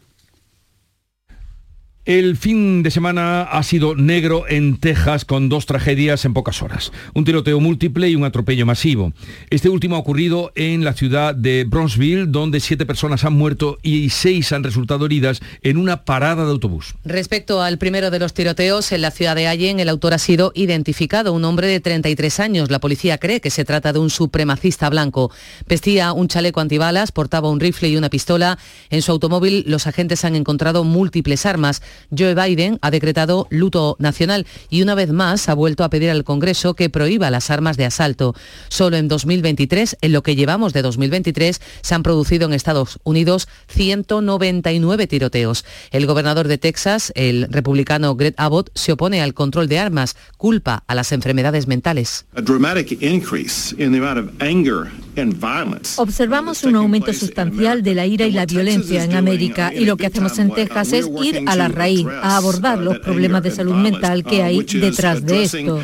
El 2.11 2.35
fin 2.35 2.83
de 2.83 2.91
semana 2.91 3.43
ha 3.43 3.63
sido 3.63 3.95
negro 3.95 4.43
en 4.49 4.75
Texas 4.81 5.23
con 5.23 5.47
dos 5.47 5.65
tragedias 5.65 6.25
en 6.25 6.33
pocas 6.33 6.61
horas. 6.61 6.91
Un 7.13 7.23
tiroteo 7.23 7.61
múltiple 7.61 8.09
y 8.09 8.17
un 8.17 8.25
atropello 8.25 8.65
masivo. 8.65 9.13
Este 9.49 9.69
último 9.69 9.95
ha 9.95 9.99
ocurrido 9.99 10.51
en 10.55 10.83
la 10.83 10.91
ciudad 10.91 11.33
de 11.33 11.63
Bronzeville, 11.63 12.25
donde 12.25 12.59
siete 12.59 12.85
personas 12.85 13.23
han 13.23 13.31
muerto 13.31 13.77
y 13.81 14.09
seis 14.09 14.51
han 14.51 14.65
resultado 14.65 15.05
heridas 15.05 15.39
en 15.61 15.77
una 15.77 16.03
parada 16.03 16.43
de 16.43 16.51
autobús. 16.51 16.95
Respecto 17.05 17.61
al 17.61 17.77
primero 17.77 18.11
de 18.11 18.19
los 18.19 18.33
tiroteos 18.33 18.91
en 18.91 18.99
la 18.99 19.11
ciudad 19.11 19.37
de 19.37 19.47
Allen, 19.47 19.79
el 19.79 19.87
autor 19.87 20.13
ha 20.13 20.17
sido 20.17 20.51
identificado, 20.53 21.31
un 21.31 21.45
hombre 21.45 21.67
de 21.67 21.79
33 21.79 22.41
años. 22.41 22.71
La 22.71 22.79
policía 22.79 23.19
cree 23.19 23.39
que 23.39 23.51
se 23.51 23.63
trata 23.63 23.93
de 23.93 23.99
un 23.99 24.09
supremacista 24.09 24.89
blanco. 24.89 25.31
Vestía 25.65 26.11
un 26.11 26.27
chaleco 26.27 26.59
antibalas, 26.59 27.13
portaba 27.13 27.49
un 27.49 27.61
rifle 27.61 27.87
y 27.87 27.95
una 27.95 28.09
pistola. 28.09 28.59
En 28.89 29.01
su 29.01 29.13
automóvil 29.13 29.63
los 29.65 29.87
agentes 29.87 30.25
han 30.25 30.35
encontrado 30.35 30.83
múltiples 30.83 31.45
armas 31.45 31.81
Joe 32.15 32.35
Biden 32.35 32.79
ha 32.81 32.91
decretado 32.91 33.47
luto 33.49 33.95
nacional 33.99 34.45
y 34.69 34.81
una 34.81 34.95
vez 34.95 35.11
más 35.11 35.49
ha 35.49 35.53
vuelto 35.53 35.83
a 35.83 35.89
pedir 35.89 36.09
al 36.09 36.23
Congreso 36.23 36.73
que 36.73 36.89
prohíba 36.89 37.29
las 37.29 37.49
armas 37.49 37.77
de 37.77 37.85
asalto. 37.85 38.35
Solo 38.69 38.97
en 38.97 39.07
2023, 39.07 39.97
en 40.01 40.13
lo 40.13 40.23
que 40.23 40.35
llevamos 40.35 40.73
de 40.73 40.81
2023, 40.81 41.61
se 41.81 41.95
han 41.95 42.03
producido 42.03 42.47
en 42.47 42.53
Estados 42.53 42.99
Unidos 43.03 43.47
199 43.69 45.07
tiroteos. 45.07 45.65
El 45.91 46.05
gobernador 46.05 46.47
de 46.47 46.57
Texas, 46.57 47.11
el 47.15 47.47
republicano 47.49 48.15
Greg 48.15 48.33
Abbott, 48.37 48.71
se 48.75 48.93
opone 48.93 49.21
al 49.21 49.33
control 49.33 49.67
de 49.67 49.79
armas, 49.79 50.15
culpa 50.37 50.83
a 50.87 50.95
las 50.95 51.11
enfermedades 51.11 51.67
mentales. 51.67 52.25
Observamos 55.97 56.63
un 56.63 56.75
aumento 56.75 57.13
sustancial 57.13 57.83
de 57.83 57.95
la 57.95 58.05
ira 58.05 58.25
y 58.25 58.31
la 58.31 58.45
violencia 58.45 59.03
en 59.03 59.13
América 59.13 59.73
y 59.73 59.85
lo 59.85 59.97
que 59.97 60.05
hacemos 60.05 60.37
en 60.39 60.51
Texas 60.51 60.93
es 60.93 61.09
ir 61.21 61.43
a 61.47 61.55
la 61.55 61.67
raíz, 61.81 62.05
a 62.07 62.37
abordar 62.37 62.77
los 62.79 62.97
problemas 62.99 63.41
de 63.43 63.51
salud 63.51 63.75
mental 63.75 64.23
que 64.23 64.41
hay 64.43 64.57
detrás 64.63 65.25
de 65.25 65.43
esto. 65.43 65.79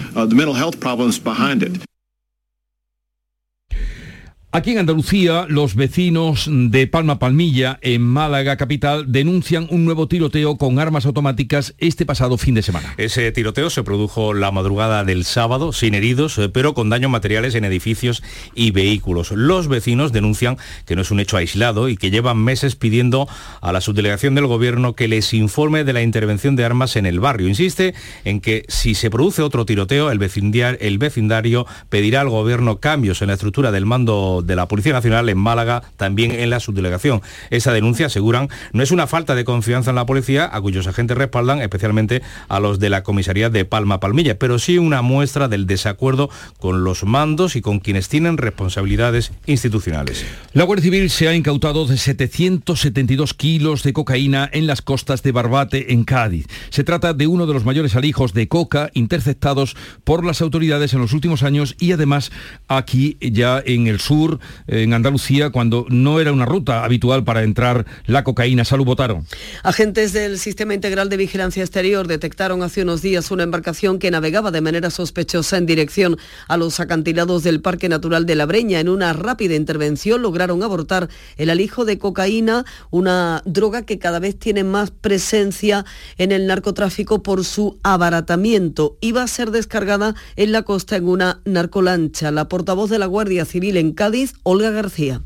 Aquí 4.54 4.72
en 4.72 4.78
Andalucía, 4.78 5.46
los 5.50 5.76
vecinos 5.76 6.50
de 6.50 6.88
Palma 6.88 7.20
Palmilla, 7.20 7.80
en 7.82 8.02
Málaga 8.02 8.56
capital, 8.56 9.12
denuncian 9.12 9.68
un 9.70 9.84
nuevo 9.84 10.08
tiroteo 10.08 10.58
con 10.58 10.80
armas 10.80 11.06
automáticas 11.06 11.76
este 11.80 12.06
pasado 12.06 12.38
fin 12.38 12.56
de 12.56 12.62
semana. 12.62 12.96
Ese 12.96 13.30
tiroteo 13.34 13.70
se 13.70 13.84
produjo 13.84 14.34
la 14.34 14.52
madrugada 14.52 15.04
del 15.04 15.26
sábado, 15.26 15.74
sin 15.74 15.96
heridos, 15.96 16.38
eh, 16.38 16.48
pero 16.48 16.74
con 16.74 16.90
daños 16.90 17.12
materiales 17.12 17.56
en 17.56 17.66
edificios 17.66 18.24
y 18.56 18.72
vehículos. 18.72 19.32
Los 19.32 19.68
vecinos 19.68 20.14
denuncian 20.14 20.58
que 20.86 20.96
no 20.96 21.02
es 21.02 21.12
un 21.12 21.20
hecho 21.20 21.36
aislado 21.36 21.90
y 21.90 21.98
que 21.98 22.10
llevan 22.10 22.38
meses 22.38 22.78
pidiendo 22.78 23.28
a 23.60 23.74
la 23.74 23.82
subdelegación 23.82 24.34
del 24.34 24.48
gobierno 24.48 24.94
que 24.94 25.10
les 25.10 25.34
informe 25.34 25.84
de 25.84 25.92
la 25.92 26.04
intervención 26.04 26.56
de 26.56 26.64
armas 26.64 26.96
en 26.96 27.06
el 27.06 27.20
barrio. 27.20 27.50
Insiste 27.50 27.96
en 28.24 28.40
que 28.40 28.64
si 28.70 28.96
se 28.96 29.10
produce 29.10 29.42
otro 29.42 29.66
tiroteo, 29.66 30.10
el 30.10 30.20
vecindario, 30.20 30.80
el 30.80 31.00
vecindario 31.00 31.68
pedirá 31.90 32.22
al 32.22 32.30
gobierno 32.30 32.80
cambios 32.80 33.22
en 33.22 33.28
la 33.28 33.34
estructura 33.34 33.74
del 33.74 33.86
mando 33.86 34.37
de 34.42 34.56
la 34.56 34.68
Policía 34.68 34.94
Nacional 34.94 35.30
en 35.30 35.38
Málaga, 35.38 35.84
también 35.98 36.32
en 36.32 36.50
la 36.50 36.60
subdelegación. 36.60 37.22
Esa 37.50 37.74
denuncia, 37.74 38.08
aseguran, 38.08 38.50
no 38.74 38.84
es 38.84 38.92
una 38.92 39.08
falta 39.08 39.36
de 39.36 39.46
confianza 39.46 39.92
en 39.92 39.96
la 39.96 40.06
policía, 40.06 40.50
a 40.52 40.62
cuyos 40.62 40.88
agentes 40.88 41.18
respaldan, 41.18 41.62
especialmente 41.62 42.22
a 42.48 42.60
los 42.60 42.80
de 42.80 42.90
la 42.90 43.04
comisaría 43.04 43.50
de 43.50 43.66
Palma 43.66 44.00
Palmilla, 44.00 44.38
pero 44.40 44.60
sí 44.60 44.78
una 44.78 45.02
muestra 45.02 45.48
del 45.48 45.68
desacuerdo 45.68 46.30
con 46.60 46.84
los 46.84 47.04
mandos 47.04 47.56
y 47.56 47.62
con 47.62 47.80
quienes 47.80 48.10
tienen 48.10 48.38
responsabilidades 48.38 49.32
institucionales. 49.46 50.26
La 50.54 50.64
Guardia 50.64 50.84
Civil 50.84 51.10
se 51.10 51.28
ha 51.28 51.36
incautado 51.36 51.86
de 51.86 51.98
772 51.98 53.34
kilos 53.34 53.84
de 53.84 53.94
cocaína 53.94 54.50
en 54.52 54.68
las 54.68 54.82
costas 54.82 55.24
de 55.24 55.32
Barbate, 55.32 55.94
en 55.94 56.04
Cádiz. 56.04 56.48
Se 56.70 56.84
trata 56.84 57.14
de 57.14 57.28
uno 57.28 57.46
de 57.46 57.54
los 57.54 57.66
mayores 57.66 57.96
alijos 57.96 58.34
de 58.34 58.48
coca 58.48 58.90
interceptados 58.94 59.76
por 60.04 60.26
las 60.26 60.42
autoridades 60.42 60.94
en 60.94 61.02
los 61.02 61.14
últimos 61.14 61.44
años 61.44 61.76
y 61.80 61.92
además 61.92 62.32
aquí 62.68 63.18
ya 63.22 63.62
en 63.66 63.88
el 63.88 64.00
sur 64.00 64.27
en 64.68 64.94
Andalucía, 64.94 65.50
cuando 65.50 65.86
no 65.90 66.20
era 66.20 66.32
una 66.32 66.46
ruta 66.46 66.84
habitual 66.84 67.24
para 67.24 67.44
entrar 67.44 67.86
la 68.06 68.24
cocaína. 68.24 68.66
Salud, 68.66 68.86
votaron. 68.86 69.26
Agentes 69.64 70.14
del 70.14 70.40
Sistema 70.40 70.74
Integral 70.74 71.10
de 71.10 71.18
Vigilancia 71.18 71.64
Exterior 71.64 72.08
detectaron 72.08 72.64
hace 72.64 72.84
unos 72.84 73.02
días 73.02 73.32
una 73.32 73.44
embarcación 73.44 74.00
que 74.00 74.12
navegaba 74.12 74.52
de 74.52 74.62
manera 74.62 74.90
sospechosa 74.90 75.58
en 75.58 75.66
dirección 75.66 76.18
a 76.48 76.58
los 76.58 76.80
acantilados 76.80 77.44
del 77.44 77.62
Parque 77.62 77.90
Natural 77.90 78.26
de 78.26 78.36
la 78.36 78.46
Breña. 78.46 78.80
En 78.80 78.90
una 78.90 79.14
rápida 79.14 79.56
intervención 79.56 80.22
lograron 80.22 80.64
abortar 80.64 81.10
el 81.38 81.50
alijo 81.50 81.86
de 81.86 81.98
cocaína, 81.98 82.66
una 82.92 83.42
droga 83.46 83.84
que 83.84 84.00
cada 84.00 84.20
vez 84.20 84.38
tiene 84.38 84.64
más 84.64 84.92
presencia 84.92 85.86
en 86.18 86.32
el 86.32 86.48
narcotráfico 86.48 87.24
por 87.24 87.44
su 87.44 87.80
abaratamiento. 87.84 88.98
Iba 89.02 89.24
a 89.24 89.28
ser 89.28 89.52
descargada 89.52 90.16
en 90.36 90.52
la 90.52 90.64
costa 90.64 90.96
en 90.96 91.08
una 91.08 91.42
narcolancha. 91.46 92.32
La 92.32 92.48
portavoz 92.48 92.90
de 92.90 93.00
la 93.00 93.06
Guardia 93.06 93.46
Civil 93.46 93.78
en 93.78 93.94
Cádiz 93.94 94.17
Olga 94.44 94.72
García. 94.72 95.22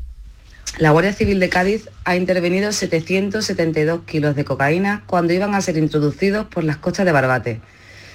La 0.78 0.90
Guardia 0.90 1.12
Civil 1.12 1.40
de 1.40 1.48
Cádiz 1.48 1.88
ha 2.04 2.16
intervenido 2.16 2.72
772 2.72 4.02
kilos 4.04 4.36
de 4.36 4.44
cocaína 4.44 5.04
cuando 5.06 5.32
iban 5.32 5.54
a 5.54 5.60
ser 5.60 5.78
introducidos 5.78 6.46
por 6.46 6.64
las 6.64 6.76
costas 6.76 7.06
de 7.06 7.12
Barbate. 7.12 7.60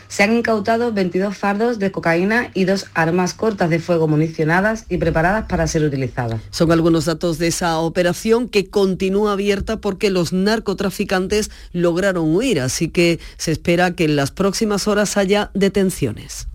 Se 0.07 0.23
han 0.23 0.33
incautado 0.33 0.93
22 0.93 1.35
fardos 1.35 1.79
de 1.79 1.91
cocaína 1.91 2.49
y 2.53 2.65
dos 2.65 2.85
armas 2.93 3.33
cortas 3.33 3.69
de 3.69 3.79
fuego 3.79 4.07
municionadas 4.07 4.85
y 4.87 4.97
preparadas 4.97 5.47
para 5.47 5.67
ser 5.67 5.83
utilizadas. 5.83 6.41
Son 6.49 6.71
algunos 6.71 7.05
datos 7.05 7.39
de 7.39 7.47
esa 7.47 7.79
operación 7.79 8.47
que 8.47 8.69
continúa 8.69 9.33
abierta 9.33 9.81
porque 9.81 10.09
los 10.09 10.31
narcotraficantes 10.31 11.51
lograron 11.73 12.35
huir, 12.35 12.61
así 12.61 12.87
que 12.87 13.19
se 13.37 13.51
espera 13.51 13.95
que 13.95 14.05
en 14.05 14.15
las 14.15 14.31
próximas 14.31 14.87
horas 14.87 15.17
haya 15.17 15.51
detenciones. 15.53 16.47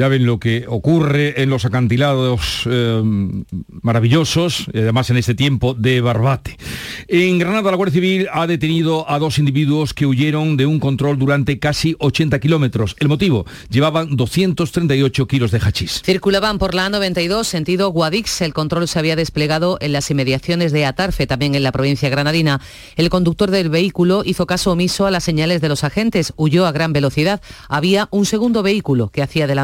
Ya 0.00 0.08
ven 0.08 0.24
lo 0.24 0.40
que 0.40 0.64
ocurre 0.66 1.42
en 1.42 1.50
los 1.50 1.66
acantilados 1.66 2.62
eh, 2.64 3.02
maravillosos, 3.82 4.64
además 4.72 5.10
en 5.10 5.18
este 5.18 5.34
tiempo 5.34 5.74
de 5.74 6.00
Barbate. 6.00 6.56
En 7.06 7.38
Granada 7.38 7.70
la 7.70 7.76
Guardia 7.76 8.00
Civil 8.00 8.26
ha 8.32 8.46
detenido 8.46 9.10
a 9.10 9.18
dos 9.18 9.38
individuos 9.38 9.92
que 9.92 10.06
huyeron 10.06 10.56
de 10.56 10.64
un 10.64 10.80
control 10.80 11.18
durante 11.18 11.58
casi 11.58 11.96
80 11.98 12.38
kilómetros. 12.40 12.96
El 12.98 13.08
motivo, 13.08 13.44
llevaban 13.68 14.16
238 14.16 15.26
kilos 15.26 15.50
de 15.50 15.58
hachís. 15.58 16.00
Circulaban 16.02 16.56
por 16.56 16.74
la 16.74 16.88
A92 16.88 17.44
sentido 17.44 17.90
Guadix. 17.90 18.40
El 18.40 18.54
control 18.54 18.88
se 18.88 18.98
había 18.98 19.16
desplegado 19.16 19.76
en 19.82 19.92
las 19.92 20.10
inmediaciones 20.10 20.72
de 20.72 20.86
Atarfe, 20.86 21.26
también 21.26 21.54
en 21.54 21.62
la 21.62 21.72
provincia 21.72 22.08
granadina. 22.08 22.62
El 22.96 23.10
conductor 23.10 23.50
del 23.50 23.68
vehículo 23.68 24.22
hizo 24.24 24.46
caso 24.46 24.72
omiso 24.72 25.04
a 25.04 25.10
las 25.10 25.24
señales 25.24 25.60
de 25.60 25.68
los 25.68 25.84
agentes, 25.84 26.32
huyó 26.36 26.64
a 26.64 26.72
gran 26.72 26.94
velocidad. 26.94 27.42
Había 27.68 28.08
un 28.10 28.24
segundo 28.24 28.62
vehículo 28.62 29.10
que 29.10 29.20
hacía 29.20 29.46
de 29.46 29.56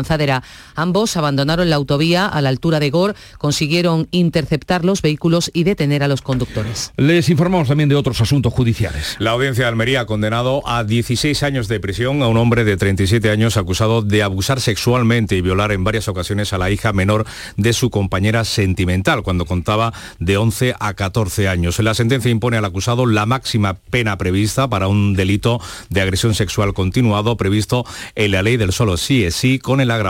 Ambos 0.75 1.17
abandonaron 1.17 1.71
la 1.71 1.77
autovía 1.77 2.27
a 2.27 2.41
la 2.43 2.49
altura 2.49 2.81
de 2.81 2.91
Gor, 2.91 3.15
consiguieron 3.39 4.09
interceptar 4.11 4.85
los 4.85 5.03
vehículos 5.03 5.51
y 5.53 5.65
detener 5.65 6.03
a 6.03 6.09
los 6.09 6.23
conductores. 6.23 6.93
Les 6.97 7.29
informamos 7.29 7.69
también 7.69 7.89
de 7.89 7.95
otros 7.95 8.21
asuntos 8.21 8.53
judiciales. 8.53 9.17
La 9.19 9.33
audiencia 9.33 9.65
de 9.65 9.69
Almería 9.69 10.01
ha 10.03 10.07
condenado 10.07 10.67
a 10.67 10.85
16 10.85 11.43
años 11.43 11.69
de 11.69 11.81
prisión 11.81 12.23
a 12.23 12.29
un 12.29 12.37
hombre 12.37 12.65
de 12.65 12.77
37 12.77 13.31
años 13.31 13.57
acusado 13.57 14.03
de 14.03 14.23
abusar 14.23 14.61
sexualmente 14.61 15.37
y 15.37 15.41
violar 15.41 15.73
en 15.73 15.85
varias 15.85 16.09
ocasiones 16.09 16.53
a 16.53 16.59
la 16.59 16.71
hija 16.71 16.93
menor 16.93 17.27
de 17.57 17.73
su 17.73 17.91
compañera 17.91 18.45
sentimental 18.45 19.23
cuando 19.23 19.45
contaba 19.45 19.93
de 20.19 20.37
11 20.37 20.75
a 20.79 20.95
14 20.95 21.49
años. 21.49 21.79
La 21.79 21.95
sentencia 21.95 22.31
impone 22.31 22.57
al 22.57 22.65
acusado 22.65 23.07
la 23.07 23.27
máxima 23.27 23.75
pena 23.75 24.19
prevista 24.19 24.69
para 24.69 24.89
un 24.89 25.15
delito 25.15 25.61
de 25.91 26.01
agresión 26.01 26.35
sexual 26.35 26.75
continuado 26.75 27.37
previsto 27.37 27.85
en 28.15 28.33
la 28.33 28.43
ley 28.43 28.57
del 28.57 28.73
solo 28.73 28.97
sí 28.97 29.25
es 29.25 29.35
sí 29.35 29.59
con 29.59 29.81
el 29.81 29.91
agravante 29.91 30.06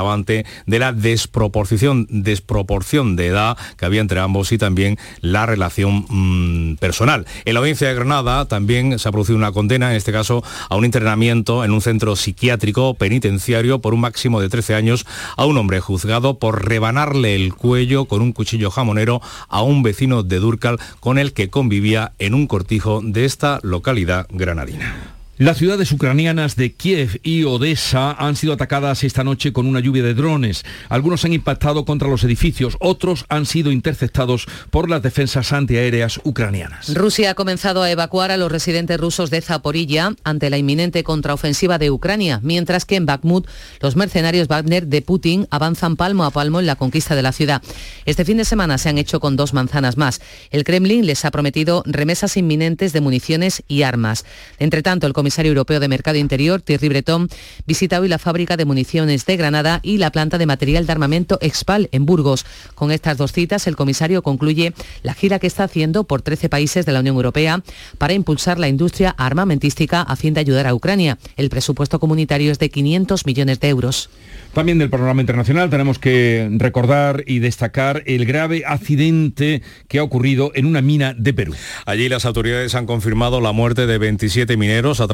de 0.66 0.78
la 0.78 0.92
desproporción, 0.92 2.06
desproporción 2.10 3.16
de 3.16 3.26
edad 3.28 3.56
que 3.76 3.86
había 3.86 4.00
entre 4.00 4.20
ambos 4.20 4.52
y 4.52 4.58
también 4.58 4.98
la 5.20 5.46
relación 5.46 6.06
mm, 6.08 6.76
personal. 6.76 7.26
En 7.44 7.54
la 7.54 7.60
audiencia 7.60 7.88
de 7.88 7.94
Granada 7.94 8.46
también 8.46 8.98
se 8.98 9.08
ha 9.08 9.12
producido 9.12 9.36
una 9.36 9.52
condena, 9.52 9.90
en 9.90 9.96
este 9.96 10.12
caso 10.12 10.42
a 10.68 10.76
un 10.76 10.84
internamiento 10.84 11.64
en 11.64 11.70
un 11.70 11.80
centro 11.80 12.16
psiquiátrico 12.16 12.94
penitenciario 12.94 13.80
por 13.80 13.94
un 13.94 14.00
máximo 14.00 14.40
de 14.40 14.48
13 14.48 14.74
años 14.74 15.06
a 15.36 15.44
un 15.46 15.56
hombre 15.56 15.80
juzgado 15.80 16.38
por 16.38 16.66
rebanarle 16.66 17.34
el 17.34 17.54
cuello 17.54 18.06
con 18.06 18.22
un 18.22 18.32
cuchillo 18.32 18.70
jamonero 18.70 19.20
a 19.48 19.62
un 19.62 19.82
vecino 19.82 20.22
de 20.22 20.38
Durcal 20.38 20.78
con 21.00 21.18
el 21.18 21.32
que 21.32 21.50
convivía 21.50 22.12
en 22.18 22.34
un 22.34 22.46
cortijo 22.46 23.00
de 23.02 23.24
esta 23.24 23.60
localidad 23.62 24.26
granadina. 24.30 25.15
Las 25.38 25.58
ciudades 25.58 25.92
ucranianas 25.92 26.56
de 26.56 26.72
Kiev 26.72 27.20
y 27.22 27.44
Odessa 27.44 28.12
han 28.12 28.36
sido 28.36 28.54
atacadas 28.54 29.04
esta 29.04 29.22
noche 29.22 29.52
con 29.52 29.66
una 29.66 29.80
lluvia 29.80 30.02
de 30.02 30.14
drones. 30.14 30.64
Algunos 30.88 31.26
han 31.26 31.34
impactado 31.34 31.84
contra 31.84 32.08
los 32.08 32.24
edificios, 32.24 32.78
otros 32.80 33.26
han 33.28 33.44
sido 33.44 33.70
interceptados 33.70 34.46
por 34.70 34.88
las 34.88 35.02
defensas 35.02 35.52
antiaéreas 35.52 36.20
ucranianas. 36.24 36.94
Rusia 36.94 37.32
ha 37.32 37.34
comenzado 37.34 37.82
a 37.82 37.90
evacuar 37.90 38.30
a 38.30 38.38
los 38.38 38.50
residentes 38.50 38.98
rusos 38.98 39.28
de 39.28 39.42
Zaporilla 39.42 40.14
ante 40.24 40.48
la 40.48 40.56
inminente 40.56 41.04
contraofensiva 41.04 41.76
de 41.76 41.90
Ucrania, 41.90 42.40
mientras 42.42 42.86
que 42.86 42.96
en 42.96 43.04
Bakhmut 43.04 43.46
los 43.82 43.94
mercenarios 43.94 44.48
Wagner 44.48 44.86
de 44.86 45.02
Putin 45.02 45.48
avanzan 45.50 45.96
palmo 45.96 46.24
a 46.24 46.30
palmo 46.30 46.60
en 46.60 46.66
la 46.66 46.76
conquista 46.76 47.14
de 47.14 47.20
la 47.20 47.32
ciudad. 47.32 47.60
Este 48.06 48.24
fin 48.24 48.38
de 48.38 48.46
semana 48.46 48.78
se 48.78 48.88
han 48.88 48.96
hecho 48.96 49.20
con 49.20 49.36
dos 49.36 49.52
manzanas 49.52 49.98
más. 49.98 50.22
El 50.50 50.64
Kremlin 50.64 51.04
les 51.04 51.26
ha 51.26 51.30
prometido 51.30 51.82
remesas 51.84 52.38
inminentes 52.38 52.94
de 52.94 53.02
municiones 53.02 53.62
y 53.68 53.82
armas. 53.82 54.24
Entre 54.58 54.82
tanto, 54.82 55.06
el 55.06 55.12
comisario 55.26 55.50
europeo 55.50 55.80
de 55.80 55.88
Mercado 55.88 56.18
Interior, 56.18 56.62
Thierry 56.62 56.88
Breton, 56.88 57.28
visita 57.66 57.98
hoy 57.98 58.06
la 58.06 58.20
fábrica 58.20 58.56
de 58.56 58.64
municiones 58.64 59.26
de 59.26 59.36
Granada 59.36 59.80
y 59.82 59.98
la 59.98 60.12
planta 60.12 60.38
de 60.38 60.46
material 60.46 60.86
de 60.86 60.92
armamento 60.92 61.36
Expal 61.40 61.88
en 61.90 62.06
Burgos. 62.06 62.46
Con 62.76 62.92
estas 62.92 63.16
dos 63.16 63.32
citas, 63.32 63.66
el 63.66 63.74
comisario 63.74 64.22
concluye 64.22 64.72
la 65.02 65.14
gira 65.14 65.40
que 65.40 65.48
está 65.48 65.64
haciendo 65.64 66.04
por 66.04 66.22
13 66.22 66.48
países 66.48 66.86
de 66.86 66.92
la 66.92 67.00
Unión 67.00 67.16
Europea 67.16 67.60
para 67.98 68.12
impulsar 68.12 68.60
la 68.60 68.68
industria 68.68 69.16
armamentística 69.18 70.00
a 70.00 70.14
fin 70.14 70.32
de 70.32 70.38
ayudar 70.38 70.68
a 70.68 70.74
Ucrania. 70.76 71.18
El 71.36 71.50
presupuesto 71.50 71.98
comunitario 71.98 72.52
es 72.52 72.60
de 72.60 72.70
500 72.70 73.26
millones 73.26 73.58
de 73.58 73.68
euros. 73.68 74.08
También 74.54 74.78
del 74.78 74.90
panorama 74.90 75.22
internacional 75.22 75.70
tenemos 75.70 75.98
que 75.98 76.48
recordar 76.52 77.24
y 77.26 77.40
destacar 77.40 78.04
el 78.06 78.26
grave 78.26 78.62
accidente 78.64 79.62
que 79.88 79.98
ha 79.98 80.04
ocurrido 80.04 80.52
en 80.54 80.66
una 80.66 80.82
mina 80.82 81.14
de 81.14 81.34
Perú. 81.34 81.54
Allí 81.84 82.08
las 82.08 82.24
autoridades 82.24 82.76
han 82.76 82.86
confirmado 82.86 83.40
la 83.40 83.50
muerte 83.50 83.88
de 83.88 83.98
27 83.98 84.56
mineros 84.56 85.00
a 85.00 85.08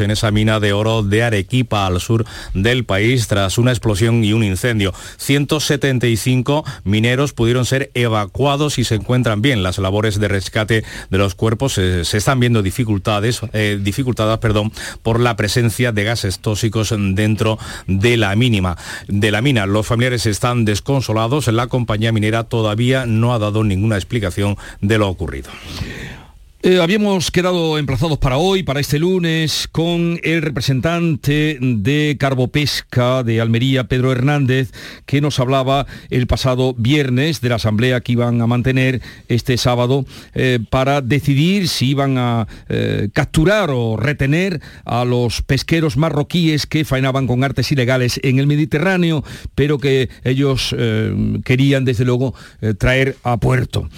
en 0.00 0.10
esa 0.10 0.30
mina 0.30 0.60
de 0.60 0.72
oro 0.72 1.02
de 1.02 1.22
Arequipa 1.22 1.86
al 1.86 2.00
sur 2.00 2.24
del 2.54 2.84
país 2.84 3.26
tras 3.26 3.58
una 3.58 3.70
explosión 3.70 4.22
y 4.22 4.32
un 4.32 4.44
incendio. 4.44 4.92
175 5.16 6.64
mineros 6.84 7.32
pudieron 7.32 7.64
ser 7.64 7.90
evacuados 7.94 8.78
y 8.78 8.84
se 8.84 8.96
encuentran 8.96 9.42
bien. 9.42 9.62
Las 9.62 9.78
labores 9.78 10.20
de 10.20 10.28
rescate 10.28 10.84
de 11.10 11.18
los 11.18 11.34
cuerpos 11.34 11.78
eh, 11.78 12.04
se 12.04 12.18
están 12.18 12.38
viendo 12.38 12.62
dificultades, 12.62 13.40
eh, 13.54 13.78
dificultadas 13.80 14.38
perdón, 14.38 14.72
por 15.02 15.20
la 15.20 15.36
presencia 15.36 15.90
de 15.90 16.04
gases 16.04 16.38
tóxicos 16.38 16.94
dentro 16.96 17.58
de 17.86 18.16
la 18.16 18.36
mínima 18.36 18.76
de 19.08 19.30
la 19.30 19.42
mina. 19.42 19.66
Los 19.66 19.86
familiares 19.86 20.26
están 20.26 20.64
desconsolados. 20.64 21.48
La 21.48 21.66
compañía 21.66 22.12
minera 22.12 22.44
todavía 22.44 23.06
no 23.06 23.34
ha 23.34 23.38
dado 23.38 23.64
ninguna 23.64 23.96
explicación 23.96 24.56
de 24.80 24.98
lo 24.98 25.08
ocurrido. 25.08 25.50
Eh, 26.66 26.80
habíamos 26.80 27.30
quedado 27.30 27.78
emplazados 27.78 28.18
para 28.18 28.38
hoy, 28.38 28.64
para 28.64 28.80
este 28.80 28.98
lunes, 28.98 29.68
con 29.70 30.18
el 30.24 30.42
representante 30.42 31.58
de 31.60 32.16
Carbopesca 32.18 33.22
de 33.22 33.40
Almería, 33.40 33.84
Pedro 33.84 34.10
Hernández, 34.10 34.72
que 35.04 35.20
nos 35.20 35.38
hablaba 35.38 35.86
el 36.10 36.26
pasado 36.26 36.74
viernes 36.76 37.40
de 37.40 37.50
la 37.50 37.54
asamblea 37.54 38.00
que 38.00 38.10
iban 38.10 38.40
a 38.40 38.48
mantener 38.48 39.00
este 39.28 39.58
sábado 39.58 40.06
eh, 40.34 40.58
para 40.68 41.02
decidir 41.02 41.68
si 41.68 41.90
iban 41.90 42.18
a 42.18 42.48
eh, 42.68 43.10
capturar 43.12 43.70
o 43.70 43.96
retener 43.96 44.60
a 44.84 45.04
los 45.04 45.42
pesqueros 45.42 45.96
marroquíes 45.96 46.66
que 46.66 46.84
faenaban 46.84 47.28
con 47.28 47.44
artes 47.44 47.70
ilegales 47.70 48.18
en 48.24 48.40
el 48.40 48.48
Mediterráneo, 48.48 49.22
pero 49.54 49.78
que 49.78 50.08
ellos 50.24 50.74
querían 51.44 51.84
desde 51.84 52.04
luego 52.04 52.34
traer 52.76 53.14
a 53.22 53.36
puerto. 53.36 53.88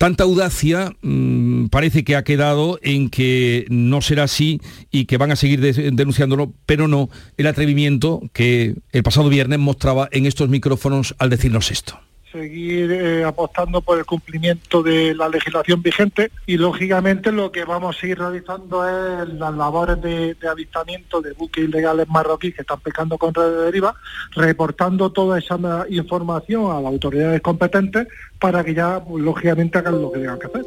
Tanta 0.00 0.24
audacia 0.24 0.96
mm, 1.02 1.66
parece 1.66 2.04
que 2.04 2.16
ha 2.16 2.24
quedado 2.24 2.78
en 2.82 3.10
que 3.10 3.66
no 3.68 4.00
será 4.00 4.22
así 4.22 4.58
y 4.90 5.04
que 5.04 5.18
van 5.18 5.30
a 5.30 5.36
seguir 5.36 5.60
denunciándolo, 5.60 6.54
pero 6.64 6.88
no 6.88 7.10
el 7.36 7.46
atrevimiento 7.46 8.22
que 8.32 8.76
el 8.92 9.02
pasado 9.02 9.28
viernes 9.28 9.58
mostraba 9.58 10.08
en 10.10 10.24
estos 10.24 10.48
micrófonos 10.48 11.14
al 11.18 11.28
decirnos 11.28 11.70
esto 11.70 12.00
seguir 12.30 12.90
eh, 12.92 13.24
apostando 13.24 13.80
por 13.80 13.98
el 13.98 14.04
cumplimiento 14.04 14.82
de 14.82 15.14
la 15.14 15.28
legislación 15.28 15.82
vigente 15.82 16.30
y 16.46 16.56
lógicamente 16.56 17.32
lo 17.32 17.50
que 17.50 17.64
vamos 17.64 17.96
a 17.96 18.00
seguir 18.00 18.18
realizando 18.18 18.86
es 18.86 19.28
las 19.34 19.54
labores 19.54 20.00
de, 20.00 20.36
avistamiento 20.48 21.20
de 21.20 21.32
buques 21.32 21.64
ilegales 21.64 22.08
marroquíes 22.08 22.54
que 22.54 22.62
están 22.62 22.80
pescando 22.80 23.18
con 23.18 23.34
red 23.34 23.50
de 23.50 23.64
deriva, 23.64 23.94
reportando 24.32 25.10
toda 25.10 25.38
esa 25.38 25.58
información 25.88 26.70
a 26.70 26.80
las 26.80 26.92
autoridades 26.92 27.40
competentes 27.40 28.08
para 28.38 28.64
que 28.64 28.74
ya 28.74 29.02
pues, 29.02 29.22
lógicamente 29.22 29.78
hagan 29.78 30.00
lo 30.00 30.12
que 30.12 30.20
tengan 30.20 30.38
que 30.38 30.46
hacer. 30.46 30.66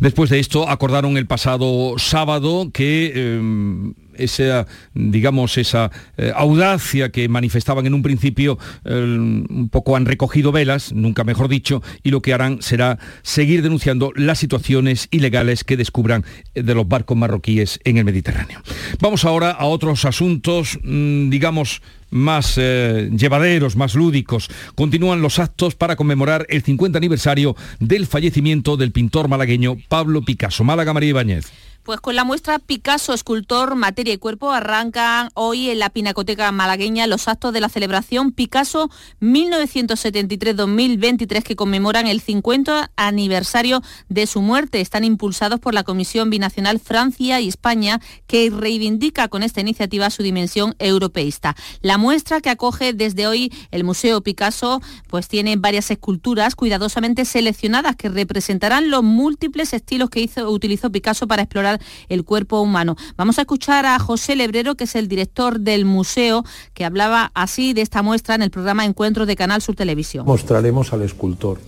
Después 0.00 0.30
de 0.30 0.38
esto 0.38 0.68
acordaron 0.68 1.16
el 1.16 1.26
pasado 1.26 1.98
sábado 1.98 2.70
que... 2.72 3.12
Em, 3.14 3.94
esa, 4.18 4.66
digamos, 4.94 5.58
esa 5.58 5.90
eh, 6.16 6.32
audacia 6.34 7.10
que 7.10 7.28
manifestaban 7.28 7.86
en 7.86 7.94
un 7.94 8.02
principio, 8.02 8.58
un 8.84 9.68
poco 9.70 9.96
han 9.96 10.06
recogido 10.06 10.52
velas, 10.52 10.92
nunca 10.92 11.24
mejor 11.24 11.48
dicho, 11.48 11.82
y 12.02 12.10
lo 12.10 12.22
que 12.22 12.34
harán 12.34 12.62
será 12.62 12.98
seguir 13.22 13.62
denunciando 13.62 14.12
las 14.14 14.38
situaciones 14.38 15.08
ilegales 15.10 15.64
que 15.64 15.76
descubran 15.76 16.24
eh, 16.54 16.62
de 16.62 16.74
los 16.74 16.88
barcos 16.88 17.16
marroquíes 17.16 17.80
en 17.84 17.98
el 17.98 18.04
Mediterráneo. 18.04 18.60
Vamos 19.00 19.24
ahora 19.24 19.50
a 19.50 19.66
otros 19.66 20.04
asuntos, 20.04 20.78
mm, 20.82 21.30
digamos, 21.30 21.82
más 22.10 22.54
eh, 22.56 23.10
llevaderos, 23.14 23.76
más 23.76 23.94
lúdicos. 23.94 24.48
Continúan 24.74 25.20
los 25.20 25.38
actos 25.38 25.74
para 25.74 25.96
conmemorar 25.96 26.46
el 26.48 26.62
50 26.62 26.96
aniversario 26.98 27.54
del 27.80 28.06
fallecimiento 28.06 28.76
del 28.76 28.92
pintor 28.92 29.28
malagueño 29.28 29.76
Pablo 29.88 30.22
Picasso. 30.22 30.64
Málaga 30.64 30.94
María 30.94 31.10
Ibáñez. 31.10 31.52
Pues 31.88 32.02
con 32.02 32.16
la 32.16 32.24
muestra 32.24 32.58
Picasso, 32.58 33.14
escultor, 33.14 33.74
materia 33.74 34.12
y 34.12 34.18
cuerpo 34.18 34.50
arrancan 34.50 35.30
hoy 35.32 35.70
en 35.70 35.78
la 35.78 35.88
Pinacoteca 35.88 36.52
malagueña 36.52 37.06
los 37.06 37.28
actos 37.28 37.54
de 37.54 37.62
la 37.62 37.70
celebración 37.70 38.30
Picasso 38.30 38.90
1973-2023 39.22 41.42
que 41.42 41.56
conmemoran 41.56 42.06
el 42.06 42.20
50 42.20 42.90
aniversario 42.94 43.80
de 44.10 44.26
su 44.26 44.42
muerte. 44.42 44.82
Están 44.82 45.02
impulsados 45.02 45.60
por 45.60 45.72
la 45.72 45.82
Comisión 45.82 46.28
Binacional 46.28 46.78
Francia 46.78 47.40
y 47.40 47.48
España 47.48 48.02
que 48.26 48.50
reivindica 48.50 49.28
con 49.28 49.42
esta 49.42 49.62
iniciativa 49.62 50.10
su 50.10 50.22
dimensión 50.22 50.74
europeísta. 50.78 51.56
La 51.80 51.96
muestra 51.96 52.42
que 52.42 52.50
acoge 52.50 52.92
desde 52.92 53.26
hoy 53.26 53.50
el 53.70 53.84
Museo 53.84 54.20
Picasso 54.20 54.82
pues 55.06 55.28
tiene 55.28 55.56
varias 55.56 55.90
esculturas 55.90 56.54
cuidadosamente 56.54 57.24
seleccionadas 57.24 57.96
que 57.96 58.10
representarán 58.10 58.90
los 58.90 59.02
múltiples 59.02 59.72
estilos 59.72 60.10
que 60.10 60.20
hizo, 60.20 60.50
utilizó 60.50 60.92
Picasso 60.92 61.26
para 61.26 61.44
explorar 61.44 61.77
el 62.08 62.24
cuerpo 62.24 62.60
humano. 62.60 62.96
Vamos 63.16 63.38
a 63.38 63.42
escuchar 63.42 63.86
a 63.86 63.98
José 63.98 64.36
Lebrero, 64.36 64.74
que 64.74 64.84
es 64.84 64.94
el 64.94 65.08
director 65.08 65.60
del 65.60 65.84
museo, 65.84 66.44
que 66.74 66.84
hablaba 66.84 67.30
así 67.34 67.72
de 67.72 67.82
esta 67.82 68.02
muestra 68.02 68.34
en 68.34 68.42
el 68.42 68.50
programa 68.50 68.84
Encuentros 68.84 69.26
de 69.26 69.36
Canal 69.36 69.62
Sur 69.62 69.74
Televisión. 69.74 70.26
Mostraremos 70.26 70.92
al 70.92 71.02
escultor, 71.02 71.58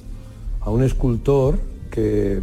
a 0.61 0.71
un 0.71 0.83
escultor 0.83 1.59
que 1.91 2.41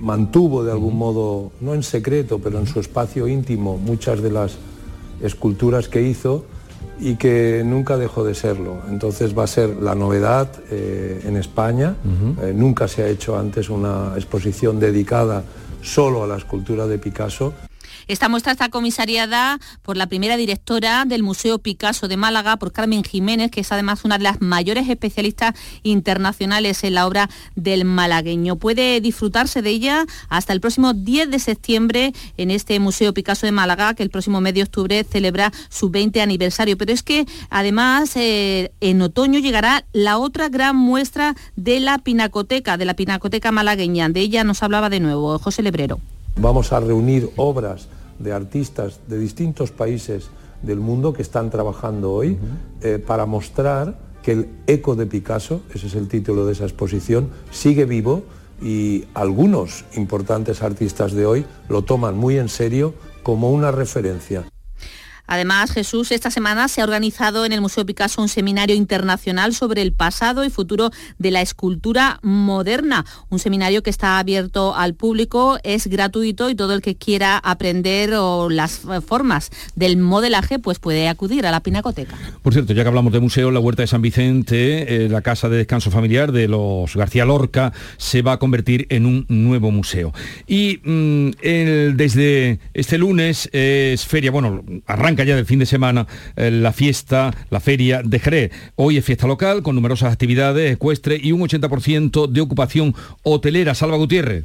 mantuvo 0.00 0.62
de 0.64 0.72
algún 0.72 0.96
modo, 0.96 1.52
no 1.60 1.74
en 1.74 1.82
secreto, 1.82 2.38
pero 2.38 2.58
en 2.58 2.66
su 2.66 2.80
espacio 2.80 3.26
íntimo, 3.26 3.78
muchas 3.78 4.22
de 4.22 4.30
las 4.30 4.56
esculturas 5.22 5.88
que 5.88 6.02
hizo 6.02 6.44
y 7.00 7.16
que 7.16 7.62
nunca 7.64 7.96
dejó 7.96 8.24
de 8.24 8.34
serlo. 8.34 8.78
Entonces 8.88 9.36
va 9.36 9.44
a 9.44 9.46
ser 9.46 9.76
la 9.76 9.94
novedad 9.94 10.48
eh, 10.70 11.22
en 11.24 11.36
España. 11.36 11.96
Eh, 12.42 12.52
nunca 12.54 12.86
se 12.86 13.02
ha 13.02 13.08
hecho 13.08 13.36
antes 13.36 13.68
una 13.68 14.12
exposición 14.14 14.78
dedicada 14.78 15.42
solo 15.84 16.24
a 16.24 16.26
la 16.26 16.36
escultura 16.36 16.86
de 16.86 16.98
Picasso. 16.98 17.52
Esta 18.06 18.28
muestra 18.28 18.52
está 18.52 18.68
comisariada 18.68 19.58
por 19.82 19.96
la 19.96 20.06
primera 20.06 20.36
directora 20.36 21.04
del 21.04 21.22
Museo 21.22 21.58
Picasso 21.58 22.08
de 22.08 22.16
Málaga, 22.16 22.56
por 22.56 22.72
Carmen 22.72 23.04
Jiménez, 23.04 23.50
que 23.50 23.60
es 23.60 23.72
además 23.72 24.04
una 24.04 24.18
de 24.18 24.24
las 24.24 24.40
mayores 24.40 24.88
especialistas 24.88 25.54
internacionales 25.82 26.84
en 26.84 26.94
la 26.94 27.06
obra 27.06 27.30
del 27.54 27.84
malagueño. 27.84 28.56
Puede 28.56 29.00
disfrutarse 29.00 29.62
de 29.62 29.70
ella 29.70 30.04
hasta 30.28 30.52
el 30.52 30.60
próximo 30.60 30.92
10 30.92 31.30
de 31.30 31.38
septiembre 31.38 32.12
en 32.36 32.50
este 32.50 32.78
Museo 32.80 33.14
Picasso 33.14 33.46
de 33.46 33.52
Málaga, 33.52 33.94
que 33.94 34.02
el 34.02 34.10
próximo 34.10 34.40
mes 34.40 34.54
de 34.54 34.62
octubre 34.62 35.04
celebra 35.04 35.52
su 35.68 35.90
20 35.90 36.20
aniversario. 36.20 36.76
Pero 36.76 36.92
es 36.92 37.02
que 37.02 37.26
además 37.50 38.16
eh, 38.16 38.72
en 38.80 39.02
otoño 39.02 39.38
llegará 39.38 39.84
la 39.92 40.18
otra 40.18 40.48
gran 40.48 40.76
muestra 40.76 41.34
de 41.56 41.80
la 41.80 41.98
Pinacoteca, 41.98 42.76
de 42.76 42.84
la 42.84 42.94
Pinacoteca 42.94 43.52
malagueña. 43.52 44.08
De 44.08 44.20
ella 44.20 44.44
nos 44.44 44.62
hablaba 44.62 44.90
de 44.90 45.00
nuevo 45.00 45.38
José 45.38 45.62
Lebrero. 45.62 46.00
Vamos 46.40 46.72
a 46.72 46.80
reunir 46.80 47.30
obras 47.36 47.88
de 48.18 48.32
artistas 48.32 49.00
de 49.06 49.18
distintos 49.18 49.70
países 49.70 50.28
del 50.62 50.80
mundo 50.80 51.12
que 51.12 51.22
están 51.22 51.50
trabajando 51.50 52.12
hoy 52.12 52.38
eh, 52.80 52.98
para 52.98 53.26
mostrar 53.26 53.98
que 54.22 54.32
el 54.32 54.48
eco 54.66 54.96
de 54.96 55.06
Picasso, 55.06 55.60
ese 55.74 55.86
es 55.86 55.94
el 55.94 56.08
título 56.08 56.46
de 56.46 56.52
esa 56.52 56.64
exposición, 56.64 57.28
sigue 57.50 57.84
vivo 57.84 58.24
y 58.62 59.04
algunos 59.14 59.84
importantes 59.94 60.62
artistas 60.62 61.12
de 61.12 61.26
hoy 61.26 61.44
lo 61.68 61.82
toman 61.82 62.16
muy 62.16 62.38
en 62.38 62.48
serio 62.48 62.94
como 63.22 63.50
una 63.50 63.70
referencia. 63.70 64.44
Además, 65.26 65.72
Jesús, 65.72 66.12
esta 66.12 66.30
semana 66.30 66.68
se 66.68 66.80
ha 66.80 66.84
organizado 66.84 67.44
en 67.44 67.52
el 67.52 67.60
Museo 67.60 67.86
Picasso 67.86 68.20
un 68.20 68.28
seminario 68.28 68.76
internacional 68.76 69.54
sobre 69.54 69.82
el 69.82 69.92
pasado 69.92 70.44
y 70.44 70.50
futuro 70.50 70.90
de 71.18 71.30
la 71.30 71.40
escultura 71.40 72.18
moderna. 72.22 73.04
Un 73.30 73.38
seminario 73.38 73.82
que 73.82 73.90
está 73.90 74.18
abierto 74.18 74.74
al 74.74 74.94
público, 74.94 75.58
es 75.62 75.86
gratuito 75.86 76.50
y 76.50 76.54
todo 76.54 76.74
el 76.74 76.82
que 76.82 76.96
quiera 76.96 77.38
aprender 77.38 78.10
las 78.50 78.82
formas 79.06 79.50
del 79.74 79.96
modelaje 79.96 80.58
pues 80.58 80.78
puede 80.78 81.08
acudir 81.08 81.46
a 81.46 81.50
la 81.50 81.60
Pinacoteca. 81.60 82.16
Por 82.42 82.52
cierto, 82.52 82.72
ya 82.72 82.82
que 82.82 82.88
hablamos 82.88 83.12
de 83.12 83.20
museo, 83.20 83.50
la 83.50 83.60
Huerta 83.60 83.82
de 83.82 83.86
San 83.86 84.02
Vicente, 84.02 85.04
eh, 85.04 85.08
la 85.08 85.22
casa 85.22 85.48
de 85.48 85.58
descanso 85.58 85.90
familiar 85.90 86.32
de 86.32 86.48
los 86.48 86.94
García 86.94 87.24
Lorca, 87.24 87.72
se 87.96 88.22
va 88.22 88.32
a 88.32 88.38
convertir 88.38 88.86
en 88.90 89.06
un 89.06 89.26
nuevo 89.28 89.70
museo. 89.70 90.12
Y 90.46 90.80
mm, 90.84 91.30
desde 91.96 92.58
este 92.74 92.98
lunes 92.98 93.48
es 93.52 94.04
feria, 94.06 94.30
bueno, 94.30 94.62
arranca 94.86 95.13
ya 95.22 95.36
del 95.36 95.46
fin 95.46 95.60
de 95.60 95.66
semana 95.66 96.06
eh, 96.34 96.50
la 96.50 96.72
fiesta, 96.72 97.32
la 97.50 97.60
feria 97.60 98.02
de 98.02 98.18
Jerez. 98.18 98.50
Hoy 98.74 98.96
es 98.96 99.04
fiesta 99.04 99.28
local 99.28 99.62
con 99.62 99.76
numerosas 99.76 100.12
actividades 100.12 100.72
ecuestres 100.72 101.22
y 101.22 101.30
un 101.30 101.42
80% 101.42 102.26
de 102.26 102.40
ocupación 102.40 102.94
hotelera. 103.22 103.74
Salva 103.74 103.96
Gutiérrez. 103.96 104.44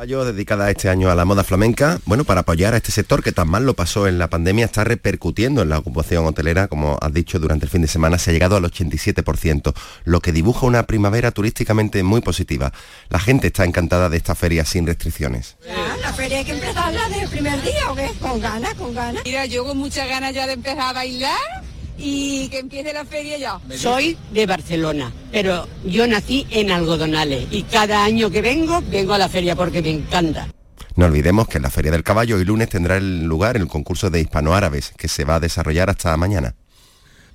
Caballo 0.00 0.24
dedicada 0.24 0.70
este 0.70 0.88
año 0.88 1.10
a 1.10 1.14
la 1.14 1.26
moda 1.26 1.44
flamenca, 1.44 2.00
bueno, 2.06 2.24
para 2.24 2.40
apoyar 2.40 2.72
a 2.72 2.78
este 2.78 2.90
sector 2.90 3.22
que 3.22 3.32
tan 3.32 3.50
mal 3.50 3.66
lo 3.66 3.74
pasó 3.74 4.08
en 4.08 4.18
la 4.18 4.30
pandemia, 4.30 4.64
está 4.64 4.82
repercutiendo 4.82 5.60
en 5.60 5.68
la 5.68 5.76
ocupación 5.76 6.24
hotelera, 6.24 6.68
como 6.68 6.98
has 7.02 7.12
dicho, 7.12 7.38
durante 7.38 7.66
el 7.66 7.70
fin 7.70 7.82
de 7.82 7.86
semana 7.86 8.16
se 8.16 8.30
ha 8.30 8.32
llegado 8.32 8.56
al 8.56 8.64
87%, 8.64 9.74
lo 10.04 10.20
que 10.20 10.32
dibuja 10.32 10.64
una 10.64 10.84
primavera 10.84 11.32
turísticamente 11.32 12.02
muy 12.02 12.22
positiva. 12.22 12.72
La 13.10 13.18
gente 13.18 13.48
está 13.48 13.66
encantada 13.66 14.08
de 14.08 14.16
esta 14.16 14.34
feria 14.34 14.64
sin 14.64 14.86
restricciones. 14.86 15.58
La 16.00 16.14
feria 16.14 16.38
hay 16.38 16.44
que 16.46 16.52
empezarla 16.52 17.06
desde 17.10 17.24
el 17.24 17.28
primer 17.28 17.60
día, 17.60 17.90
¿o 17.90 17.94
qué? 17.94 18.10
Con 18.22 18.40
ganas, 18.40 18.72
con 18.76 18.94
ganas. 18.94 19.22
Mira, 19.26 19.44
yo 19.44 19.66
con 19.66 19.76
muchas 19.76 20.08
ganas 20.08 20.32
ya 20.32 20.46
de 20.46 20.54
empezar 20.54 20.80
a 20.80 20.92
bailar 20.94 21.36
y 22.00 22.48
que 22.48 22.58
empiece 22.58 22.92
la 22.92 23.04
feria 23.04 23.38
ya. 23.38 23.60
Soy 23.76 24.16
de 24.32 24.46
Barcelona, 24.46 25.12
pero 25.30 25.68
yo 25.84 26.06
nací 26.06 26.46
en 26.50 26.70
Algodonales 26.70 27.46
y 27.50 27.62
cada 27.64 28.04
año 28.04 28.30
que 28.30 28.42
vengo, 28.42 28.82
vengo 28.90 29.14
a 29.14 29.18
la 29.18 29.28
feria 29.28 29.54
porque 29.54 29.82
me 29.82 29.90
encanta. 29.90 30.48
No 30.96 31.06
olvidemos 31.06 31.48
que 31.48 31.58
en 31.58 31.62
la 31.62 31.70
Feria 31.70 31.92
del 31.92 32.02
Caballo 32.02 32.36
hoy 32.36 32.44
lunes 32.44 32.68
tendrá 32.68 32.98
lugar 33.00 33.56
el 33.56 33.68
concurso 33.68 34.10
de 34.10 34.20
hispanoárabes 34.20 34.92
que 34.96 35.08
se 35.08 35.24
va 35.24 35.36
a 35.36 35.40
desarrollar 35.40 35.88
hasta 35.88 36.16
mañana. 36.16 36.54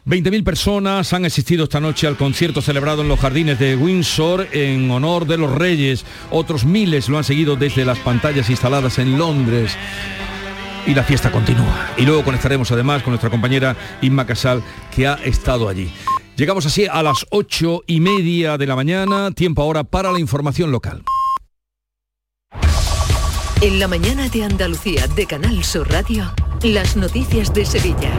20.000 0.05 0.43
personas 0.43 1.13
han 1.13 1.25
asistido 1.25 1.63
esta 1.63 1.79
noche 1.79 2.05
al 2.05 2.15
concierto 2.15 2.61
celebrado 2.61 3.01
en 3.01 3.07
los 3.07 3.19
jardines 3.19 3.57
de 3.57 3.75
Windsor 3.75 4.47
en 4.51 4.91
honor 4.91 5.25
de 5.25 5.37
los 5.37 5.51
Reyes. 5.51 6.05
Otros 6.29 6.63
miles 6.63 7.09
lo 7.09 7.17
han 7.17 7.23
seguido 7.23 7.55
desde 7.55 7.85
las 7.85 7.97
pantallas 7.97 8.51
instaladas 8.51 8.99
en 8.99 9.17
Londres. 9.17 9.75
Y 10.87 10.93
la 10.93 11.03
fiesta 11.03 11.31
continúa. 11.31 11.91
Y 11.97 12.03
luego 12.03 12.23
conectaremos 12.23 12.71
además 12.71 13.01
con 13.01 13.11
nuestra 13.11 13.29
compañera 13.29 13.75
Inma 14.01 14.25
Casal, 14.25 14.63
que 14.95 15.07
ha 15.07 15.15
estado 15.15 15.67
allí. 15.67 15.91
Llegamos 16.35 16.65
así 16.65 16.85
a 16.85 17.01
las 17.01 17.25
ocho 17.31 17.83
y 17.87 18.01
media 18.01 18.57
de 18.57 18.67
la 18.67 18.75
mañana, 18.75 19.31
tiempo 19.31 19.61
ahora 19.61 19.83
para 19.83 20.11
la 20.11 20.19
información 20.19 20.71
local. 20.71 21.03
En 23.61 23.79
la 23.79 23.87
mañana 23.87 24.27
de 24.27 24.43
Andalucía 24.43 25.07
de 25.07 25.25
Canal 25.25 25.63
Sur 25.63 25.89
Radio. 25.89 26.33
Las 26.63 26.95
noticias 26.95 27.53
de 27.53 27.65
Sevilla. 27.65 28.11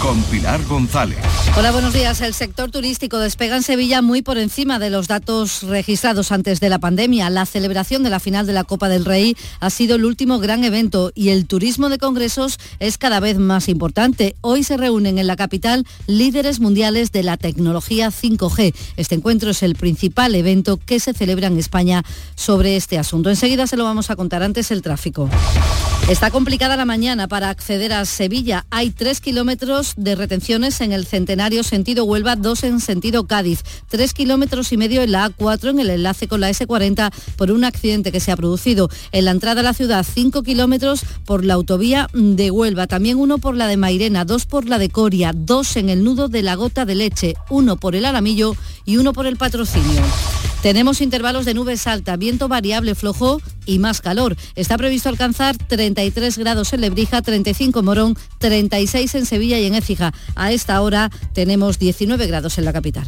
Con 0.00 0.22
Pilar 0.24 0.64
González. 0.64 1.18
Hola, 1.56 1.72
buenos 1.72 1.92
días. 1.92 2.20
El 2.22 2.32
sector 2.32 2.70
turístico 2.70 3.18
despega 3.18 3.56
en 3.56 3.62
Sevilla 3.62 4.00
muy 4.00 4.22
por 4.22 4.38
encima 4.38 4.78
de 4.78 4.88
los 4.88 5.08
datos 5.08 5.62
registrados 5.64 6.32
antes 6.32 6.60
de 6.60 6.70
la 6.70 6.78
pandemia. 6.78 7.28
La 7.28 7.44
celebración 7.44 8.02
de 8.02 8.08
la 8.08 8.20
final 8.20 8.46
de 8.46 8.54
la 8.54 8.64
Copa 8.64 8.88
del 8.88 9.04
Rey 9.04 9.36
ha 9.60 9.68
sido 9.68 9.96
el 9.96 10.06
último 10.06 10.38
gran 10.38 10.64
evento 10.64 11.12
y 11.14 11.28
el 11.28 11.46
turismo 11.46 11.90
de 11.90 11.98
congresos 11.98 12.58
es 12.78 12.96
cada 12.96 13.20
vez 13.20 13.38
más 13.38 13.68
importante. 13.68 14.34
Hoy 14.40 14.64
se 14.64 14.78
reúnen 14.78 15.18
en 15.18 15.26
la 15.26 15.36
capital 15.36 15.86
líderes 16.06 16.60
mundiales 16.60 17.12
de 17.12 17.22
la 17.22 17.36
tecnología 17.36 18.08
5G. 18.08 18.74
Este 18.96 19.14
encuentro 19.14 19.50
es 19.50 19.62
el 19.62 19.74
principal 19.74 20.34
evento 20.34 20.78
que 20.78 21.00
se 21.00 21.12
celebra 21.12 21.48
en 21.48 21.58
España 21.58 22.02
sobre 22.34 22.76
este 22.76 22.98
asunto. 22.98 23.28
Enseguida 23.28 23.66
se 23.66 23.76
lo 23.76 23.84
vamos 23.84 24.10
a 24.10 24.16
contar 24.16 24.42
antes 24.42 24.70
el 24.70 24.80
tráfico. 24.80 25.28
Está 26.08 26.30
complicada 26.30 26.76
la 26.76 26.84
mañana 26.84 27.28
para 27.28 27.50
acceder 27.50 27.79
Sevilla. 28.04 28.66
Hay 28.70 28.90
tres 28.90 29.22
kilómetros 29.22 29.94
de 29.96 30.14
retenciones 30.14 30.82
en 30.82 30.92
el 30.92 31.06
centenario 31.06 31.62
sentido 31.62 32.04
Huelva, 32.04 32.36
dos 32.36 32.62
en 32.62 32.78
sentido 32.78 33.26
Cádiz, 33.26 33.62
tres 33.88 34.12
kilómetros 34.12 34.70
y 34.72 34.76
medio 34.76 35.02
en 35.02 35.12
la 35.12 35.30
A4 35.30 35.70
en 35.70 35.80
el 35.80 35.90
enlace 35.90 36.28
con 36.28 36.40
la 36.40 36.50
S40 36.50 37.10
por 37.36 37.50
un 37.50 37.64
accidente 37.64 38.12
que 38.12 38.20
se 38.20 38.32
ha 38.32 38.36
producido. 38.36 38.90
En 39.12 39.24
la 39.24 39.30
entrada 39.30 39.62
a 39.62 39.64
la 39.64 39.72
ciudad, 39.72 40.04
cinco 40.06 40.42
kilómetros 40.42 41.00
por 41.24 41.42
la 41.42 41.54
autovía 41.54 42.08
de 42.12 42.50
Huelva, 42.50 42.86
también 42.86 43.16
uno 43.16 43.38
por 43.38 43.56
la 43.56 43.66
de 43.66 43.78
Mairena, 43.78 44.26
dos 44.26 44.44
por 44.44 44.66
la 44.66 44.78
de 44.78 44.90
Coria, 44.90 45.32
dos 45.34 45.76
en 45.76 45.88
el 45.88 46.04
nudo 46.04 46.28
de 46.28 46.42
la 46.42 46.56
gota 46.56 46.84
de 46.84 46.94
leche, 46.94 47.34
uno 47.48 47.78
por 47.78 47.96
el 47.96 48.04
Aramillo 48.04 48.54
y 48.84 48.98
uno 48.98 49.14
por 49.14 49.26
el 49.26 49.38
patrocinio. 49.38 50.02
Tenemos 50.62 51.00
intervalos 51.00 51.46
de 51.46 51.54
nubes 51.54 51.86
alta, 51.86 52.18
viento 52.18 52.46
variable 52.46 52.94
flojo 52.94 53.40
y 53.64 53.78
más 53.78 54.00
calor. 54.02 54.36
Está 54.56 54.76
previsto 54.76 55.08
alcanzar 55.08 55.56
33 55.56 56.36
grados 56.36 56.72
en 56.72 56.82
Lebrija, 56.82 57.22
35 57.22 57.69
en 57.78 57.84
Morón, 57.84 58.16
36 58.38 59.14
en 59.14 59.26
Sevilla 59.26 59.58
y 59.58 59.66
en 59.66 59.74
Écija. 59.74 60.12
A 60.34 60.52
esta 60.52 60.80
hora 60.80 61.10
tenemos 61.32 61.78
19 61.78 62.26
grados 62.26 62.58
en 62.58 62.64
la 62.64 62.72
capital. 62.72 63.06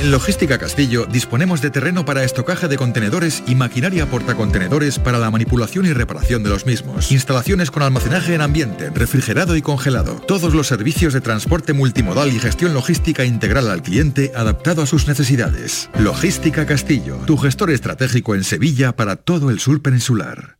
En 0.00 0.10
Logística 0.10 0.56
Castillo 0.56 1.04
disponemos 1.04 1.60
de 1.60 1.68
terreno 1.68 2.06
para 2.06 2.24
estocaje 2.24 2.68
de 2.68 2.78
contenedores 2.78 3.42
y 3.46 3.54
maquinaria 3.54 4.08
portacontenedores 4.08 4.98
para 4.98 5.18
la 5.18 5.30
manipulación 5.30 5.84
y 5.84 5.92
reparación 5.92 6.42
de 6.42 6.48
los 6.48 6.64
mismos. 6.64 7.12
Instalaciones 7.12 7.70
con 7.70 7.82
almacenaje 7.82 8.34
en 8.34 8.40
ambiente, 8.40 8.88
refrigerado 8.88 9.56
y 9.56 9.62
congelado. 9.62 10.14
Todos 10.26 10.54
los 10.54 10.68
servicios 10.68 11.12
de 11.12 11.20
transporte 11.20 11.74
multimodal 11.74 12.32
y 12.32 12.38
gestión 12.38 12.72
logística 12.72 13.26
integral 13.26 13.68
al 13.68 13.82
cliente 13.82 14.32
adaptado 14.34 14.80
a 14.80 14.86
sus 14.86 15.06
necesidades. 15.06 15.90
Logística 15.98 16.64
Castillo, 16.64 17.18
tu 17.26 17.36
gestor 17.36 17.70
estratégico 17.70 18.34
en 18.34 18.44
Sevilla 18.44 18.96
para 18.96 19.16
todo 19.16 19.50
el 19.50 19.60
sur 19.60 19.82
peninsular. 19.82 20.59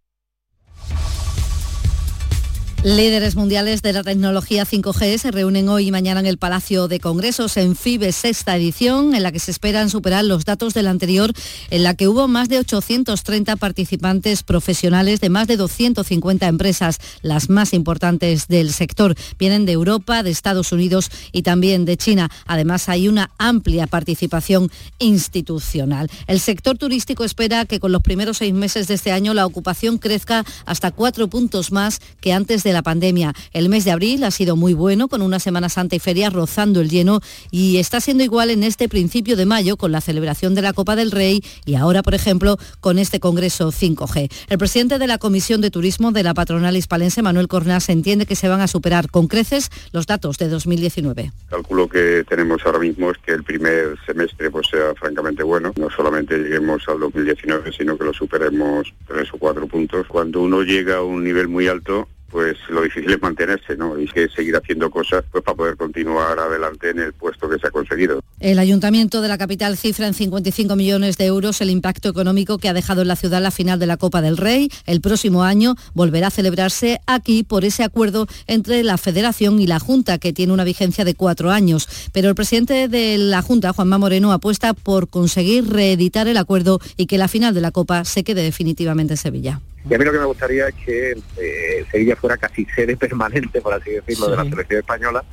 Líderes 2.83 3.35
mundiales 3.35 3.83
de 3.83 3.93
la 3.93 4.01
tecnología 4.01 4.65
5G 4.65 5.19
se 5.19 5.29
reúnen 5.29 5.69
hoy 5.69 5.89
y 5.89 5.91
mañana 5.91 6.19
en 6.19 6.25
el 6.25 6.39
Palacio 6.39 6.87
de 6.87 6.99
Congresos 6.99 7.55
en 7.57 7.75
FIBE 7.75 8.11
sexta 8.11 8.55
edición, 8.57 9.13
en 9.13 9.21
la 9.21 9.31
que 9.31 9.37
se 9.37 9.51
esperan 9.51 9.91
superar 9.91 10.25
los 10.25 10.45
datos 10.45 10.73
de 10.73 10.81
la 10.81 10.89
anterior, 10.89 11.31
en 11.69 11.83
la 11.83 11.93
que 11.93 12.07
hubo 12.07 12.27
más 12.27 12.49
de 12.49 12.57
830 12.57 13.55
participantes 13.57 14.41
profesionales 14.41 15.21
de 15.21 15.29
más 15.29 15.45
de 15.45 15.57
250 15.57 16.47
empresas, 16.47 16.97
las 17.21 17.51
más 17.51 17.75
importantes 17.75 18.47
del 18.47 18.73
sector. 18.73 19.15
Vienen 19.37 19.67
de 19.67 19.73
Europa, 19.73 20.23
de 20.23 20.31
Estados 20.31 20.71
Unidos 20.71 21.11
y 21.31 21.43
también 21.43 21.85
de 21.85 21.97
China. 21.97 22.31
Además, 22.47 22.89
hay 22.89 23.07
una 23.07 23.29
amplia 23.37 23.85
participación 23.85 24.71
institucional. 24.97 26.09
El 26.25 26.39
sector 26.39 26.79
turístico 26.79 27.25
espera 27.25 27.65
que 27.65 27.79
con 27.79 27.91
los 27.91 28.01
primeros 28.01 28.37
seis 28.37 28.55
meses 28.55 28.87
de 28.87 28.95
este 28.95 29.11
año 29.11 29.35
la 29.35 29.45
ocupación 29.45 29.99
crezca 29.99 30.43
hasta 30.65 30.89
cuatro 30.89 31.27
puntos 31.27 31.71
más 31.71 32.01
que 32.21 32.33
antes 32.33 32.63
de 32.63 32.70
la 32.73 32.81
pandemia. 32.81 33.33
El 33.53 33.69
mes 33.69 33.85
de 33.85 33.91
abril 33.91 34.23
ha 34.23 34.31
sido 34.31 34.55
muy 34.55 34.73
bueno, 34.73 35.07
con 35.07 35.21
una 35.21 35.39
Semana 35.39 35.69
Santa 35.69 35.95
y 35.95 35.99
feria 35.99 36.29
rozando 36.29 36.81
el 36.81 36.89
lleno 36.89 37.21
y 37.51 37.77
está 37.77 38.01
siendo 38.01 38.23
igual 38.23 38.49
en 38.49 38.63
este 38.63 38.89
principio 38.89 39.35
de 39.35 39.45
mayo 39.45 39.77
con 39.77 39.91
la 39.91 40.01
celebración 40.01 40.55
de 40.55 40.61
la 40.61 40.73
Copa 40.73 40.95
del 40.95 41.11
Rey 41.11 41.43
y 41.65 41.75
ahora, 41.75 42.03
por 42.03 42.13
ejemplo, 42.13 42.57
con 42.79 42.99
este 42.99 43.19
Congreso 43.19 43.71
5G. 43.71 44.31
El 44.49 44.57
presidente 44.57 44.99
de 44.99 45.07
la 45.07 45.17
Comisión 45.17 45.61
de 45.61 45.71
Turismo 45.71 46.11
de 46.11 46.23
la 46.23 46.33
patronal 46.33 46.75
hispalense, 46.77 47.21
Manuel 47.21 47.47
Cornas, 47.47 47.89
entiende 47.89 48.25
que 48.25 48.35
se 48.35 48.47
van 48.47 48.61
a 48.61 48.67
superar 48.67 49.09
con 49.09 49.27
creces 49.27 49.69
los 49.91 50.07
datos 50.07 50.37
de 50.37 50.49
2019. 50.49 51.21
El 51.21 51.31
cálculo 51.49 51.87
que 51.87 52.23
tenemos 52.27 52.61
ahora 52.65 52.79
mismo 52.79 53.11
es 53.11 53.17
que 53.19 53.33
el 53.33 53.43
primer 53.43 53.97
semestre 54.05 54.49
pues, 54.49 54.67
sea 54.67 54.93
francamente 54.95 55.43
bueno. 55.43 55.73
No 55.77 55.89
solamente 55.89 56.37
lleguemos 56.37 56.83
al 56.87 56.99
2019, 56.99 57.71
sino 57.71 57.97
que 57.97 58.05
lo 58.05 58.13
superemos 58.13 58.93
tres 59.07 59.29
o 59.33 59.37
cuatro 59.37 59.67
puntos. 59.67 60.07
Cuando 60.07 60.41
uno 60.41 60.63
llega 60.63 60.97
a 60.97 61.03
un 61.03 61.23
nivel 61.23 61.47
muy 61.47 61.67
alto, 61.67 62.07
pues 62.31 62.57
lo 62.69 62.81
difícil 62.81 63.11
es 63.11 63.21
mantenerse, 63.21 63.75
¿no? 63.75 63.99
Y 63.99 64.07
que 64.07 64.29
seguir 64.29 64.55
haciendo 64.55 64.89
cosas 64.89 65.23
pues 65.31 65.43
para 65.43 65.55
poder 65.55 65.77
continuar 65.77 66.39
adelante 66.39 66.89
en 66.89 66.99
el 66.99 67.13
puesto 67.13 67.49
que 67.49 67.59
se 67.59 67.67
ha 67.67 67.71
conseguido. 67.71 68.21
El 68.39 68.57
ayuntamiento 68.57 69.21
de 69.21 69.27
la 69.27 69.37
capital 69.37 69.77
cifra 69.77 70.07
en 70.07 70.13
55 70.13 70.75
millones 70.75 71.17
de 71.17 71.25
euros 71.25 71.61
el 71.61 71.69
impacto 71.69 72.09
económico 72.09 72.57
que 72.57 72.69
ha 72.69 72.73
dejado 72.73 73.01
en 73.01 73.09
la 73.09 73.15
ciudad 73.15 73.41
la 73.41 73.51
final 73.51 73.79
de 73.79 73.87
la 73.87 73.97
Copa 73.97 74.21
del 74.21 74.37
Rey. 74.37 74.71
El 74.85 75.01
próximo 75.01 75.43
año 75.43 75.75
volverá 75.93 76.27
a 76.27 76.31
celebrarse 76.31 76.99
aquí 77.05 77.43
por 77.43 77.65
ese 77.65 77.83
acuerdo 77.83 78.27
entre 78.47 78.83
la 78.83 78.97
Federación 78.97 79.59
y 79.59 79.67
la 79.67 79.79
Junta, 79.79 80.17
que 80.17 80.33
tiene 80.33 80.53
una 80.53 80.63
vigencia 80.63 81.05
de 81.05 81.15
cuatro 81.15 81.51
años. 81.51 81.87
Pero 82.13 82.29
el 82.29 82.35
presidente 82.35 82.87
de 82.87 83.17
la 83.17 83.41
Junta, 83.41 83.73
Juanma 83.73 83.97
Moreno, 83.97 84.31
apuesta 84.31 84.73
por 84.73 85.07
conseguir 85.09 85.69
reeditar 85.69 86.27
el 86.27 86.37
acuerdo 86.37 86.79
y 86.97 87.05
que 87.05 87.17
la 87.17 87.27
final 87.27 87.53
de 87.53 87.61
la 87.61 87.71
Copa 87.71 88.05
se 88.05 88.23
quede 88.23 88.43
definitivamente 88.43 89.13
en 89.13 89.17
Sevilla. 89.17 89.61
Y 89.89 89.93
a 89.93 89.97
mí 89.97 90.05
lo 90.05 90.11
que 90.11 90.19
me 90.19 90.25
gustaría 90.25 90.67
es 90.67 90.75
que 90.75 91.11
eh, 91.37 91.85
Sevilla 91.91 92.15
fuera 92.15 92.37
casi 92.37 92.65
sede 92.65 92.95
permanente, 92.95 93.61
por 93.61 93.73
así 93.73 93.91
decirlo, 93.91 94.29
de 94.29 94.37
la 94.37 94.43
selección 94.43 94.79
española 94.79 95.23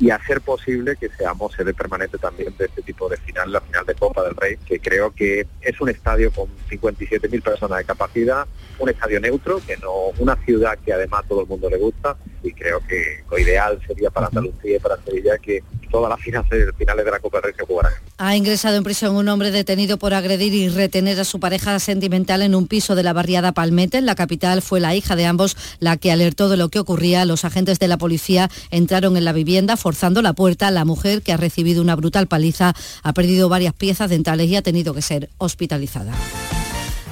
y 0.00 0.10
hacer 0.10 0.40
posible 0.40 0.96
que 0.96 1.08
seamos 1.10 1.52
sede 1.54 1.74
permanente 1.74 2.18
también 2.18 2.54
de 2.56 2.66
este 2.66 2.82
tipo 2.82 3.08
de 3.08 3.16
final, 3.16 3.52
la 3.52 3.60
final 3.60 3.84
de 3.84 3.94
Copa 3.94 4.22
del 4.22 4.36
Rey, 4.36 4.56
que 4.64 4.78
creo 4.78 5.12
que 5.12 5.46
es 5.60 5.80
un 5.80 5.88
estadio 5.88 6.30
con 6.30 6.48
57.000 6.70 7.42
personas 7.42 7.78
de 7.78 7.84
capacidad, 7.84 8.46
un 8.78 8.88
estadio 8.88 9.20
neutro, 9.20 9.60
que 9.66 9.76
no 9.78 9.92
una 10.18 10.36
ciudad 10.44 10.78
que 10.78 10.92
además 10.92 11.24
todo 11.28 11.42
el 11.42 11.48
mundo 11.48 11.68
le 11.68 11.78
gusta 11.78 12.16
y 12.42 12.52
creo 12.52 12.80
que 12.86 13.24
lo 13.30 13.38
ideal 13.38 13.80
sería 13.86 14.10
para 14.10 14.28
Andalucía 14.28 14.76
y 14.76 14.80
para 14.80 14.96
Sevilla 15.02 15.38
que 15.38 15.62
todas 15.90 16.10
las 16.10 16.20
finales, 16.20 16.50
de 16.50 17.10
la 17.10 17.20
Copa 17.20 17.38
del 17.38 17.52
Rey 17.52 17.54
se. 17.54 17.66
Ha 18.18 18.36
ingresado 18.36 18.76
en 18.76 18.84
prisión 18.84 19.16
un 19.16 19.28
hombre 19.28 19.50
detenido 19.50 19.98
por 19.98 20.14
agredir 20.14 20.54
y 20.54 20.68
retener 20.68 21.20
a 21.20 21.24
su 21.24 21.40
pareja 21.40 21.78
sentimental 21.78 22.42
en 22.42 22.54
un 22.54 22.66
piso 22.66 22.94
de 22.94 23.02
la 23.02 23.12
barriada 23.12 23.52
Palmete. 23.52 23.98
En 23.98 24.06
la 24.06 24.14
capital 24.14 24.62
fue 24.62 24.80
la 24.80 24.94
hija 24.94 25.16
de 25.16 25.26
ambos 25.26 25.56
la 25.80 25.96
que 25.96 26.12
alertó 26.12 26.48
de 26.48 26.56
lo 26.56 26.68
que 26.68 26.78
ocurría. 26.78 27.24
Los 27.24 27.44
agentes 27.44 27.78
de 27.78 27.88
la 27.88 27.98
policía 27.98 28.50
entraron 28.70 29.16
en 29.16 29.24
la 29.24 29.32
vivienda 29.32 29.76
forzando 29.76 30.22
la 30.22 30.32
puerta. 30.32 30.70
La 30.70 30.84
mujer, 30.84 31.22
que 31.22 31.32
ha 31.32 31.36
recibido 31.36 31.82
una 31.82 31.96
brutal 31.96 32.26
paliza, 32.26 32.74
ha 33.02 33.12
perdido 33.12 33.48
varias 33.48 33.74
piezas 33.74 34.10
dentales 34.10 34.48
y 34.48 34.56
ha 34.56 34.62
tenido 34.62 34.94
que 34.94 35.02
ser 35.02 35.30
hospitalizada. 35.38 36.12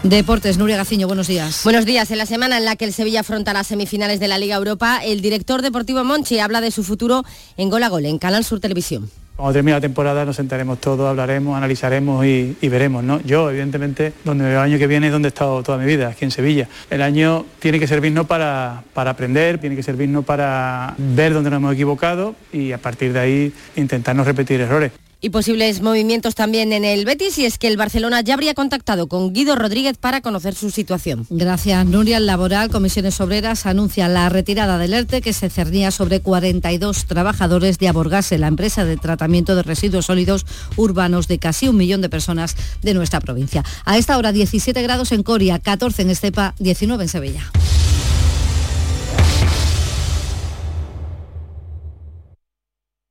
Deportes, 0.05 0.59
Nuria 0.59 0.77
Gaciño, 0.77 1.07
buenos 1.07 1.29
días. 1.29 1.63
Buenos 1.65 1.87
días. 1.87 2.11
En 2.11 2.19
la 2.19 2.27
semana 2.27 2.59
en 2.59 2.67
la 2.67 2.77
que 2.77 2.85
el 2.85 2.93
Sevilla 2.93 3.21
afronta 3.21 3.55
las 3.55 3.69
semifinales 3.69 4.21
de 4.21 4.29
la 4.29 4.37
Liga 4.37 4.55
Europa, 4.55 5.01
el 5.03 5.23
director 5.23 5.63
deportivo 5.63 6.05
Monchi 6.05 6.41
habla 6.41 6.61
de 6.61 6.71
su 6.71 6.85
futuro 6.85 7.25
en 7.57 7.71
Gol 7.71 7.85
a 7.85 7.89
Gol, 7.89 8.05
en 8.05 8.19
Canal 8.19 8.45
Sur 8.45 8.61
Televisión. 8.61 9.09
Cuando 9.35 9.55
termine 9.55 9.75
la 9.75 9.81
temporada 9.81 10.27
nos 10.27 10.37
sentaremos 10.37 10.79
todos, 10.79 11.09
hablaremos, 11.09 11.57
analizaremos 11.57 12.27
y, 12.27 12.55
y 12.61 12.69
veremos. 12.69 13.03
¿no? 13.03 13.23
Yo, 13.23 13.49
evidentemente, 13.49 14.13
donde 14.25 14.45
me 14.45 14.51
veo 14.51 14.59
el 14.61 14.73
año 14.73 14.79
que 14.79 14.87
viene 14.87 15.07
es 15.07 15.13
donde 15.15 15.29
he 15.29 15.31
estado 15.31 15.63
toda 15.63 15.79
mi 15.79 15.87
vida, 15.87 16.09
aquí 16.09 16.27
en 16.27 16.31
Sevilla. 16.31 16.69
El 16.91 17.01
año 17.01 17.47
tiene 17.59 17.81
que 17.81 17.87
servirnos 17.87 18.27
para, 18.27 18.85
para 18.93 19.13
aprender, 19.13 19.59
tiene 19.59 19.75
que 19.75 19.83
servirnos 19.83 20.27
para 20.27 20.95
ver 20.99 21.33
dónde 21.33 21.49
nos 21.49 21.57
hemos 21.57 21.73
equivocado 21.73 22.35
y 22.53 22.73
a 22.73 22.79
partir 22.79 23.15
de 23.15 23.21
ahí 23.21 23.53
intentar 23.75 24.15
no 24.15 24.23
repetir 24.23 24.61
errores. 24.61 24.93
Y 25.25 25.31
posibles 25.31 25.81
movimientos 25.81 26.35
también 26.35 26.71
en 26.75 26.85
el 26.85 27.07
Betis 27.07 27.39
y 27.39 27.47
es 27.47 27.57
que 27.57 27.67
el 27.69 27.79
Barcelona 27.79 28.21
ya 28.21 28.35
habría 28.35 28.53
contactado 28.53 29.07
con 29.07 29.33
Guido 29.33 29.57
Rodríguez 29.57 29.97
para 29.97 30.21
conocer 30.21 30.55
su 30.55 30.71
situación. 30.71 31.27
Gracias, 31.31 31.87
Nuria. 31.87 32.19
El 32.19 32.27
laboral, 32.27 32.69
Comisiones 32.69 33.19
Obreras 33.23 33.65
anuncia 33.65 34.07
la 34.11 34.29
retirada 34.29 34.77
del 34.77 34.93
ERTE 34.93 35.23
que 35.23 35.33
se 35.33 35.49
cernía 35.49 35.91
sobre 35.93 36.21
42 36.21 37.07
trabajadores 37.07 37.79
de 37.79 37.89
Aborgase, 37.89 38.37
la 38.37 38.49
empresa 38.49 38.85
de 38.85 38.99
tratamiento 38.99 39.57
de 39.57 39.63
residuos 39.63 40.05
sólidos 40.05 40.45
urbanos 40.77 41.27
de 41.27 41.39
casi 41.39 41.69
un 41.69 41.79
millón 41.79 42.03
de 42.03 42.11
personas 42.11 42.55
de 42.83 42.93
nuestra 42.93 43.23
provincia. 43.23 43.65
A 43.87 43.97
esta 43.97 44.19
hora 44.19 44.31
17 44.31 44.83
grados 44.83 45.11
en 45.11 45.23
Coria, 45.23 45.59
14 45.59 46.03
en 46.03 46.11
Estepa, 46.11 46.55
19 46.59 47.03
en 47.03 47.09
Sevilla. 47.09 47.51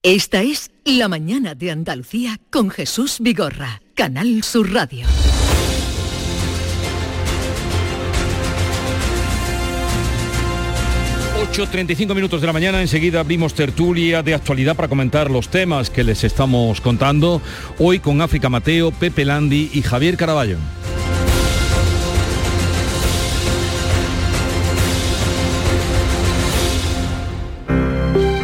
Esta 0.05 0.41
es 0.41 0.69
La 0.83 1.07
Mañana 1.07 1.55
de 1.55 1.71
Andalucía 1.71 2.37
con 2.49 2.69
Jesús 2.69 3.19
Vigorra, 3.21 3.81
Canal 3.95 4.43
Sur 4.43 4.73
Radio. 4.73 5.07
Ocho, 11.41 11.69
35 11.69 12.13
minutos 12.13 12.41
de 12.41 12.47
la 12.47 12.51
mañana, 12.51 12.81
enseguida 12.81 13.21
abrimos 13.21 13.53
tertulia 13.53 14.21
de 14.21 14.33
actualidad 14.33 14.75
para 14.75 14.89
comentar 14.89 15.31
los 15.31 15.47
temas 15.47 15.89
que 15.89 16.03
les 16.03 16.25
estamos 16.25 16.81
contando, 16.81 17.41
hoy 17.79 17.99
con 17.99 18.19
África 18.19 18.49
Mateo, 18.49 18.91
Pepe 18.91 19.23
Landi 19.23 19.71
y 19.73 19.83
Javier 19.83 20.17
Caraballo. 20.17 20.57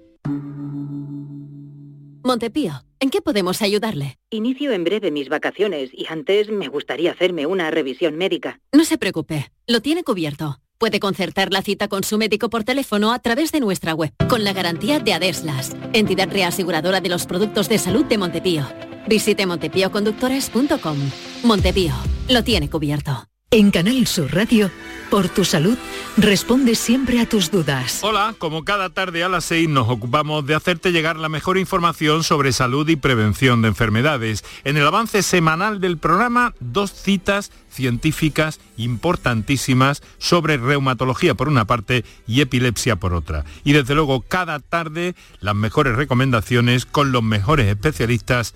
Montepío, 2.24 2.84
¿en 3.00 3.10
qué 3.10 3.22
podemos 3.22 3.62
ayudarle? 3.62 4.18
Inicio 4.30 4.72
en 4.72 4.84
breve 4.84 5.12
mis 5.12 5.30
vacaciones 5.30 5.90
y 5.94 6.06
antes 6.08 6.50
me 6.50 6.70
gustaría 6.70 7.12
hacerme 7.12 7.46
una 7.46 7.70
revisión 7.70 8.16
médica. 8.16 8.60
No 8.72 8.86
se 8.86 8.98
preocupe, 8.98 9.52
lo 9.68 9.82
tiene 9.82 10.04
cubierto. 10.04 10.60
Puede 10.78 11.00
concertar 11.00 11.54
la 11.54 11.62
cita 11.62 11.88
con 11.88 12.04
su 12.04 12.18
médico 12.18 12.50
por 12.50 12.64
teléfono 12.64 13.14
a 13.14 13.20
través 13.20 13.52
de 13.52 13.60
nuestra 13.60 13.94
web, 13.94 14.12
con 14.28 14.44
la 14.44 14.54
garantía 14.54 15.00
de 15.00 15.14
Adeslas, 15.14 15.76
entidad 15.94 16.30
reaseguradora 16.32 17.00
de 17.00 17.10
los 17.10 17.26
productos 17.26 17.70
de 17.70 17.78
salud 17.78 18.06
de 18.06 18.18
Montepío. 18.18 18.66
Visite 19.08 19.46
montepíoconductores.com. 19.46 20.98
Montepío, 21.44 21.94
lo 22.30 22.44
tiene 22.44 22.70
cubierto. 22.70 23.28
En 23.54 23.70
Canal 23.70 24.08
Sur 24.08 24.34
Radio, 24.34 24.72
por 25.12 25.30
tu 25.30 25.46
salud, 25.46 25.78
responde 26.18 26.74
siempre 26.74 27.20
a 27.20 27.30
tus 27.30 27.52
dudas. 27.52 28.00
Hola, 28.02 28.34
como 28.40 28.66
cada 28.66 28.90
tarde 28.90 29.24
a 29.24 29.30
las 29.30 29.46
6 29.46 29.70
nos 29.70 29.90
ocupamos 29.90 30.44
de 30.48 30.56
hacerte 30.56 30.92
llegar 30.92 31.18
la 31.18 31.30
mejor 31.30 31.60
información 31.60 32.24
sobre 32.24 32.52
salud 32.52 32.90
y 32.90 32.96
prevención 32.96 33.62
de 33.62 33.68
enfermedades. 33.68 34.44
En 34.64 34.76
el 34.76 34.88
avance 34.88 35.22
semanal 35.22 35.80
del 35.80 36.00
programa, 36.00 36.56
dos 36.60 36.94
citas 36.94 37.52
científicas 37.70 38.60
importantísimas 38.76 40.02
sobre 40.18 40.58
reumatología 40.58 41.36
por 41.36 41.48
una 41.48 41.66
parte 41.66 42.06
y 42.26 42.42
epilepsia 42.42 42.96
por 42.96 43.14
otra. 43.14 43.46
Y 43.64 43.74
desde 43.74 43.94
luego 43.94 44.22
cada 44.22 44.62
tarde 44.62 45.14
las 45.42 45.54
mejores 45.54 45.96
recomendaciones 45.96 46.88
con 46.88 47.12
los 47.12 47.22
mejores 47.22 47.68
especialistas 47.68 48.56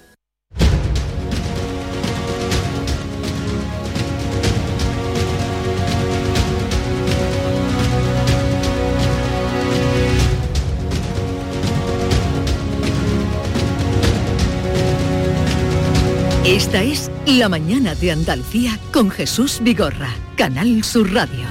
Esta 16.51 16.83
es 16.83 17.09
La 17.25 17.47
Mañana 17.47 17.95
de 17.95 18.11
Andalucía 18.11 18.77
con 18.91 19.09
Jesús 19.09 19.61
Vigorra, 19.63 20.09
Canal 20.35 20.83
Sur 20.83 21.09
Radio. 21.13 21.45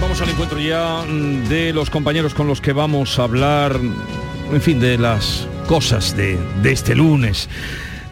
Vamos 0.00 0.20
al 0.20 0.30
encuentro 0.30 0.58
ya 0.58 1.04
mm, 1.08 1.48
de 1.48 1.72
los 1.72 1.88
compañeros 1.88 2.34
con 2.34 2.48
los 2.48 2.60
que 2.60 2.72
vamos 2.72 3.20
a 3.20 3.22
hablar, 3.22 3.78
en 4.50 4.60
fin, 4.60 4.80
de 4.80 4.98
las 4.98 5.46
cosas 5.68 6.16
de, 6.16 6.36
de 6.60 6.72
este 6.72 6.96
lunes. 6.96 7.48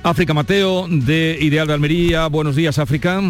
África 0.05 0.33
Mateo, 0.33 0.87
de 0.89 1.39
Ideal 1.41 1.67
de 1.67 1.75
Almería. 1.75 2.29
Buenos 2.29 2.55
días, 2.55 2.79
África. 2.79 3.21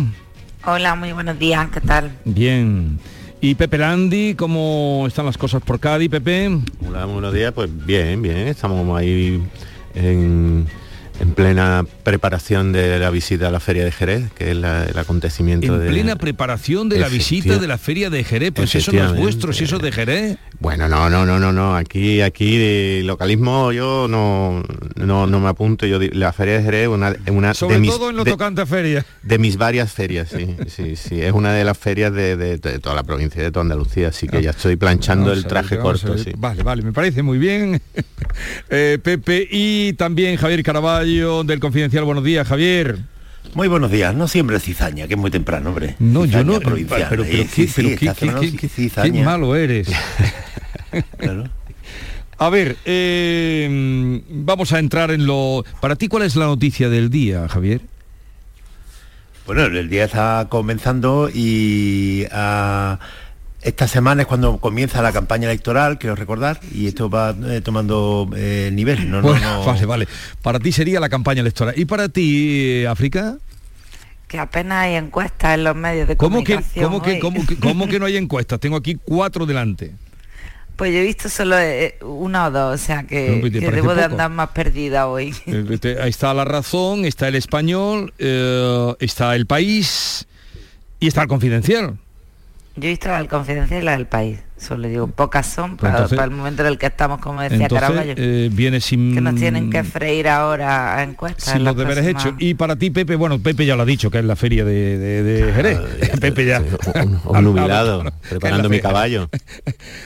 Hola, 0.66 0.94
muy 0.94 1.12
buenos 1.12 1.38
días, 1.38 1.66
¿qué 1.72 1.80
tal? 1.80 2.14
Bien. 2.26 2.98
Y 3.40 3.54
Pepe 3.54 3.78
Landi, 3.78 4.34
¿cómo 4.34 5.04
están 5.06 5.26
las 5.26 5.36
cosas 5.36 5.62
por 5.62 5.78
Cádiz, 5.78 6.08
Pepe? 6.08 6.58
Hola, 6.88 7.04
buenos 7.04 7.34
días, 7.34 7.52
pues 7.52 7.68
bien, 7.86 8.22
bien, 8.22 8.48
estamos 8.48 8.98
ahí 8.98 9.42
en, 9.94 10.66
en 11.20 11.32
plena 11.32 11.84
preparación 12.02 12.72
de 12.72 12.98
la 12.98 13.10
visita 13.10 13.48
a 13.48 13.50
la 13.50 13.60
Feria 13.60 13.84
de 13.84 13.92
Jerez, 13.92 14.30
que 14.36 14.50
es 14.50 14.56
la- 14.56 14.84
el 14.84 14.98
acontecimiento 14.98 15.66
En 15.74 15.80
de... 15.80 15.88
plena 15.88 16.16
preparación 16.16 16.88
de 16.88 16.98
la 16.98 17.08
visita 17.08 17.58
de 17.58 17.66
la 17.66 17.78
Feria 17.78 18.10
de 18.10 18.22
Jerez, 18.24 18.52
pues 18.54 18.74
eso 18.74 18.92
no 18.92 19.04
es 19.14 19.16
vuestro, 19.18 19.52
si 19.52 19.64
eso 19.64 19.76
es 19.76 19.82
de 19.82 19.92
Jerez. 19.92 20.38
Bueno, 20.60 20.88
no, 20.88 21.08
no, 21.10 21.24
no, 21.26 21.38
no, 21.38 21.52
no. 21.52 21.76
Aquí, 21.76 22.20
aquí 22.20 22.56
de 22.58 23.02
localismo 23.04 23.72
yo 23.72 24.08
no, 24.08 24.62
no, 24.96 25.26
no 25.26 25.40
me 25.40 25.48
apunto. 25.48 25.86
Yo 25.86 25.98
la 26.00 26.32
feria 26.32 26.58
de 26.58 26.62
Jerez 26.62 26.82
es 26.82 26.88
una, 26.88 27.14
una 27.30 27.54
Sobre 27.54 27.74
de 27.76 27.80
mis 27.80 27.90
todo 27.90 28.10
en 28.10 28.16
lo 28.16 28.24
de, 28.24 28.30
tocante 28.30 28.62
a 28.62 28.66
feria. 28.66 29.04
de 29.22 29.38
mis 29.38 29.56
varias 29.56 29.92
ferias, 29.92 30.28
sí, 30.28 30.56
sí, 30.68 30.96
sí. 30.96 31.20
Es 31.22 31.32
una 31.32 31.52
de 31.52 31.64
las 31.64 31.76
ferias 31.78 32.12
de, 32.12 32.58
toda 32.82 32.94
la 32.94 33.02
provincia 33.02 33.42
de 33.42 33.50
toda 33.50 33.62
Andalucía, 33.62 34.08
así 34.08 34.28
que 34.28 34.42
ya 34.42 34.50
estoy 34.50 34.76
planchando 34.76 35.32
el 35.32 35.46
traje 35.46 35.76
ver, 35.76 35.82
corto, 35.82 36.16
sí. 36.18 36.32
Vale, 36.36 36.62
vale, 36.62 36.82
me 36.82 36.92
parece 36.92 37.22
muy 37.22 37.38
bien. 37.38 37.80
Eh, 38.68 38.98
Pepe 39.02 39.48
y 39.50 39.94
también 39.94 40.36
Javier 40.36 40.62
Caraballo 40.62 41.05
del 41.06 41.60
Confidencial. 41.60 42.02
Buenos 42.04 42.24
días, 42.24 42.46
Javier. 42.48 42.98
Muy 43.54 43.68
buenos 43.68 43.90
días, 43.92 44.12
no 44.14 44.26
siempre 44.26 44.58
cizaña, 44.58 45.06
que 45.06 45.14
es 45.14 45.20
muy 45.20 45.30
temprano, 45.30 45.70
hombre. 45.70 45.94
No, 46.00 46.24
yo 46.24 46.42
no, 46.42 46.58
provincial, 46.60 47.06
pero, 47.08 47.22
pero 47.22 47.30
qué, 47.44 47.46
Sí, 47.48 47.70
pero 47.74 47.88
sí, 47.90 47.96
qué- 47.96 48.06
está 48.06 48.14
qué- 48.14 48.20
sonando 48.26 48.40
qué- 48.42 48.56
qué- 48.56 48.68
cizaña. 48.68 49.12
qué 49.12 49.22
malo 49.24 49.54
eres. 49.54 49.88
A 52.38 52.50
ver, 52.50 52.76
eh, 52.84 54.20
vamos 54.30 54.72
a 54.72 54.78
entrar 54.78 55.10
en 55.10 55.26
lo... 55.26 55.64
Para 55.80 55.96
ti, 55.96 56.08
¿cuál 56.08 56.24
es 56.24 56.36
la 56.36 56.44
noticia 56.46 56.90
del 56.90 57.08
día, 57.08 57.48
Javier? 57.48 57.80
Bueno, 59.46 59.64
el 59.64 59.88
día 59.88 60.04
está 60.04 60.46
comenzando 60.50 61.30
y 61.32 62.26
ah, 62.32 62.98
esta 63.66 63.88
semana 63.88 64.22
es 64.22 64.28
cuando 64.28 64.58
comienza 64.58 65.02
la 65.02 65.12
campaña 65.12 65.48
electoral, 65.48 65.98
quiero 65.98 66.14
recordar, 66.14 66.60
y 66.72 66.86
esto 66.86 67.10
va 67.10 67.34
eh, 67.46 67.60
tomando 67.60 68.28
eh, 68.36 68.70
nivel. 68.72 69.10
No, 69.10 69.20
no, 69.20 69.28
Bueno, 69.28 69.58
no. 69.58 69.64
Vale, 69.64 69.86
vale. 69.86 70.08
Para 70.42 70.58
ti 70.60 70.72
sería 70.72 71.00
la 71.00 71.08
campaña 71.08 71.40
electoral. 71.40 71.74
¿Y 71.76 71.84
para 71.84 72.08
ti, 72.08 72.82
eh, 72.82 72.86
África? 72.88 73.38
Que 74.28 74.38
apenas 74.38 74.84
hay 74.84 74.94
encuestas 74.94 75.54
en 75.54 75.64
los 75.64 75.74
medios 75.76 76.08
de 76.08 76.16
¿Cómo 76.16 76.42
que, 76.44 76.54
comunicación. 76.54 76.84
cómo, 76.84 77.02
que, 77.02 77.18
cómo, 77.18 77.46
que, 77.46 77.56
cómo 77.56 77.88
que 77.88 77.98
no 77.98 78.06
hay 78.06 78.16
encuestas? 78.16 78.58
Tengo 78.60 78.76
aquí 78.76 78.96
cuatro 79.04 79.46
delante. 79.46 79.92
Pues 80.76 80.92
yo 80.92 80.98
he 80.98 81.04
visto 81.04 81.30
solo 81.30 81.56
una 82.02 82.48
o 82.48 82.50
dos, 82.50 82.74
o 82.74 82.84
sea 82.84 83.04
que, 83.04 83.30
No, 83.30 83.40
pues, 83.40 83.50
¿te 83.50 83.60
que 83.60 83.64
parece 83.64 83.80
debo 83.80 83.94
de 83.94 84.04
andar 84.04 84.30
más 84.30 84.50
perdida 84.50 85.06
hoy. 85.06 85.34
Eh, 85.46 85.78
te- 85.80 86.02
Ahí 86.02 86.10
está 86.10 86.34
La 86.34 86.44
Razón, 86.44 87.06
está 87.06 87.28
El 87.28 87.34
Español, 87.34 88.12
eh, 88.18 88.92
está 89.00 89.34
El 89.36 89.46
País 89.46 90.26
y 91.00 91.06
está 91.08 91.22
El 91.22 91.28
Confidencial. 91.28 91.96
Yo 92.78 92.88
he 92.88 92.90
visto 92.90 93.08
la 93.08 93.26
Confidencial 93.26 93.80
y 93.80 93.84
la 93.86 93.92
del 93.92 94.06
País. 94.06 94.45
Solo 94.58 94.88
digo, 94.88 95.06
pocas 95.06 95.46
son 95.46 95.76
para, 95.76 95.92
entonces- 95.92 96.16
para 96.16 96.30
el 96.30 96.34
momento 96.36 96.62
en 96.62 96.68
el 96.68 96.78
que 96.78 96.86
estamos, 96.86 97.20
como 97.20 97.42
decía 97.42 97.58
Entonces, 97.66 97.88
Caraballo. 97.88 98.14
eh, 98.16 98.48
viene 98.50 98.80
sin... 98.80 99.14
que 99.14 99.20
nos 99.20 99.34
tienen 99.34 99.68
que 99.70 99.84
freír 99.84 100.28
ahora 100.28 100.96
a 100.96 101.02
encuestas. 101.02 101.44
sin 101.44 101.56
en 101.58 101.64
los 101.64 101.76
deberes 101.76 102.04
próxima- 102.04 102.30
hechos. 102.30 102.34
Y 102.42 102.54
para 102.54 102.74
ti, 102.76 102.90
Pepe, 102.90 103.16
bueno, 103.16 103.38
Pepe 103.38 103.66
ya 103.66 103.76
lo 103.76 103.82
ha 103.82 103.86
dicho, 103.86 104.10
que 104.10 104.18
es 104.18 104.24
la 104.24 104.34
feria 104.34 104.64
de, 104.64 104.96
de- 104.98 105.22
de 105.22 105.52
Jerez. 105.52 105.78
Pepe 106.20 106.46
ya. 106.46 106.62
Un 107.26 107.44
nubilado, 107.44 108.02
Que 108.02 108.08
es 108.08 108.14
preparando 108.30 108.68
mi 108.70 108.80
caballo. 108.80 109.28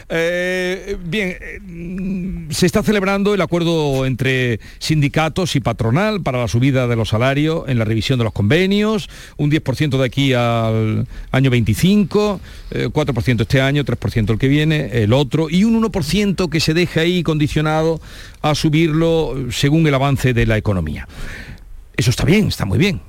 Eh, 0.08 0.96
bien, 1.04 1.36
eh, 1.40 1.60
mm, 1.62 2.50
se 2.50 2.66
está 2.66 2.82
celebrando 2.82 3.32
el 3.34 3.40
acuerdo 3.40 4.04
entre 4.06 4.58
sindicatos 4.78 5.54
y 5.56 5.60
patronal 5.60 6.22
para 6.22 6.38
la 6.38 6.48
subida 6.48 6.88
de 6.88 6.96
los 6.96 7.10
salarios 7.10 7.68
en 7.68 7.78
la 7.78 7.84
revisión 7.84 8.18
de 8.18 8.24
los 8.24 8.32
convenios, 8.32 9.08
un 9.36 9.50
10% 9.50 9.98
de 9.98 10.04
aquí 10.04 10.32
al 10.34 11.06
año 11.30 11.50
25, 11.50 12.40
eh, 12.72 12.88
4% 12.92 13.42
este 13.42 13.60
año, 13.60 13.84
3% 13.84 14.32
el 14.32 14.38
que 14.40 14.48
viene, 14.48 15.02
el 15.02 15.12
otro, 15.12 15.50
y 15.50 15.64
un 15.64 15.80
1% 15.82 16.48
que 16.48 16.60
se 16.60 16.72
deja 16.72 17.02
ahí 17.02 17.22
condicionado 17.22 18.00
a 18.40 18.54
subirlo 18.54 19.36
según 19.50 19.86
el 19.86 19.94
avance 19.94 20.32
de 20.32 20.46
la 20.46 20.56
economía. 20.56 21.06
Eso 21.94 22.08
está 22.08 22.24
bien, 22.24 22.48
está 22.48 22.64
muy 22.64 22.78
bien, 22.78 23.02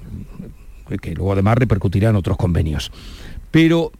que 1.01 1.15
luego 1.15 1.31
además 1.31 1.57
repercutirá 1.57 2.09
en 2.09 2.17
otros 2.17 2.35
convenios. 2.35 2.91
Pero 3.49 3.93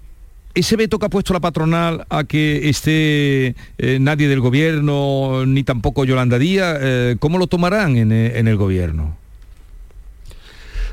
ese 0.53 0.75
veto 0.75 0.99
que 0.99 1.05
ha 1.05 1.09
puesto 1.09 1.31
la 1.31 1.39
patronal 1.39 2.05
a 2.09 2.25
que 2.25 2.67
esté 2.67 3.55
eh, 3.77 3.97
nadie 4.01 4.27
del 4.27 4.41
gobierno, 4.41 5.45
ni 5.45 5.63
tampoco 5.63 6.03
Yolanda 6.03 6.37
Díaz, 6.37 6.79
eh, 6.81 7.15
¿cómo 7.17 7.37
lo 7.37 7.47
tomarán 7.47 7.95
en, 7.95 8.11
eh, 8.11 8.39
en 8.39 8.49
el 8.49 8.57
gobierno? 8.57 9.15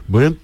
Bueno, 0.07 0.37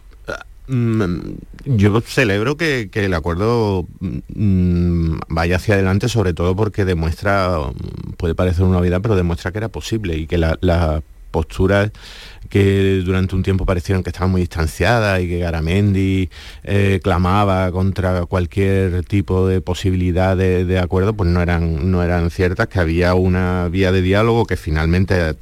yo 0.67 2.01
celebro 2.01 2.57
que, 2.57 2.89
el 2.93 3.15
acuerdo 3.15 3.87
mm, 4.01 5.17
vaya 5.29 5.57
hacia 5.57 5.75
adelante, 5.75 6.09
sobre 6.09 6.35
todo 6.35 6.57
porque 6.57 6.85
demuestra, 6.85 7.59
mm, 7.59 8.13
puede 8.17 8.35
parecer 8.35 8.65
una 8.65 8.79
novedad, 8.79 9.01
pero 9.03 9.17
demuestra 9.17 9.53
que 9.53 9.59
era 9.59 9.69
posible 9.69 10.17
y 10.17 10.27
que 10.27 10.39
la 10.39 11.03
postura 11.35 11.91
que 12.49 13.03
durante 13.05 13.35
un 13.35 13.43
tiempo 13.43 13.67
parecieron 13.67 14.05
que 14.05 14.11
estaban 14.11 14.31
muy 14.31 14.43
distanciadas 14.43 15.21
y 15.21 15.27
que 15.29 15.39
Garamendi 15.41 16.29
eh, 16.63 17.01
clamaba 17.03 17.73
contra 17.73 18.27
cualquier 18.27 19.03
tipo 19.05 19.49
de 19.49 19.61
posibilidad 19.61 20.37
de, 20.37 20.65
de 20.65 20.79
acuerdo, 20.79 21.15
pues 21.15 21.29
no 21.31 21.41
eran, 21.43 21.91
no 21.91 22.03
eran 22.05 22.31
ciertas, 22.31 22.69
que 22.69 22.79
había 22.79 23.15
una 23.15 23.69
vía 23.71 23.91
de 23.91 24.03
diálogo 24.03 24.45
que 24.47 24.57
finalmente 24.57 25.35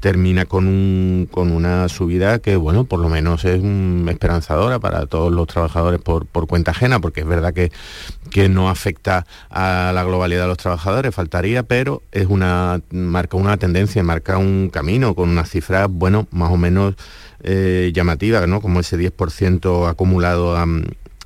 termina 0.00 0.46
con, 0.46 0.66
un- 0.68 1.28
con 1.30 1.50
una 1.52 1.88
subida 1.88 2.38
que, 2.38 2.56
bueno, 2.56 2.84
por 2.84 3.00
lo 3.00 3.08
menos 3.10 3.44
es 3.44 3.60
mm, 3.62 4.08
esperanzadora 4.08 4.78
para 4.78 5.06
todos 5.06 5.32
los 5.32 5.46
trabajadores 5.48 6.00
por, 6.00 6.24
por 6.26 6.46
cuenta 6.46 6.70
ajena, 6.70 7.00
porque 7.00 7.20
es 7.20 7.26
verdad 7.26 7.52
que, 7.52 7.70
que 8.36 8.50
no 8.50 8.68
afecta 8.68 9.24
a 9.48 9.92
la 9.94 10.04
globalidad 10.04 10.42
de 10.42 10.48
los 10.48 10.58
trabajadores, 10.58 11.14
faltaría, 11.14 11.62
pero 11.62 12.02
es 12.12 12.26
una, 12.26 12.82
marca 12.90 13.38
una 13.38 13.56
tendencia, 13.56 14.02
marca 14.02 14.36
un 14.36 14.68
camino 14.68 15.14
con 15.14 15.30
unas 15.30 15.48
cifras, 15.48 15.88
bueno, 15.90 16.28
más 16.32 16.52
o 16.52 16.58
menos 16.58 16.96
eh, 17.42 17.92
llamativas, 17.94 18.46
¿no? 18.46 18.60
Como 18.60 18.80
ese 18.80 18.98
10% 18.98 19.88
acumulado 19.88 20.54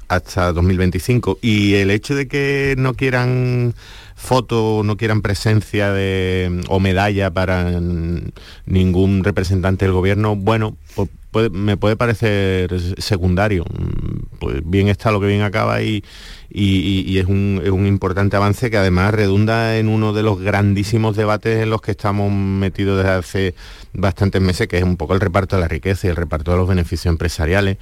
hasta 0.06 0.52
2025. 0.52 1.40
Y 1.42 1.74
el 1.74 1.90
hecho 1.90 2.14
de 2.14 2.28
que 2.28 2.76
no 2.78 2.94
quieran 2.94 3.74
foto, 4.14 4.82
no 4.84 4.96
quieran 4.96 5.20
presencia 5.20 5.90
de, 5.90 6.62
o 6.68 6.78
medalla 6.78 7.32
para 7.32 7.72
ningún 8.66 9.24
representante 9.24 9.84
del 9.84 9.94
gobierno, 9.94 10.36
bueno, 10.36 10.76
pues 11.32 11.50
me 11.50 11.76
puede 11.76 11.96
parecer 11.96 12.70
secundario. 12.98 13.64
Pues 14.40 14.62
bien 14.64 14.88
está 14.88 15.12
lo 15.12 15.20
que 15.20 15.28
bien 15.28 15.42
acaba 15.42 15.82
y, 15.82 16.02
y- 16.50 17.18
es, 17.18 17.26
un, 17.26 17.60
es 17.62 17.70
un 17.70 17.86
importante 17.86 18.36
avance 18.36 18.70
que 18.70 18.76
además 18.78 19.14
redunda 19.14 19.78
en 19.78 19.88
uno 19.88 20.12
de 20.12 20.24
los 20.24 20.40
grandísimos 20.40 21.16
debates 21.16 21.62
en 21.62 21.70
los 21.70 21.80
que 21.82 21.92
estamos 21.92 22.32
metidos 22.32 22.96
desde 22.98 23.10
hace 23.10 23.54
bastantes 23.92 24.42
meses, 24.42 24.66
que 24.66 24.78
es 24.78 24.84
un 24.84 24.96
poco 24.96 25.14
el 25.14 25.20
reparto 25.20 25.56
de 25.56 25.62
la 25.62 25.68
riqueza 25.68 26.08
y 26.08 26.10
el 26.10 26.16
reparto 26.16 26.50
de 26.50 26.56
los 26.56 26.68
beneficios 26.68 27.06
empresariales 27.12 27.76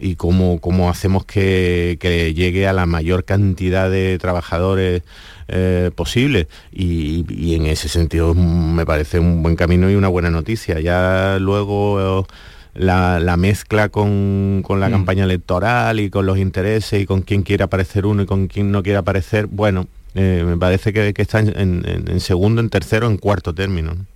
y 0.00 0.16
cómo, 0.16 0.60
cómo 0.60 0.90
hacemos 0.90 1.24
que, 1.24 1.96
que 2.00 2.34
llegue 2.34 2.66
a 2.66 2.72
la 2.72 2.84
mayor 2.86 3.24
cantidad 3.24 3.90
de 3.90 4.18
trabajadores 4.18 5.02
eh, 5.48 5.90
posible 5.94 6.48
y, 6.72 7.54
en 7.54 7.66
ese 7.66 7.88
sentido 7.88 8.34
mm, 8.34 8.74
me 8.74 8.86
parece 8.86 9.18
un 9.20 9.42
buen 9.42 9.56
camino 9.56 9.90
y 9.90 9.94
una 9.94 10.08
buena 10.08 10.30
noticia. 10.30 10.80
Ya 10.80 11.38
luego 11.40 12.26
la, 12.74 13.20
la 13.20 13.36
mezcla 13.36 13.88
con, 13.88 14.62
con 14.64 14.80
la 14.80 14.90
campaña 14.90 15.24
electoral 15.24 16.00
y 16.00 16.10
con 16.10 16.26
los 16.26 16.38
intereses 16.38 17.00
y 17.02 17.06
con 17.06 17.22
quién 17.22 17.42
quiere 17.42 17.64
aparecer 17.64 18.06
uno 18.06 18.22
y 18.22 18.26
con 18.26 18.46
quién 18.48 18.70
no 18.72 18.82
quiere 18.82 18.98
aparecer, 18.98 19.46
bueno, 19.46 19.86
eh, 20.14 20.44
me 20.46 20.56
parece 20.56 20.92
que, 20.92 21.12
que 21.14 21.22
está 21.22 21.40
en, 21.40 21.48
en- 21.58 22.04
en 22.08 22.20
segundo, 22.20 22.60
en 22.60 22.70
tercero, 22.70 23.06
en 23.08 23.16
cuarto 23.16 23.54
término. 23.54 23.94
¿no? 23.94 24.06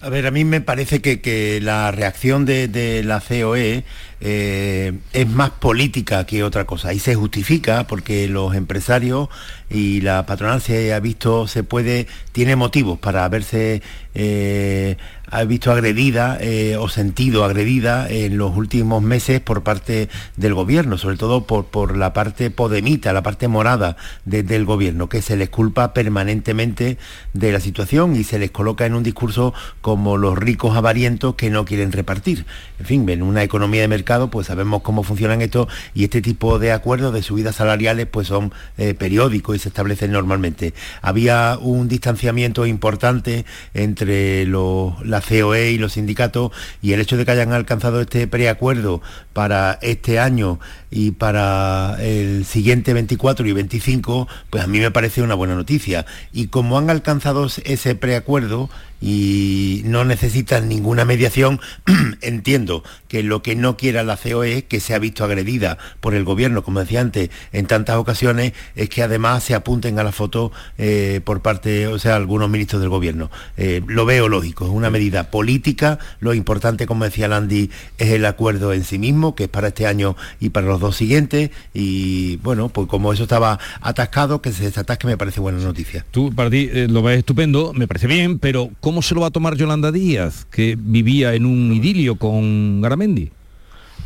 A 0.00 0.08
ver, 0.08 0.26
a 0.26 0.32
mí 0.32 0.44
me 0.44 0.60
parece 0.60 1.00
que, 1.00 1.20
que 1.20 1.60
la 1.62 1.92
reacción 1.92 2.44
de, 2.44 2.66
de 2.66 3.04
la 3.04 3.20
COE 3.20 3.84
eh, 4.20 4.92
es 5.12 5.28
más 5.28 5.50
política 5.50 6.26
que 6.26 6.42
otra 6.42 6.64
cosa 6.64 6.92
y 6.92 6.98
se 6.98 7.14
justifica 7.14 7.86
porque 7.86 8.26
los 8.26 8.56
empresarios 8.56 9.28
y 9.68 10.00
la 10.00 10.26
patronal 10.26 10.60
se 10.60 10.94
ha 10.94 11.00
visto, 11.00 11.46
se 11.48 11.64
puede, 11.64 12.06
tiene 12.32 12.54
motivos 12.56 12.98
para 12.98 13.28
verse 13.28 13.82
eh, 14.14 14.96
ha 15.28 15.42
visto 15.44 15.72
agredida 15.72 16.38
eh, 16.40 16.76
o 16.78 16.88
sentido 16.88 17.44
agredida 17.44 18.08
en 18.08 18.38
los 18.38 18.56
últimos 18.56 19.02
meses 19.02 19.40
por 19.40 19.62
parte 19.64 20.08
del 20.36 20.54
gobierno, 20.54 20.98
sobre 20.98 21.16
todo 21.16 21.46
por, 21.46 21.66
por 21.66 21.96
la 21.96 22.12
parte 22.12 22.50
podemita, 22.50 23.12
la 23.12 23.22
parte 23.24 23.48
morada 23.48 23.96
de- 24.24 24.44
del 24.44 24.64
gobierno, 24.64 25.08
que 25.08 25.20
se 25.20 25.36
les 25.36 25.48
culpa 25.50 25.92
permanentemente 25.92 26.96
de 27.34 27.52
la 27.52 27.60
situación 27.60 28.14
y 28.16 28.22
se 28.24 28.38
les 28.38 28.52
coloca 28.52 28.86
en 28.86 28.94
un 28.94 29.02
discurso 29.02 29.52
como 29.80 30.16
los 30.16 30.38
ricos 30.38 30.76
avarientos 30.76 31.34
que 31.34 31.50
no 31.50 31.64
quieren 31.64 31.90
repartir. 31.92 32.46
En 32.78 32.86
fin, 32.86 33.08
en 33.08 33.22
una 33.22 33.42
economía 33.42 33.80
de 33.82 33.88
mercado 33.88 34.30
pues 34.30 34.46
sabemos 34.46 34.82
cómo 34.82 35.02
funcionan 35.02 35.42
esto 35.42 35.68
y 35.92 36.04
este 36.04 36.22
tipo 36.22 36.58
de 36.58 36.72
acuerdos 36.72 37.12
de 37.12 37.22
subidas 37.22 37.56
salariales 37.56 38.06
pues 38.06 38.28
son 38.28 38.52
eh, 38.78 38.94
periódicos 38.94 39.55
se 39.58 39.68
establecen 39.68 40.12
normalmente. 40.12 40.74
Había 41.02 41.58
un 41.60 41.88
distanciamiento 41.88 42.66
importante 42.66 43.44
entre 43.74 44.46
la 44.46 45.20
COE 45.20 45.70
y 45.72 45.78
los 45.78 45.94
sindicatos 45.94 46.52
y 46.82 46.92
el 46.92 47.00
hecho 47.00 47.16
de 47.16 47.24
que 47.24 47.30
hayan 47.32 47.52
alcanzado 47.52 48.00
este 48.00 48.26
preacuerdo 48.26 49.02
para 49.32 49.78
este 49.82 50.18
año 50.18 50.58
y 50.90 51.12
para 51.12 51.96
el 52.00 52.44
siguiente 52.44 52.92
24 52.92 53.46
y 53.46 53.52
25, 53.52 54.28
pues 54.50 54.62
a 54.62 54.66
mí 54.66 54.78
me 54.78 54.90
parece 54.90 55.22
una 55.22 55.34
buena 55.34 55.54
noticia. 55.54 56.06
Y 56.32 56.48
como 56.48 56.78
han 56.78 56.90
alcanzado 56.90 57.46
ese 57.64 57.94
preacuerdo 57.94 58.70
y 59.00 59.82
no 59.84 60.04
necesitan 60.04 60.68
ninguna 60.68 61.04
mediación, 61.04 61.60
entiendo 62.22 62.82
que 63.08 63.22
lo 63.22 63.42
que 63.42 63.54
no 63.54 63.76
quiera 63.76 64.02
la 64.02 64.16
COE, 64.16 64.64
que 64.64 64.80
se 64.80 64.94
ha 64.94 64.98
visto 64.98 65.24
agredida 65.24 65.78
por 66.00 66.14
el 66.14 66.24
gobierno, 66.24 66.62
como 66.62 66.80
decía 66.80 67.00
antes, 67.00 67.30
en 67.52 67.66
tantas 67.66 67.96
ocasiones, 67.96 68.52
es 68.74 68.88
que 68.88 69.02
además 69.02 69.42
se 69.42 69.54
apunten 69.54 69.98
a 69.98 70.04
la 70.04 70.12
foto 70.12 70.50
eh, 70.78 71.20
por 71.24 71.42
parte, 71.42 71.86
o 71.88 71.98
sea, 71.98 72.16
algunos 72.16 72.48
ministros 72.48 72.80
del 72.80 72.90
gobierno. 72.90 73.30
Eh, 73.56 73.82
lo 73.86 74.06
veo 74.06 74.28
lógico, 74.28 74.64
es 74.64 74.70
una 74.70 74.90
medida 74.90 75.30
política, 75.30 75.98
lo 76.20 76.32
importante, 76.32 76.86
como 76.86 77.04
decía 77.04 77.28
Landy, 77.28 77.70
es 77.98 78.10
el 78.10 78.24
acuerdo 78.24 78.72
en 78.72 78.84
sí 78.84 78.98
mismo, 78.98 79.34
que 79.34 79.44
es 79.44 79.50
para 79.50 79.68
este 79.68 79.86
año 79.86 80.16
y 80.40 80.50
para 80.50 80.66
los 80.66 80.75
dos 80.80 80.96
siguientes, 80.96 81.50
y 81.74 82.36
bueno, 82.38 82.68
pues 82.68 82.88
como 82.88 83.12
eso 83.12 83.24
estaba 83.24 83.58
atascado, 83.80 84.40
que 84.40 84.52
se 84.52 84.64
desatasque 84.64 85.06
me 85.06 85.16
parece 85.16 85.40
buena 85.40 85.58
noticia. 85.58 86.04
Tú, 86.10 86.34
para 86.34 86.50
ti, 86.50 86.68
eh, 86.72 86.86
lo 86.88 87.02
ves 87.02 87.18
estupendo, 87.18 87.72
me 87.74 87.86
parece 87.86 88.06
bien, 88.06 88.38
pero 88.38 88.70
¿cómo 88.80 89.02
se 89.02 89.14
lo 89.14 89.22
va 89.22 89.28
a 89.28 89.30
tomar 89.30 89.56
Yolanda 89.56 89.92
Díaz, 89.92 90.46
que 90.50 90.76
vivía 90.78 91.34
en 91.34 91.46
un 91.46 91.72
idilio 91.72 92.16
con 92.16 92.80
Garamendi? 92.80 93.30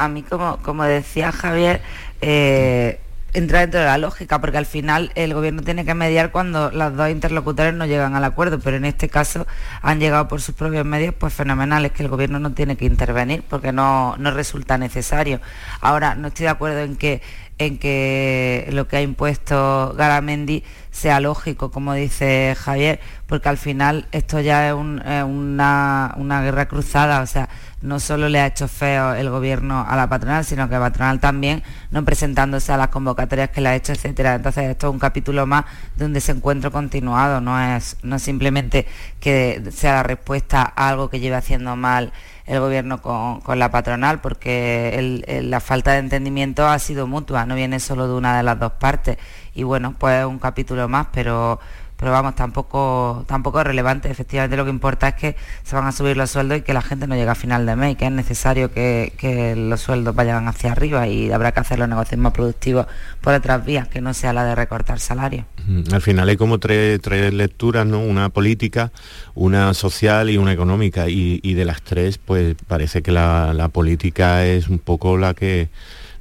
a 0.01 0.09
mí 0.09 0.23
como, 0.23 0.57
como 0.63 0.85
decía 0.85 1.31
Javier, 1.31 1.83
eh, 2.23 3.01
entra 3.33 3.61
dentro 3.61 3.81
de 3.81 3.87
la 3.87 3.99
lógica, 3.99 4.41
porque 4.41 4.59
al 4.59 4.67
final 4.67 5.13
el 5.15 5.35
gobierno 5.35 5.63
tiene 5.63 5.85
que 5.85 5.95
mediar 5.95 6.31
cuando 6.31 6.71
las 6.71 6.95
dos 6.97 7.11
interlocutores 7.11 7.75
no 7.75 7.87
llegan 7.87 8.15
al 8.15 8.25
acuerdo, 8.25 8.59
pero 8.61 8.77
en 8.77 8.85
este 8.85 9.09
caso 9.09 9.47
han 9.83 10.01
llegado 10.01 10.29
por 10.29 10.41
sus 10.41 10.55
propios 10.55 10.85
medios, 10.85 11.15
pues 11.15 11.33
fenomenales, 11.33 11.93
que 11.93 12.03
el 12.03 12.09
gobierno 12.09 12.39
no 12.39 12.53
tiene 12.53 12.77
que 12.77 12.85
intervenir 12.85 13.43
porque 13.49 13.73
no, 13.73 14.17
no 14.19 14.31
resulta 14.31 14.79
necesario. 14.79 15.41
Ahora, 15.81 16.15
no 16.15 16.29
estoy 16.29 16.45
de 16.45 16.51
acuerdo 16.51 16.81
en 16.81 16.97
que 16.97 17.23
en 17.61 17.77
que 17.77 18.67
lo 18.73 18.89
que 18.89 18.97
ha 18.97 19.03
impuesto 19.03 19.95
Garamendi 19.95 20.65
sea 20.91 21.21
lógico, 21.21 21.71
como 21.71 21.93
dice 21.93 22.57
Javier, 22.59 23.01
porque 23.27 23.51
al 23.51 23.59
final 23.59 24.09
esto 24.13 24.41
ya 24.41 24.69
es, 24.69 24.75
una, 24.75 26.15
una, 26.17 26.41
guerra 26.41 26.67
cruzada, 26.69 27.21
o 27.21 27.27
sea, 27.27 27.51
no 27.83 28.01
solo 28.01 28.31
le 28.31 28.41
ha 28.41 28.47
hecho 28.47 28.67
feo 28.67 29.13
el 29.13 29.29
gobierno 29.29 29.85
a 29.87 29.95
la 29.95 30.09
patronal, 30.09 30.43
sino 30.47 30.71
que 30.71 30.75
la 30.75 30.81
patronal 30.81 31.21
también, 31.21 31.63
no 31.91 32.03
presentándose 32.03 32.73
a 32.73 32.79
las 32.79 32.89
convocatorias 32.89 33.51
que 33.51 33.61
le 33.61 33.69
ha 33.69 33.77
hecho, 33.77 33.93
etcétera. 33.93 34.37
Entonces 34.37 34.65
esto 34.65 34.89
es 34.89 34.93
un 34.95 34.99
capítulo 34.99 35.45
más 35.47 35.67
de 35.97 36.07
un 36.07 36.15
desencuentro 36.15 36.73
continuado, 36.73 37.43
no 37.43 37.61
es, 37.61 37.99
no 38.03 38.19
simplemente 38.19 38.87
que 39.21 39.63
sea 39.71 39.97
la 39.97 40.03
respuesta 40.03 40.63
a 40.75 40.89
algo 40.89 41.11
que 41.11 41.21
lleve 41.21 41.37
haciendo 41.37 41.77
mal 41.77 42.11
el 42.51 42.59
gobierno 42.59 43.01
con, 43.01 43.59
la 43.61 43.71
patronal, 43.71 44.21
porque 44.21 45.23
la 45.45 45.61
falta 45.61 45.93
de 45.93 45.99
entendimiento 45.99 46.67
ha 46.67 46.81
sido 46.81 47.07
mutua, 47.07 47.47
no 47.47 47.55
viene 47.55 47.79
solo 47.79 48.09
de 48.09 48.15
una 48.15 48.37
de 48.37 48.43
las 48.43 48.59
dos 48.59 48.73
partes. 48.73 49.19
Y 49.55 49.63
bueno, 49.63 49.95
pues 49.97 50.25
un 50.25 50.41
capítulo 50.41 50.89
más, 50.89 51.07
pero 51.13 51.61
pero 52.01 52.13
vamos, 52.13 52.35
tampoco, 52.35 53.25
tampoco 53.29 53.61
es 53.61 53.67
relevante. 53.67 54.11
Efectivamente 54.11 54.57
lo 54.57 54.65
que 54.65 54.71
importa 54.71 55.09
es 55.09 55.15
que 55.17 55.37
se 55.63 55.77
van 55.77 55.87
a 55.87 55.93
subir 55.93 56.17
los 56.17 56.31
sueldos 56.31 56.57
y 56.57 56.63
que 56.63 56.73
la 56.73 56.81
gente 56.81 57.07
no 57.07 57.15
llegue 57.15 57.29
a 57.29 57.35
final 57.35 57.67
de 57.67 57.77
mes 57.77 57.93
y 57.93 57.97
que 57.97 58.07
es 58.07 58.11
necesario 58.11 58.73
que, 58.73 59.55
los 59.55 59.83
sueldos 59.83 60.15
vayan 60.15 60.49
hacia 60.49 60.73
arriba 60.73 61.07
y 61.07 61.31
habrá 61.31 61.53
que 61.53 61.61
hacer 61.61 61.79
los 61.79 61.89
negocios 61.91 62.19
más 62.19 62.33
productivos 62.33 62.87
por 63.21 63.35
otras 63.35 63.67
vías, 63.67 63.87
que 63.87 64.01
no 64.01 64.15
sea 64.15 64.33
la 64.33 64.45
de 64.45 64.55
recortar 64.55 64.99
salarios. 64.99 65.45
Al 65.93 66.01
final 66.01 66.27
hay 66.31 66.39
como 66.39 66.59
tres, 66.59 67.01
lecturas, 67.35 67.85
¿no? 67.85 68.01
Una 68.01 68.31
política, 68.31 68.93
una 69.35 69.75
social 69.75 70.31
y 70.31 70.39
una 70.39 70.55
económica. 70.55 71.11
Y, 71.11 71.53
de 71.53 71.65
las 71.67 71.83
tres, 71.83 72.17
pues 72.17 72.57
parece 72.67 73.03
que 73.03 73.13
la 73.13 73.69
política 73.71 74.47
es 74.47 74.69
un 74.69 74.79
poco 74.79 75.19
la 75.19 75.35
que 75.35 75.69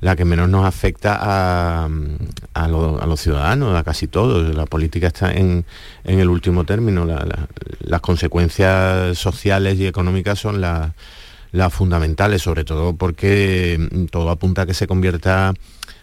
la 0.01 0.15
que 0.15 0.25
menos 0.25 0.49
nos 0.49 0.65
afecta 0.65 1.17
a, 1.19 1.89
los 2.67 3.19
ciudadanos, 3.19 3.75
a 3.75 3.83
casi 3.83 4.07
todos. 4.07 4.55
La 4.55 4.65
política 4.65 5.07
está 5.07 5.33
en, 5.33 5.65
el 6.03 6.29
último 6.29 6.63
término. 6.63 7.05
las 7.81 8.01
consecuencias 8.01 9.17
sociales 9.17 9.77
y 9.79 9.87
económicas 9.87 10.39
son 10.39 10.61
las, 10.61 10.93
fundamentales, 11.71 12.41
sobre 12.41 12.63
todo 12.63 12.95
porque 12.95 14.07
todo 14.11 14.29
apunta 14.29 14.61
a 14.61 14.65
que 14.65 14.73
se 14.73 14.87
convierta 14.87 15.53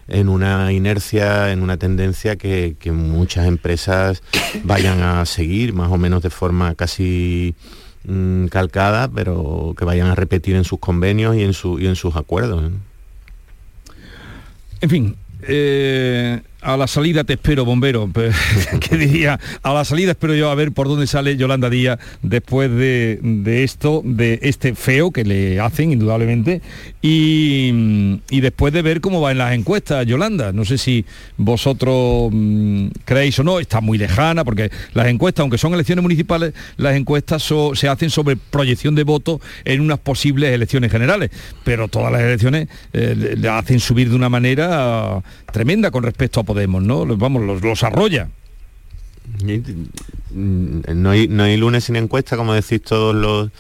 en 0.09 0.29
una 0.29 0.73
inercia, 0.73 1.51
en 1.53 1.63
una 1.63 1.79
tendencia 1.79 2.37
que, 2.37 2.77
muchas 2.93 3.47
empresas 3.47 4.23
vayan 4.65 5.03
a 5.03 5.25
seguir, 5.25 5.73
más 5.73 5.91
o 5.91 5.97
menos 5.97 6.23
de 6.23 6.31
forma 6.31 6.75
casi 6.75 7.55
mm, 8.05 8.47
calcada, 8.47 9.09
pero 9.09 9.75
que 9.77 9.85
vayan 9.87 10.09
a 10.09 10.15
repetir 10.15 10.55
en 10.55 10.65
sus 10.65 10.79
convenios 10.81 11.35
y 11.35 11.43
en, 11.43 11.55
su, 11.55 11.81
y 11.81 11.87
en 11.87 11.97
sus 11.97 12.15
acuerdos. 12.15 12.71
En 14.81 14.89
fin, 14.89 15.17
eh, 15.43 16.41
a 16.67 16.77
la 16.77 16.89
salida 16.89 17.23
te 17.23 17.35
espero, 17.35 17.65
bombero. 17.65 18.11
¿Qué 18.81 18.97
diría? 18.97 19.39
A 19.63 19.73
la 19.73 19.85
salida 19.85 20.11
espero 20.11 20.35
yo 20.35 20.51
a 20.51 20.55
ver 20.57 20.73
por 20.73 20.89
dónde 20.89 21.07
sale 21.07 21.37
Yolanda 21.37 21.71
Díaz 21.71 22.01
después 22.23 22.71
de, 22.73 23.21
esto, 23.63 24.03
de 24.05 24.41
este 24.43 24.75
feo 24.75 25.13
que 25.13 25.25
le 25.25 25.61
hacen, 25.61 25.93
indudablemente, 25.93 26.63
y, 27.01 27.71
después 28.41 28.73
de 28.73 28.83
ver 28.83 29.01
cómo 29.01 29.21
va 29.21 29.31
en 29.31 29.39
las 29.39 29.55
encuestas, 29.55 30.05
Yolanda. 30.07 30.53
No 30.53 30.65
sé 30.65 30.77
si 30.77 31.05
vosotros 31.37 32.31
mm, 32.33 32.89
creéis 33.05 33.39
o 33.39 33.45
no, 33.45 33.61
está 33.61 33.81
muy 33.81 33.97
lejana, 33.97 34.45
porque 34.45 34.71
las 34.93 35.07
encuestas, 35.07 35.43
aunque 35.43 35.59
son 35.59 35.73
elecciones 35.73 36.03
municipales, 36.03 36.53
las 36.79 36.97
encuestas 36.97 37.49
se 37.75 37.89
hacen 37.89 38.11
sobre 38.11 38.35
proyección 38.37 38.97
de 38.97 39.05
votos 39.05 39.41
en 39.65 39.81
unas 39.81 40.01
posibles 40.01 40.53
elecciones 40.53 40.91
generales, 40.91 41.31
pero 41.63 41.87
todas 41.87 42.11
las 42.11 42.23
elecciones 42.23 42.67
eh, 42.93 43.37
hacen 43.49 43.79
subir 43.79 44.11
de 44.11 44.17
una 44.17 44.29
manera 44.29 45.23
tremenda 45.53 45.93
con 45.93 46.03
respecto 46.03 46.41
a 46.41 46.45
Podemos, 46.57 46.83
¿no? 46.83 47.05
Vamos, 47.19 47.43
los, 47.43 47.61
los 47.61 47.83
arrolla. 47.83 48.31
No 50.33 51.11
hay, 51.11 51.29
no 51.29 51.43
hay 51.43 51.57
lunes 51.59 51.85
sin 51.85 51.97
encuesta, 51.97 52.39
como 52.39 52.55
decís 52.55 52.81
todos 52.81 53.15
los 53.15 53.51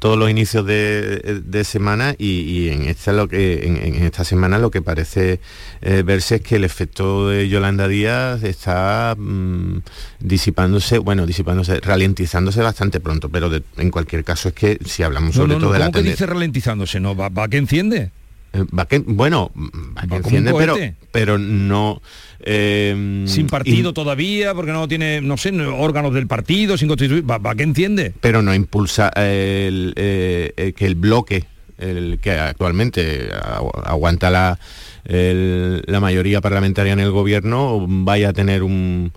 todos 0.00 0.18
los 0.18 0.28
inicios 0.28 0.66
de, 0.66 1.62
semana 1.64 2.14
y, 2.18 2.68
en 2.68 2.82
esta 2.82 3.14
lo 3.14 3.26
que 3.26 3.64
en, 3.64 4.02
esta 4.02 4.22
semana 4.22 4.58
lo 4.58 4.70
que 4.70 4.82
parece 4.82 5.40
eh, 5.80 6.02
verse 6.04 6.34
es 6.34 6.40
que 6.42 6.56
el 6.56 6.64
efecto 6.64 7.30
de 7.30 7.48
Yolanda 7.48 7.88
Díaz 7.88 8.42
está 8.42 9.14
mm, 9.16 9.78
disipándose, 10.20 10.98
bueno, 10.98 11.24
disipándose, 11.24 11.80
ralentizándose 11.80 12.60
bastante 12.60 13.00
pronto, 13.00 13.30
pero 13.30 13.50
en 13.78 13.90
cualquier 13.90 14.24
caso 14.24 14.48
es 14.48 14.54
que 14.54 14.78
si 14.84 15.02
hablamos 15.02 15.36
sobre 15.36 15.54
todo 15.54 15.72
de 15.72 15.78
la 15.78 15.86
¿Cómo 15.86 16.02
que 16.02 16.10
dice 16.10 16.26
ralentizándose? 16.26 17.00
¿No? 17.00 17.16
¿Va, 17.16 17.30
va 17.30 17.48
que 17.48 17.56
enciende? 17.56 18.10
Eh, 18.54 19.02
bueno, 19.06 19.50
entiende, 20.10 20.54
pero, 20.56 20.76
pero 21.10 21.38
no... 21.38 22.00
Eh, 22.46 23.24
sin 23.26 23.48
partido 23.48 23.92
todavía, 23.92 24.54
porque 24.54 24.72
no 24.72 24.86
tiene, 24.86 25.20
no 25.20 25.36
sé, 25.36 25.50
órganos 25.60 26.14
del 26.14 26.26
partido, 26.26 26.76
sin 26.76 26.88
constituir, 26.88 27.28
¿va, 27.28 27.54
que 27.54 27.62
entiende? 27.62 28.12
Pero 28.20 28.42
no 28.42 28.54
impulsa 28.54 29.08
el, 29.16 29.92
eh, 29.96 30.72
que 30.76 30.86
el 30.86 30.94
bloque, 30.94 31.44
el 31.78 32.18
que 32.22 32.32
actualmente 32.32 33.28
aguanta 33.84 34.30
la, 34.30 34.58
la 35.04 36.00
mayoría 36.00 36.40
parlamentaria 36.40 36.92
en 36.92 37.00
el 37.00 37.10
gobierno, 37.10 37.84
vaya 37.88 38.28
a 38.28 38.32
tener 38.32 38.62
un 38.62 39.12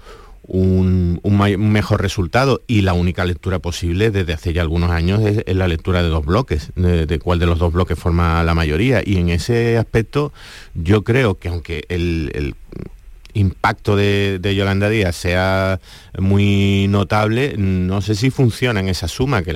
un, 0.48 1.20
mejor 1.58 2.02
resultado 2.02 2.62
y 2.68 2.82
la 2.82 2.94
única 2.94 3.26
lectura 3.26 3.60
posible 3.60 4.12
desde 4.12 4.34
hace 4.34 4.54
ya 4.54 4.62
algunos 4.62 4.92
años 4.92 5.22
es, 5.22 5.56
la 5.56 5.68
lectura 5.68 6.02
de 6.02 6.10
dos 6.10 6.26
bloques, 6.26 6.72
de, 6.76 7.20
cuál 7.20 7.40
de 7.40 7.46
los 7.46 7.60
dos 7.60 7.74
bloques 7.74 7.98
forma 7.98 8.44
la 8.44 8.54
mayoría. 8.54 9.02
Y 9.06 9.18
en 9.18 9.30
ese 9.30 9.78
aspecto 9.78 10.32
yo 10.74 11.04
creo 11.04 11.36
que 11.36 11.50
aunque 11.50 11.84
el, 11.90 12.56
impacto 13.34 13.96
de, 13.96 14.54
Yolanda 14.56 14.90
Díaz 14.90 15.16
sea 15.16 15.80
muy 16.18 16.88
notable, 16.90 17.56
no 17.58 18.02
sé 18.02 18.16
si 18.16 18.32
funciona 18.32 18.80
en 18.80 18.90
esa 18.90 19.08
suma, 19.08 19.44
que, 19.44 19.52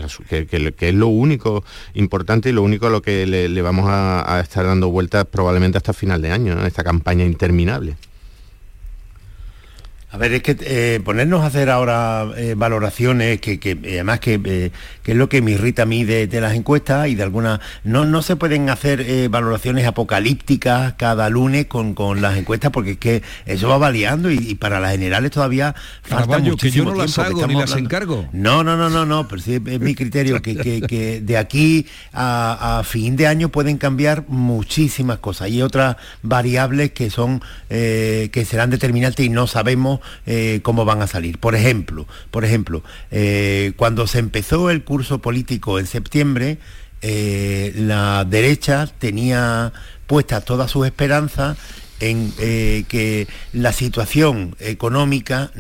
es 0.79 0.93
lo 0.93 1.07
único 1.07 1.63
importante 1.95 2.49
y 2.49 2.51
lo 2.51 2.61
único 2.61 2.87
a 2.87 2.89
lo 2.91 3.01
que 3.01 3.25
le, 3.25 3.61
vamos 3.61 3.85
a, 3.87 4.39
estar 4.43 4.65
dando 4.65 4.89
vueltas 4.89 5.25
probablemente 5.25 5.77
hasta 5.77 5.93
final 5.93 6.21
de 6.21 6.31
año, 6.31 6.53
en 6.53 6.65
esta 6.65 6.83
campaña 6.83 7.25
interminable. 7.25 7.95
A 10.13 10.17
ver, 10.17 10.33
es 10.33 10.43
que 10.43 10.57
eh, 10.59 10.99
ponernos 11.05 11.41
a 11.41 11.45
hacer 11.45 11.69
ahora 11.69 12.27
eh, 12.35 12.53
valoraciones, 12.57 13.39
que, 13.39 13.61
que 13.61 13.71
eh, 13.71 13.93
además 13.93 14.19
que, 14.19 14.71
es 15.05 15.15
lo 15.15 15.29
que 15.29 15.41
me 15.41 15.51
irrita 15.51 15.83
a 15.83 15.85
mí 15.85 16.03
de, 16.03 16.27
las 16.41 16.53
encuestas 16.53 17.07
y 17.07 17.15
de 17.15 17.23
algunas... 17.23 17.61
No, 17.85 18.03
no 18.03 18.21
se 18.21 18.35
pueden 18.35 18.69
hacer 18.69 19.29
valoraciones 19.29 19.87
apocalípticas 19.87 20.95
cada 20.97 21.29
lunes 21.29 21.67
con, 21.67 21.95
las 22.21 22.37
encuestas 22.37 22.71
porque 22.71 22.91
es 22.91 22.97
que 22.97 23.23
eso 23.45 23.69
va 23.69 23.77
variando 23.77 24.29
y, 24.29 24.53
para 24.55 24.81
las 24.81 24.91
generales 24.91 25.31
todavía 25.31 25.75
falta 26.01 26.39
muchísimo 26.39 26.91
que 26.91 26.91
yo 26.91 26.95
no 26.97 27.01
las 27.01 27.17
hago 27.17 27.47
ni 27.47 27.55
las 27.55 27.75
encargo. 27.77 28.27
No, 28.33 28.65
no, 28.65 28.75
no, 28.75 28.89
no, 28.89 29.05
no, 29.05 29.29
pero 29.29 29.41
sí 29.41 29.61
es 29.65 29.79
mi 29.79 29.95
criterio 29.95 30.41
que, 30.41 31.21
de 31.23 31.37
aquí 31.37 31.87
a, 32.11 32.81
fin 32.83 33.15
de 33.15 33.27
año 33.27 33.47
pueden 33.47 33.77
cambiar 33.77 34.25
muchísimas 34.27 35.19
cosas 35.19 35.49
y 35.49 35.61
otras 35.61 35.95
variables 36.21 36.91
que 36.91 37.09
son 37.09 37.41
que 37.69 38.45
serán 38.45 38.69
determinantes 38.69 39.25
y 39.25 39.29
no 39.29 39.47
sabemos 39.47 40.00
eh, 40.25 40.59
cómo 40.63 40.85
van 40.85 41.01
a 41.01 41.07
salir. 41.07 41.37
Por 41.37 41.55
ejemplo, 41.55 42.07
por 42.29 42.45
ejemplo 42.45 42.83
eh, 43.11 43.73
cuando 43.75 44.07
se 44.07 44.19
empezó 44.19 44.69
el 44.69 44.83
curso 44.83 45.19
político 45.19 45.79
en 45.79 45.87
septiembre, 45.87 46.57
eh, 47.01 47.73
la 47.75 48.25
derecha 48.25 48.87
tenía 48.99 49.73
puestas 50.07 50.45
todas 50.45 50.69
sus 50.69 50.85
esperanzas 50.85 51.57
en 52.01 52.31
que 52.31 53.27
la 53.53 53.71
situación 53.73 54.55
económica, 54.59 55.51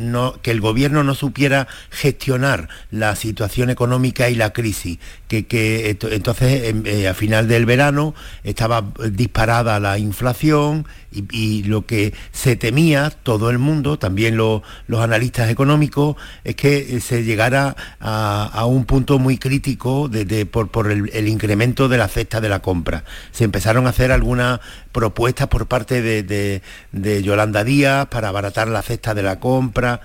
que 0.41 0.51
el 0.51 0.61
gobierno 0.61 1.03
no 1.03 1.15
supiera 1.15 1.67
gestionar 1.89 2.67
la 2.89 3.15
situación 3.15 3.69
económica 3.69 4.29
y 4.29 4.35
la 4.35 4.51
crisis, 4.53 4.99
que, 5.27 5.97
entonces 6.11 6.63
em, 6.63 7.07
a 7.07 7.13
final 7.13 7.47
del 7.47 7.65
verano 7.65 8.13
estaba 8.43 8.83
disparada 9.11 9.79
la 9.79 9.97
inflación, 9.97 10.85
y, 11.11 11.63
lo 11.63 11.85
que 11.85 12.13
se 12.31 12.55
temía 12.55 13.09
todo 13.09 13.49
el 13.49 13.59
mundo, 13.59 13.99
también 13.99 14.37
los 14.37 14.61
analistas 14.91 15.49
económicos, 15.49 16.15
es 16.43 16.55
que 16.55 16.95
eh, 16.95 17.01
se 17.01 17.23
llegara 17.23 17.75
a, 17.99 18.65
un 18.65 18.85
punto 18.85 19.19
muy 19.19 19.37
crítico 19.37 20.09
por, 20.51 20.91
el, 20.91 21.27
incremento 21.27 21.89
de 21.89 21.97
la 21.97 22.07
cesta 22.07 22.39
de 22.39 22.49
la 22.49 22.59
compra. 22.59 23.03
Se 23.31 23.43
empezaron 23.43 23.87
a 23.87 23.89
hacer 23.89 24.11
algunas 24.11 24.61
propuestas 24.91 25.47
por 25.47 25.67
parte 25.67 26.01
de, 26.01 26.61
de 26.91 27.23
Yolanda 27.23 27.63
Díaz 27.63 28.07
para 28.07 28.29
abaratar 28.29 28.67
la 28.67 28.81
cesta 28.81 29.13
de 29.13 29.23
la 29.23 29.39
compra 29.39 30.01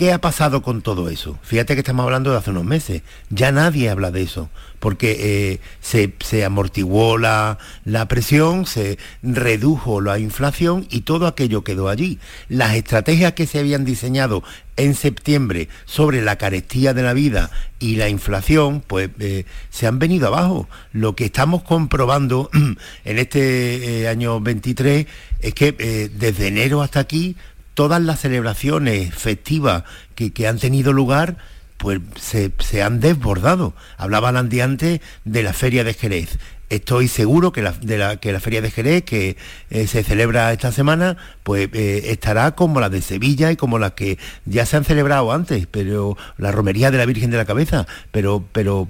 ¿Qué 0.00 0.14
ha 0.14 0.18
pasado 0.18 0.62
con 0.62 0.80
todo 0.80 1.10
eso? 1.10 1.38
Fíjate 1.42 1.74
que 1.74 1.80
estamos 1.80 2.04
hablando 2.04 2.30
de 2.30 2.38
hace 2.38 2.48
unos 2.48 2.64
meses. 2.64 3.02
Ya 3.28 3.52
nadie 3.52 3.90
habla 3.90 4.10
de 4.10 4.22
eso, 4.22 4.48
porque 4.78 5.18
eh, 5.52 5.60
se, 5.82 6.42
amortiguó 6.42 7.18
la, 7.18 7.58
la, 7.84 8.08
presión, 8.08 8.64
se 8.64 8.96
redujo 9.22 10.00
la 10.00 10.18
inflación 10.18 10.86
y 10.88 11.02
todo 11.02 11.26
aquello 11.26 11.64
quedó 11.64 11.90
allí. 11.90 12.18
Las 12.48 12.76
estrategias 12.76 13.34
que 13.34 13.46
se 13.46 13.58
habían 13.58 13.84
diseñado 13.84 14.42
en 14.78 14.94
septiembre 14.94 15.68
sobre 15.84 16.22
la 16.22 16.36
carestía 16.38 16.94
de 16.94 17.02
la 17.02 17.12
vida 17.12 17.50
y 17.78 17.96
la 17.96 18.08
inflación, 18.08 18.82
pues 18.86 19.10
eh, 19.18 19.44
se 19.68 19.86
han 19.86 19.98
venido 19.98 20.28
abajo. 20.28 20.66
Lo 20.94 21.14
que 21.14 21.26
estamos 21.26 21.62
comprobando 21.62 22.48
en 23.04 23.18
este 23.18 24.00
eh, 24.00 24.08
año 24.08 24.40
23 24.40 25.06
es 25.40 25.54
que 25.54 25.72
desde 26.14 26.48
enero 26.48 26.80
hasta 26.80 27.00
aquí 27.00 27.36
todas 27.80 28.02
las 28.02 28.20
celebraciones 28.20 29.14
festivas 29.14 29.84
que, 30.14 30.46
han 30.46 30.58
tenido 30.58 30.92
lugar, 30.92 31.38
pues 31.78 31.98
se, 32.20 32.82
han 32.82 33.00
desbordado. 33.00 33.72
Hablaba 33.96 34.28
antes 34.28 35.00
de 35.24 35.42
la 35.42 35.54
Feria 35.54 35.82
de 35.82 35.94
Jerez. 35.94 36.38
Estoy 36.68 37.08
seguro 37.08 37.52
que 37.52 37.62
la, 37.62 37.72
de 37.72 37.96
la, 37.96 38.18
que 38.18 38.34
la 38.34 38.40
Feria 38.40 38.60
de 38.60 38.70
Jerez, 38.70 39.02
que 39.04 39.38
eh, 39.70 39.86
se 39.86 40.04
celebra 40.04 40.52
esta 40.52 40.72
semana, 40.72 41.16
pues 41.42 41.70
eh, 41.72 42.10
estará 42.10 42.54
como 42.54 42.80
la 42.80 42.90
de 42.90 43.00
Sevilla 43.00 43.50
y 43.50 43.56
como 43.56 43.78
las 43.78 43.92
que 43.92 44.18
ya 44.44 44.66
se 44.66 44.76
han 44.76 44.84
celebrado 44.84 45.32
antes, 45.32 45.66
pero 45.66 46.18
la 46.36 46.52
romería 46.52 46.90
de 46.90 46.98
la 46.98 47.06
Virgen 47.06 47.30
de 47.30 47.38
la 47.38 47.46
Cabeza, 47.46 47.86
pero, 48.12 48.44
pero 48.52 48.88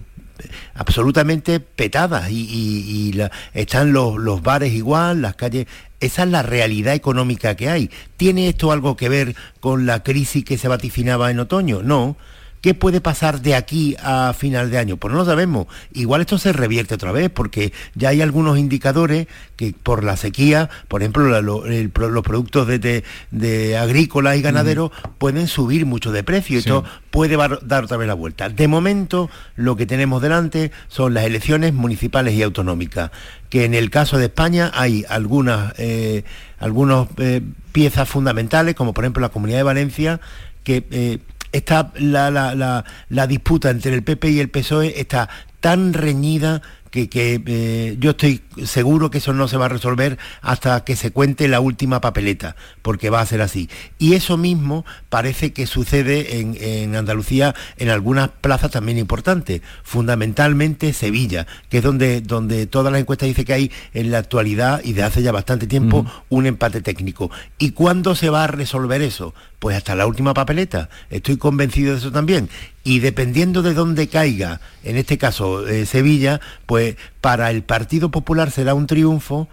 absolutamente 0.74 1.60
petadas 1.60 2.28
y, 2.30 3.16
están 3.54 3.92
los, 3.92 4.16
los, 4.16 4.42
bares 4.42 4.72
igual, 4.72 5.22
las 5.22 5.36
calles. 5.36 5.66
Esa 6.00 6.22
es 6.22 6.28
la 6.30 6.42
realidad 6.42 6.94
económica 6.94 7.54
que 7.56 7.68
hay. 7.68 7.90
¿Tiene 8.16 8.48
esto 8.48 8.72
algo 8.72 8.96
que 8.96 9.08
ver 9.08 9.36
con 9.60 9.86
la 9.86 10.02
crisis 10.02 10.44
que 10.44 10.58
se 10.58 10.68
vaticinaba 10.68 11.30
en 11.30 11.40
otoño? 11.40 11.82
No. 11.82 12.16
¿Qué 12.60 12.74
puede 12.74 13.00
pasar 13.00 13.40
de 13.40 13.54
aquí 13.54 13.96
a 14.02 14.34
final 14.34 14.70
de 14.70 14.76
año? 14.76 14.98
Pues 14.98 15.12
no 15.12 15.18
lo 15.18 15.24
sabemos. 15.24 15.66
Igual 15.94 16.20
esto 16.20 16.36
se 16.36 16.52
revierte 16.52 16.94
otra 16.94 17.10
vez 17.10 17.30
porque 17.30 17.72
ya 17.94 18.10
hay 18.10 18.20
algunos 18.20 18.58
indicadores 18.58 19.28
que 19.56 19.74
por 19.82 20.04
la 20.04 20.18
sequía, 20.18 20.68
por 20.88 21.00
ejemplo, 21.00 21.40
los 21.40 22.22
productos 22.22 22.66
de, 22.66 23.76
agrícolas 23.78 24.36
y 24.36 24.42
ganaderos 24.42 24.90
pueden 25.16 25.46
subir 25.46 25.86
mucho 25.86 26.12
de 26.12 26.22
precio 26.22 26.56
y 26.56 26.58
esto 26.58 26.84
puede 27.10 27.38
dar 27.62 27.84
otra 27.84 27.96
vez 27.96 28.06
la 28.06 28.14
vuelta. 28.14 28.50
De 28.50 28.68
momento 28.68 29.30
lo 29.56 29.76
que 29.76 29.86
tenemos 29.86 30.20
delante 30.20 30.70
son 30.88 31.14
las 31.14 31.24
elecciones 31.24 31.72
municipales 31.72 32.34
y 32.34 32.42
autonómicas, 32.42 33.10
que 33.48 33.64
en 33.64 33.72
el 33.72 33.88
caso 33.88 34.18
de 34.18 34.26
España 34.26 34.70
hay 34.74 35.06
algunas, 35.08 35.72
eh, 35.78 36.24
eh, 36.60 37.42
piezas 37.72 38.08
fundamentales, 38.08 38.74
como 38.74 38.92
por 38.92 39.04
ejemplo 39.04 39.22
la 39.22 39.30
Comunidad 39.30 39.58
de 39.58 39.64
Valencia, 39.64 40.20
que... 40.62 40.84
Eh, 40.90 41.18
está 41.52 41.92
la, 41.96 42.30
la, 42.30 42.84
la, 43.08 43.26
disputa 43.26 43.70
entre 43.70 43.94
el 43.94 44.02
PP 44.02 44.30
y 44.30 44.40
el 44.40 44.50
PSOE 44.50 45.00
está 45.00 45.28
tan 45.60 45.92
reñida 45.92 46.62
que, 46.90 47.08
eh, 47.46 47.96
yo 47.98 48.10
estoy 48.10 48.42
seguro 48.64 49.10
que 49.10 49.18
eso 49.18 49.32
no 49.32 49.48
se 49.48 49.56
va 49.56 49.66
a 49.66 49.68
resolver 49.68 50.18
hasta 50.42 50.84
que 50.84 50.96
se 50.96 51.12
cuente 51.12 51.48
la 51.48 51.60
última 51.60 52.00
papeleta, 52.00 52.56
porque 52.82 53.10
va 53.10 53.20
a 53.20 53.26
ser 53.26 53.40
así. 53.40 53.68
Y 53.98 54.14
eso 54.14 54.36
mismo 54.36 54.84
parece 55.08 55.52
que 55.52 55.66
sucede 55.66 56.40
en, 56.40 56.94
Andalucía 56.94 57.54
en 57.76 57.90
algunas 57.90 58.28
plazas 58.28 58.72
también 58.72 58.98
importantes, 58.98 59.62
fundamentalmente 59.82 60.92
Sevilla, 60.92 61.46
que 61.68 61.78
es 61.78 61.84
donde, 61.84 62.20
donde 62.20 62.66
todas 62.66 62.92
las 62.92 63.00
encuestas 63.00 63.28
dicen 63.28 63.44
que 63.44 63.52
hay 63.52 63.72
en 63.94 64.10
la 64.10 64.18
actualidad 64.18 64.80
y 64.84 64.92
de 64.92 65.02
hace 65.02 65.22
ya 65.22 65.32
bastante 65.32 65.66
tiempo 65.66 66.04
un 66.28 66.46
empate 66.46 66.80
técnico. 66.80 67.30
¿Y 67.58 67.70
cuándo 67.70 68.14
se 68.14 68.30
va 68.30 68.44
a 68.44 68.48
resolver 68.48 69.02
eso? 69.02 69.34
Pues 69.58 69.76
hasta 69.76 69.94
la 69.94 70.06
última 70.06 70.34
papeleta. 70.34 70.88
Estoy 71.10 71.36
convencido 71.36 71.92
de 71.92 71.98
eso 71.98 72.10
también. 72.10 72.48
Y 72.82 73.00
dependiendo 73.00 73.62
de 73.62 73.74
dónde 73.74 74.08
caiga, 74.08 74.60
en 74.84 74.96
este 74.96 75.18
caso 75.18 75.66
eh, 75.68 75.84
Sevilla, 75.86 76.40
pues 76.66 76.96
para 77.20 77.50
el 77.50 77.62
Partido 77.62 78.10
Popular 78.10 78.50
será 78.50 78.74
un 78.74 78.86
triunfo 78.86 79.48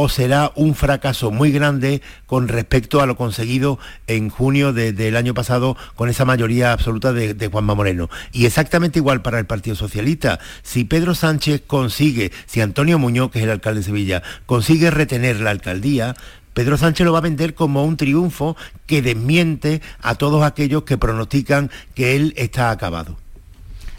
o 0.00 0.08
será 0.08 0.52
un 0.54 0.76
fracaso 0.76 1.32
muy 1.32 1.50
grande 1.50 2.02
con 2.26 2.46
respecto 2.46 3.00
a 3.00 3.06
lo 3.06 3.16
conseguido 3.16 3.80
en 4.06 4.28
junio 4.28 4.72
del 4.72 5.16
año 5.16 5.34
pasado 5.34 5.76
con 5.96 6.08
esa 6.08 6.24
mayoría 6.24 6.72
absoluta 6.72 7.12
de, 7.12 7.34
de, 7.34 7.48
Juanma 7.48 7.74
Moreno. 7.74 8.08
Y 8.30 8.46
exactamente 8.46 9.00
igual 9.00 9.22
para 9.22 9.40
el 9.40 9.46
Partido 9.46 9.74
Socialista. 9.74 10.38
Si 10.62 10.84
Pedro 10.84 11.16
Sánchez 11.16 11.62
consigue, 11.66 12.30
si 12.46 12.60
Antonio 12.60 13.00
Muñoz, 13.00 13.32
que 13.32 13.40
es 13.40 13.44
el 13.44 13.50
alcalde 13.50 13.80
de 13.80 13.86
Sevilla, 13.86 14.22
consigue 14.46 14.92
retener 14.92 15.40
la 15.40 15.50
alcaldía, 15.50 16.14
Pedro 16.58 16.76
Sánchez 16.76 17.06
lo 17.06 17.12
va 17.12 17.18
a 17.18 17.22
vender 17.22 17.54
como 17.54 17.84
un 17.84 17.96
triunfo 17.96 18.56
que 18.84 19.00
desmiente 19.00 19.80
a 20.00 20.16
todos 20.16 20.42
aquellos 20.42 20.82
que 20.82 20.98
pronostican 20.98 21.70
que 21.94 22.16
él 22.16 22.34
está 22.36 22.72
acabado. 22.72 23.16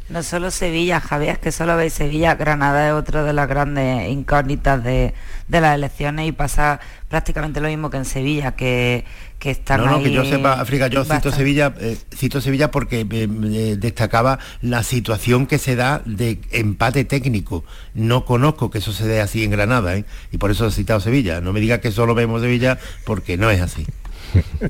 No 0.10 0.24
solo 0.24 0.49
Sevilla, 0.49 0.99
Javier, 0.99 1.34
es 1.34 1.38
que 1.38 1.51
solo 1.51 1.78
veis 1.78 1.93
Sevilla, 1.93 2.34
Granada 2.34 2.88
es 2.88 2.93
otro 2.93 3.24
de 3.24 3.32
las 3.32 3.47
grandes 3.47 4.10
incógnitas 4.10 4.84
de, 4.84 5.14
las 5.49 5.76
elecciones 5.76 6.28
y 6.28 6.32
pasa 6.32 6.80
prácticamente 7.10 7.62
lo 7.62 7.68
mismo 7.68 7.91
que 7.91 7.97
en 7.97 8.05
Sevilla, 8.05 8.53
que, 8.55 9.05
que 9.38 9.51
están 9.51 9.86
No, 9.86 9.91
no, 9.91 10.03
que 10.03 10.12
yo 10.12 10.26
sepa, 10.26 10.53
África, 10.53 10.88
yo 10.88 11.05
cito 11.05 11.32
Sevilla, 11.32 11.76
eh, 11.80 11.95
cito 12.16 12.41
Sevilla 12.41 12.72
porque 12.72 13.01
eh, 13.01 13.07
eh, 13.12 13.76
destacaba 13.78 14.39
la 14.62 14.82
situación 14.82 15.45
que 15.45 15.60
se 15.60 15.76
da 15.76 16.01
de 16.05 16.39
empate 16.51 17.05
técnico. 17.05 17.64
No 17.93 18.26
conozco 18.26 18.72
que 18.72 18.80
eso 18.80 18.93
se 18.93 19.05
dé 19.05 19.22
así 19.22 19.43
en 19.43 19.51
Granada, 19.51 19.95
y 19.95 20.38
por 20.39 20.49
eso 20.49 20.66
he 20.66 20.72
citado 20.72 20.99
Sevilla. 21.01 21.39
No 21.39 21.53
me 21.53 21.60
diga 21.60 21.82
que 21.82 21.91
solo 21.91 22.16
vemos 22.16 22.41
Sevilla, 22.41 22.80
porque 23.05 23.38
no 23.38 23.51
es 23.51 23.62
así. 23.62 23.86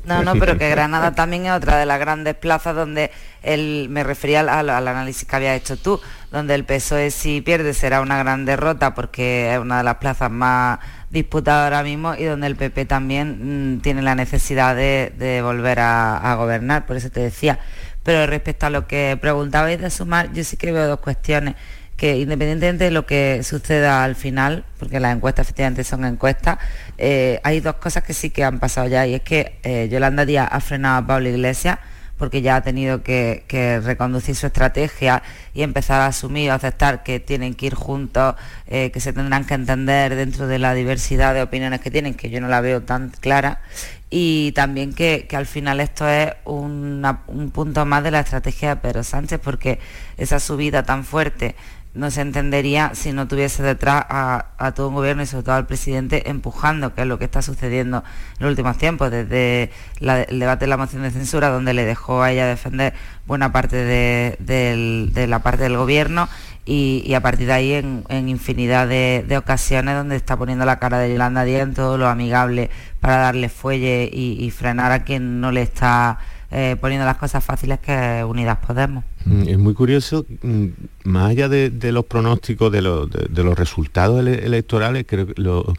No, 0.04 0.22
no, 0.22 0.34
pero 0.36 0.56
que 0.58 0.70
Granada 0.70 1.14
también 1.14 1.46
es 1.46 1.52
otra 1.52 1.78
de 1.78 1.86
las 1.86 1.98
grandes 1.98 2.34
plazas 2.34 2.74
donde 2.74 3.10
el, 3.42 3.88
me 3.90 4.04
refería 4.04 4.40
al, 4.40 4.70
análisis 4.70 5.26
que 5.26 5.36
había 5.36 5.54
hecho 5.54 5.76
tú, 5.76 6.00
donde 6.30 6.54
el 6.54 6.64
PSOE 6.64 7.10
si 7.10 7.40
pierde 7.40 7.74
será 7.74 8.00
una 8.00 8.18
gran 8.18 8.44
derrota 8.44 8.94
porque 8.94 9.52
es 9.52 9.58
una 9.58 9.78
de 9.78 9.84
las 9.84 9.96
plazas 9.96 10.30
más 10.30 10.78
disputadas 11.10 11.64
ahora 11.64 11.82
mismo 11.82 12.14
y 12.14 12.24
donde 12.24 12.46
el 12.46 12.56
PP 12.56 12.84
también 12.84 13.74
mm, 13.76 13.80
tiene 13.80 14.02
la 14.02 14.14
necesidad 14.14 14.76
de, 14.76 15.40
volver 15.42 15.80
a, 15.80 16.34
gobernar, 16.36 16.86
por 16.86 16.96
eso 16.96 17.10
te 17.10 17.20
decía. 17.20 17.58
Pero 18.02 18.26
respecto 18.26 18.66
a 18.66 18.70
lo 18.70 18.86
que 18.86 19.18
preguntabais 19.20 19.80
de 19.80 19.90
sumar, 19.90 20.32
yo 20.32 20.42
sí 20.44 20.56
que 20.56 20.72
veo 20.72 20.86
dos 20.86 21.00
cuestiones 21.00 21.56
que 22.00 22.16
independientemente 22.18 22.84
de 22.84 22.90
lo 22.90 23.04
que 23.04 23.42
suceda 23.42 24.02
al 24.04 24.16
final, 24.16 24.64
porque 24.78 25.00
las 25.00 25.14
encuestas 25.14 25.44
efectivamente 25.44 25.84
son 25.84 26.06
encuestas, 26.06 26.56
eh, 26.96 27.40
hay 27.44 27.60
dos 27.60 27.74
cosas 27.74 28.04
que 28.04 28.14
sí 28.14 28.30
que 28.30 28.42
han 28.42 28.58
pasado 28.58 28.88
ya 28.88 29.06
y 29.06 29.16
es 29.16 29.20
que 29.20 29.58
eh, 29.64 29.86
Yolanda 29.92 30.24
Díaz 30.24 30.48
ha 30.50 30.60
frenado 30.60 30.96
a 30.96 31.06
Pablo 31.06 31.28
Iglesias 31.28 31.78
porque 32.16 32.40
ya 32.40 32.56
ha 32.56 32.62
tenido 32.62 33.02
que, 33.02 33.44
reconducir 33.84 34.34
su 34.34 34.46
estrategia 34.46 35.22
y 35.52 35.62
empezar 35.62 36.00
a 36.00 36.06
asumir, 36.06 36.50
a 36.50 36.54
aceptar 36.54 37.02
que 37.02 37.20
tienen 37.20 37.54
que 37.54 37.66
ir 37.66 37.74
juntos, 37.74 38.34
eh, 38.66 38.90
que 38.92 39.00
se 39.00 39.12
tendrán 39.12 39.44
que 39.44 39.52
entender 39.52 40.14
dentro 40.14 40.46
de 40.46 40.58
la 40.58 40.72
diversidad 40.72 41.34
de 41.34 41.42
opiniones 41.42 41.80
que 41.80 41.90
tienen, 41.90 42.14
que 42.14 42.30
yo 42.30 42.40
no 42.40 42.48
la 42.48 42.62
veo 42.62 42.82
tan 42.82 43.10
clara, 43.10 43.60
y 44.08 44.52
también 44.52 44.94
que, 44.94 45.28
al 45.32 45.46
final 45.46 45.80
esto 45.80 46.08
es 46.08 46.32
un 46.44 47.50
punto 47.54 47.84
más 47.86 48.02
de 48.04 48.10
la 48.10 48.20
estrategia 48.20 48.70
de 48.70 48.76
Pedro 48.76 49.02
Sánchez, 49.02 49.40
porque 49.42 49.78
esa 50.18 50.40
subida 50.40 50.82
tan 50.82 51.04
fuerte 51.04 51.54
no 51.92 52.10
se 52.10 52.20
entendería 52.20 52.92
si 52.94 53.12
no 53.12 53.26
tuviese 53.26 53.62
detrás 53.62 54.04
a, 54.08 54.72
todo 54.76 54.88
un 54.88 54.94
gobierno 54.94 55.22
y 55.22 55.26
sobre 55.26 55.42
todo 55.42 55.56
al 55.56 55.66
presidente 55.66 56.30
empujando, 56.30 56.94
que 56.94 57.02
es 57.02 57.06
lo 57.06 57.18
que 57.18 57.24
está 57.24 57.42
sucediendo 57.42 58.04
en 58.38 58.44
los 58.44 58.50
últimos 58.50 58.78
tiempos, 58.78 59.10
desde 59.10 59.70
el 60.00 60.38
debate 60.38 60.66
de 60.66 60.68
la 60.68 60.76
moción 60.76 61.02
de 61.02 61.10
censura, 61.10 61.48
donde 61.48 61.74
le 61.74 61.84
dejó 61.84 62.22
a 62.22 62.30
ella 62.30 62.46
defender 62.46 62.94
buena 63.26 63.50
parte 63.50 63.76
de, 63.76 65.26
la 65.28 65.38
parte 65.40 65.64
del 65.64 65.76
gobierno 65.76 66.28
y, 66.64 67.12
a 67.14 67.20
partir 67.20 67.48
de 67.48 67.52
ahí 67.52 67.72
en, 67.72 68.28
infinidad 68.28 68.86
de, 68.86 69.36
ocasiones 69.36 69.96
donde 69.96 70.14
está 70.14 70.36
poniendo 70.36 70.64
la 70.64 70.78
cara 70.78 70.98
de 70.98 71.10
Yolanda 71.12 71.42
Díaz 71.42 71.62
en 71.62 71.74
todo 71.74 71.98
lo 71.98 72.06
amigable 72.06 72.70
para 73.00 73.16
darle 73.16 73.48
fuelle 73.48 74.08
y 74.12 74.48
frenar 74.52 74.92
a 74.92 75.02
quien 75.02 75.40
no 75.40 75.50
le 75.50 75.62
está 75.62 76.18
eh, 76.50 76.76
poniendo 76.80 77.06
las 77.06 77.16
cosas 77.16 77.44
fáciles 77.44 77.78
que 77.78 78.24
Unidas 78.24 78.58
Podemos. 78.58 79.04
Mm, 79.24 79.48
es 79.48 79.58
muy 79.58 79.74
curioso, 79.74 80.26
mm, 80.42 80.66
más 81.04 81.30
allá 81.30 81.48
de, 81.48 81.92
los 81.92 82.04
pronósticos, 82.06 82.72
de, 82.72 82.82
los 82.82 83.58
resultados 83.58 84.26
electorales, 84.26 85.04
creo 85.06 85.26
que 85.26 85.40
lo 85.40 85.74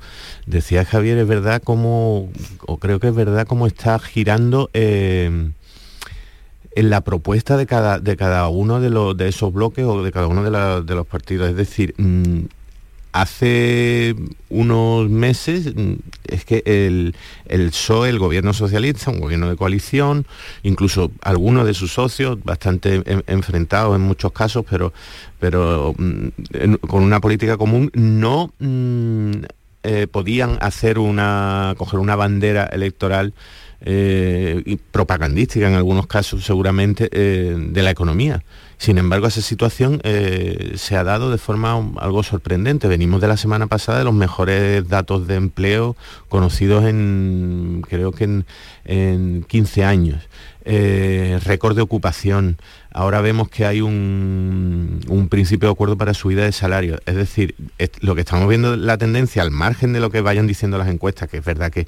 decía 0.45 0.85
Javier, 0.85 1.17
es 1.17 1.27
verdad 1.27 1.61
como, 1.61 2.31
o 2.65 2.77
creo 2.77 2.99
que 2.99 3.09
es 3.09 3.15
verdad 3.15 3.47
como 3.47 3.67
está 3.67 3.99
girando 3.99 4.69
eh, 4.73 5.51
en 6.73 6.89
la 6.89 7.01
propuesta 7.01 7.57
de 7.57 7.65
cada, 7.65 7.99
de 7.99 8.15
cada 8.15 8.47
uno 8.47 8.79
de, 8.79 8.89
los, 8.89 9.15
de 9.17 9.27
esos 9.27 9.51
bloques 9.51 9.85
o 9.85 10.03
de 10.03 10.11
cada 10.11 10.27
uno 10.27 10.43
de, 10.43 10.95
los 10.95 11.07
partidos. 11.07 11.49
Es 11.49 11.55
decir, 11.55 11.93
mm, 11.97 12.43
hace 13.11 14.15
unos 14.49 15.09
meses 15.09 15.75
mm, 15.75 15.93
es 16.27 16.45
que 16.45 16.63
el, 16.65 17.15
el 17.45 17.69
PSOE, 17.69 18.09
el 18.09 18.19
gobierno 18.19 18.53
socialista, 18.53 19.11
un 19.11 19.19
gobierno 19.19 19.49
de 19.49 19.55
coalición, 19.55 20.25
incluso 20.63 21.11
algunos 21.21 21.65
de 21.65 21.73
sus 21.73 21.93
socios, 21.93 22.43
bastante 22.43 23.03
enfrentados 23.27 23.95
en 23.95 24.01
muchos 24.01 24.31
casos, 24.31 24.65
pero, 24.69 24.93
pero 25.39 25.93
mm, 25.97 26.75
con 26.87 27.03
una 27.03 27.19
política 27.19 27.57
común, 27.57 27.91
no 27.93 28.53
mm, 28.59 29.31
eh, 29.83 30.07
podían 30.07 30.57
hacer 30.61 30.99
una, 30.99 31.73
coger 31.77 31.99
una 31.99 32.15
bandera 32.15 32.65
electoral 32.65 33.33
eh, 33.83 34.77
propagandística 34.91 35.67
en 35.67 35.73
algunos 35.73 36.05
casos 36.05 36.45
seguramente 36.45 37.09
eh, 37.11 37.55
de 37.57 37.81
la 37.81 37.89
economía. 37.89 38.43
Sin 38.77 38.99
embargo, 38.99 39.27
esa 39.27 39.41
situación 39.41 40.01
eh, 40.03 40.73
se 40.75 40.95
ha 40.95 41.03
dado 41.03 41.31
de 41.31 41.37
forma 41.39 41.73
algo 41.97 42.21
sorprendente. 42.21 42.87
Venimos 42.87 43.21
de 43.21 43.27
la 43.27 43.37
semana 43.37 43.67
pasada 43.67 43.99
de 43.99 44.03
los 44.03 44.13
mejores 44.13 44.87
datos 44.87 45.27
de 45.27 45.35
empleo 45.35 45.95
conocidos 46.29 46.85
en, 46.85 47.83
creo 47.87 48.11
que 48.11 48.23
en, 48.25 48.45
en 48.85 49.43
15 49.47 49.83
años. 49.83 50.27
récord 50.63 51.75
de 51.75 51.81
ocupación. 51.81 52.57
Ahora 52.93 53.21
vemos 53.21 53.49
que 53.49 53.65
hay 53.65 53.81
un, 53.81 54.99
un, 55.07 55.29
principio 55.29 55.69
de 55.69 55.73
acuerdo 55.73 55.97
para 55.97 56.13
subida 56.13 56.43
de 56.43 56.51
salario. 56.51 56.99
Es 57.05 57.15
decir, 57.15 57.55
lo 58.01 58.15
que 58.15 58.21
estamos 58.21 58.49
viendo 58.49 58.75
la 58.75 58.97
tendencia 58.97 59.41
al 59.41 59.49
margen 59.49 59.93
de 59.93 59.99
lo 59.99 60.09
que 60.09 60.21
vayan 60.21 60.45
diciendo 60.45 60.77
las 60.77 60.89
encuestas, 60.89 61.29
que 61.29 61.37
es 61.37 61.45
verdad 61.45 61.71
que 61.71 61.87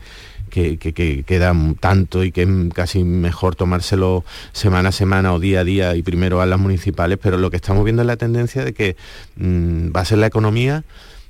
que, 0.54 0.78
que, 0.78 1.24
queda 1.24 1.56
tanto 1.80 2.24
y 2.24 2.32
que 2.32 2.43
es 2.43 2.49
casi 2.76 3.04
mejor 3.04 3.56
tomárselo 3.56 4.24
semana 4.51 4.89
a 4.89 4.91
semana 4.91 5.34
o 5.34 5.39
día 5.39 5.62
a 5.62 5.64
día 5.64 5.95
y 5.95 6.04
primero 6.04 6.41
a 6.41 6.45
las 6.45 6.60
municipales, 6.60 7.18
pero 7.22 7.38
lo 7.38 7.49
que 7.49 7.56
estamos 7.56 7.84
viendo 7.84 8.04
es 8.04 8.08
la 8.08 8.18
tendencia 8.18 8.64
de 8.64 8.74
que 8.74 8.95
mm, 9.38 9.89
va 9.95 10.01
a 10.01 10.06
ser 10.06 10.20
la 10.20 10.28
economía 10.28 10.84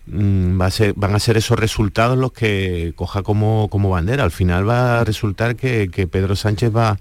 mm, 0.07 0.59
Va 0.59 0.65
a 0.65 0.71
ser, 0.71 0.93
van 0.97 1.15
a 1.15 1.19
ser 1.19 1.37
esos 1.37 1.57
resultados 1.57 2.17
los 2.17 2.33
que 2.33 2.91
coja 2.97 3.23
como, 3.23 3.69
como 3.69 3.89
bandera. 3.89 4.25
Al 4.25 4.31
final 4.31 4.67
va 4.67 4.99
a 4.99 5.03
resultar 5.05 5.55
que, 5.55 5.89
que 5.89 6.05
Pedro 6.07 6.35
Sánchez 6.35 6.75
va, 6.75 6.99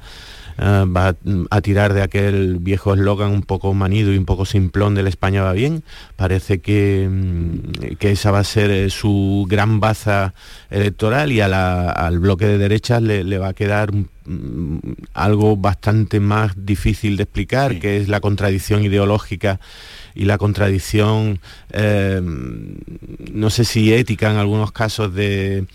eh, 0.59 0.85
va 0.87 1.17
a 1.51 1.61
tirar 1.61 1.95
de 1.95 2.03
aquel 2.03 2.59
viejo 2.59 2.95
eslogan 2.95 3.31
un 3.31 3.43
poco 3.43 3.73
manido 3.75 4.13
y 4.13 4.19
un 4.19 4.25
poco 4.25 4.45
simplón 4.45 4.95
del 4.95 5.07
España 5.07 5.43
va 5.43 5.53
bien. 5.53 5.83
Parece 6.17 6.61
que, 6.61 7.09
mm, 7.11 7.97
que 7.99 8.13
esa 8.13 8.31
va 8.31 8.41
a 8.41 8.45
ser 8.45 8.71
eh, 8.71 8.91
su 8.91 9.47
gran 9.49 9.81
baza 9.81 10.35
electoral 10.71 11.33
y 11.33 11.41
al 11.41 12.19
bloque 12.19 12.47
de 12.47 12.59
derechas 12.59 13.03
le, 13.03 13.39
va 13.39 13.49
a 13.49 13.55
quedar 13.55 13.93
mm, 13.93 14.79
algo 15.15 15.57
bastante 15.57 16.21
más 16.21 16.53
difícil 16.57 17.17
de 17.17 17.25
explicar, 17.25 17.79
que 17.79 17.99
es 17.99 18.09
la 18.09 18.21
contradicción 18.21 18.85
ideológica 18.85 19.61
y 20.15 20.25
la 20.25 20.39
contradicción, 20.39 21.41
eh, 21.73 22.21
no 22.23 23.51
sé 23.51 23.65
si 23.65 23.93
ética 23.93 24.31
en 24.31 24.37
algunos 24.37 24.73
casos 24.73 25.15
de 25.15 25.67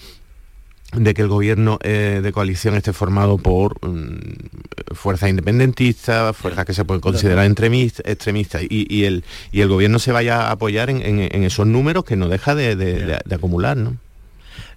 de 0.93 1.13
que 1.13 1.21
el 1.21 1.27
gobierno 1.27 1.79
eh, 1.83 2.21
de 2.23 2.31
coalición 2.31 2.75
esté 2.75 2.93
formado 2.93 3.37
por 3.37 3.75
mm, 3.85 4.93
fuerzas 4.93 5.29
independentistas, 5.29 6.35
fuerzas 6.35 6.65
que 6.65 6.73
se 6.73 6.85
pueden 6.85 7.01
considerar 7.01 7.45
extremistas, 7.45 8.63
y, 8.69 9.03
el, 9.03 9.23
y 9.51 9.61
el 9.61 9.67
gobierno 9.67 9.99
se 9.99 10.11
vaya 10.11 10.47
a 10.47 10.51
apoyar 10.51 10.89
en, 10.89 11.19
esos 11.43 11.67
números 11.67 12.05
que 12.05 12.15
no 12.15 12.29
deja 12.29 12.55
de, 12.55 12.75
de 12.75 13.35
acumular. 13.35 13.75
¿no? 13.75 13.97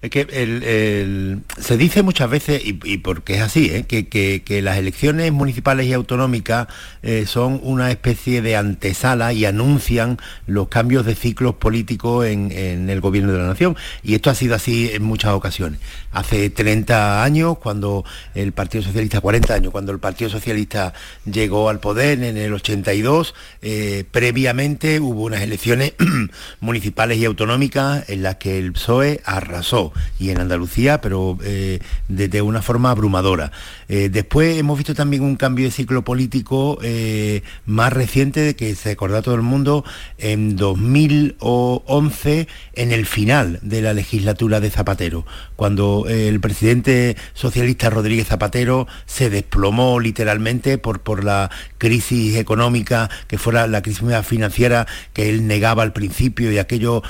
Es 0.03 0.09
que 0.09 1.40
se 1.59 1.76
dice 1.76 2.03
muchas 2.03 2.30
veces, 2.30 2.62
y, 2.64 2.98
porque 2.98 3.34
es 3.34 3.42
así, 3.42 3.70
¿eh? 3.70 3.84
que, 3.84 4.62
las 4.62 4.78
elecciones 4.78 5.30
municipales 5.30 5.86
y 5.86 5.92
autonómicas 5.92 6.68
eh, 7.03 7.24
son 7.26 7.61
una 7.62 7.90
especie 7.90 8.40
de 8.40 8.57
antesala 8.57 9.34
y 9.34 9.44
anuncian 9.44 10.18
los 10.46 10.68
cambios 10.68 11.05
de 11.05 11.14
ciclos 11.14 11.57
políticos 11.57 12.24
en, 12.26 12.51
el 12.88 13.01
gobierno 13.03 13.32
de 13.32 13.38
la 13.40 13.46
nación. 13.46 13.76
Y 14.03 14.14
esto 14.14 14.30
ha 14.30 14.34
sido 14.34 14.55
así 14.55 14.90
en 14.90 15.03
muchas 15.03 15.32
ocasiones. 15.32 15.80
Hace 16.12 16.48
30 16.48 17.22
años, 17.22 17.59
cuando 17.59 18.05
el 18.34 18.53
Partido 18.53 18.82
Socialista, 18.82 19.20
40 19.20 19.53
años, 19.53 19.70
cuando 19.70 19.92
el 19.92 19.98
Partido 19.98 20.30
Socialista 20.30 20.94
llegó 21.30 21.68
al 21.68 21.78
poder 21.78 22.22
en 22.22 22.38
el 22.38 22.55
82, 22.55 23.34
eh, 23.61 24.05
previamente 24.11 24.98
hubo 24.98 25.24
unas 25.24 25.42
elecciones 25.42 25.92
municipales 26.61 27.18
y 27.18 27.26
autonómicas 27.26 28.09
en 28.09 28.22
las 28.22 28.36
que 28.36 28.59
el 28.59 28.72
PSOE 28.72 29.20
arrasó 29.26 29.89
y 30.18 30.30
en 30.30 30.41
Andalucía, 30.41 31.01
pero 31.01 31.38
eh, 31.43 31.80
de, 32.09 32.43
una 32.43 32.62
forma 32.62 32.91
abrumadora. 32.91 33.53
Eh, 33.88 34.09
después 34.11 34.59
hemos 34.59 34.78
visto 34.78 34.95
también 34.95 35.22
un 35.22 35.36
cambio 35.36 35.64
de 35.66 35.70
ciclo 35.70 36.03
político 36.05 36.78
eh, 36.82 37.43
más 37.66 37.93
reciente 37.93 38.57
que 38.57 38.74
se 38.74 38.93
acorda 38.93 39.22
todo 39.22 39.34
el 39.34 39.43
mundo 39.43 39.84
en 40.18 40.57
2011 40.57 42.49
en 42.74 42.93
el 42.93 43.07
final 43.07 43.59
de 43.62 43.82
la 43.82 43.93
legislatura 43.95 44.61
de 44.61 44.70
Zapatero, 44.70 45.26
cuando 45.57 46.07
el 46.09 46.41
presidente 46.41 47.16
socialista 47.34 47.91
Rodríguez 47.91 48.28
Zapatero 48.28 48.86
se 49.07 49.30
desplomó 49.30 50.01
literalmente 50.01 50.78
por, 50.78 51.01
por 51.01 51.24
la 51.24 51.51
crisis 51.78 52.36
económica, 52.36 53.11
que 53.26 53.38
fuera 53.38 53.66
la 53.66 53.82
crisis 53.82 54.01
financiera 54.24 54.86
que 55.12 55.28
él 55.28 55.47
negaba 55.47 55.82
al 55.82 55.93
principio 55.93 56.53
y 56.53 56.59
aquello 56.59 57.03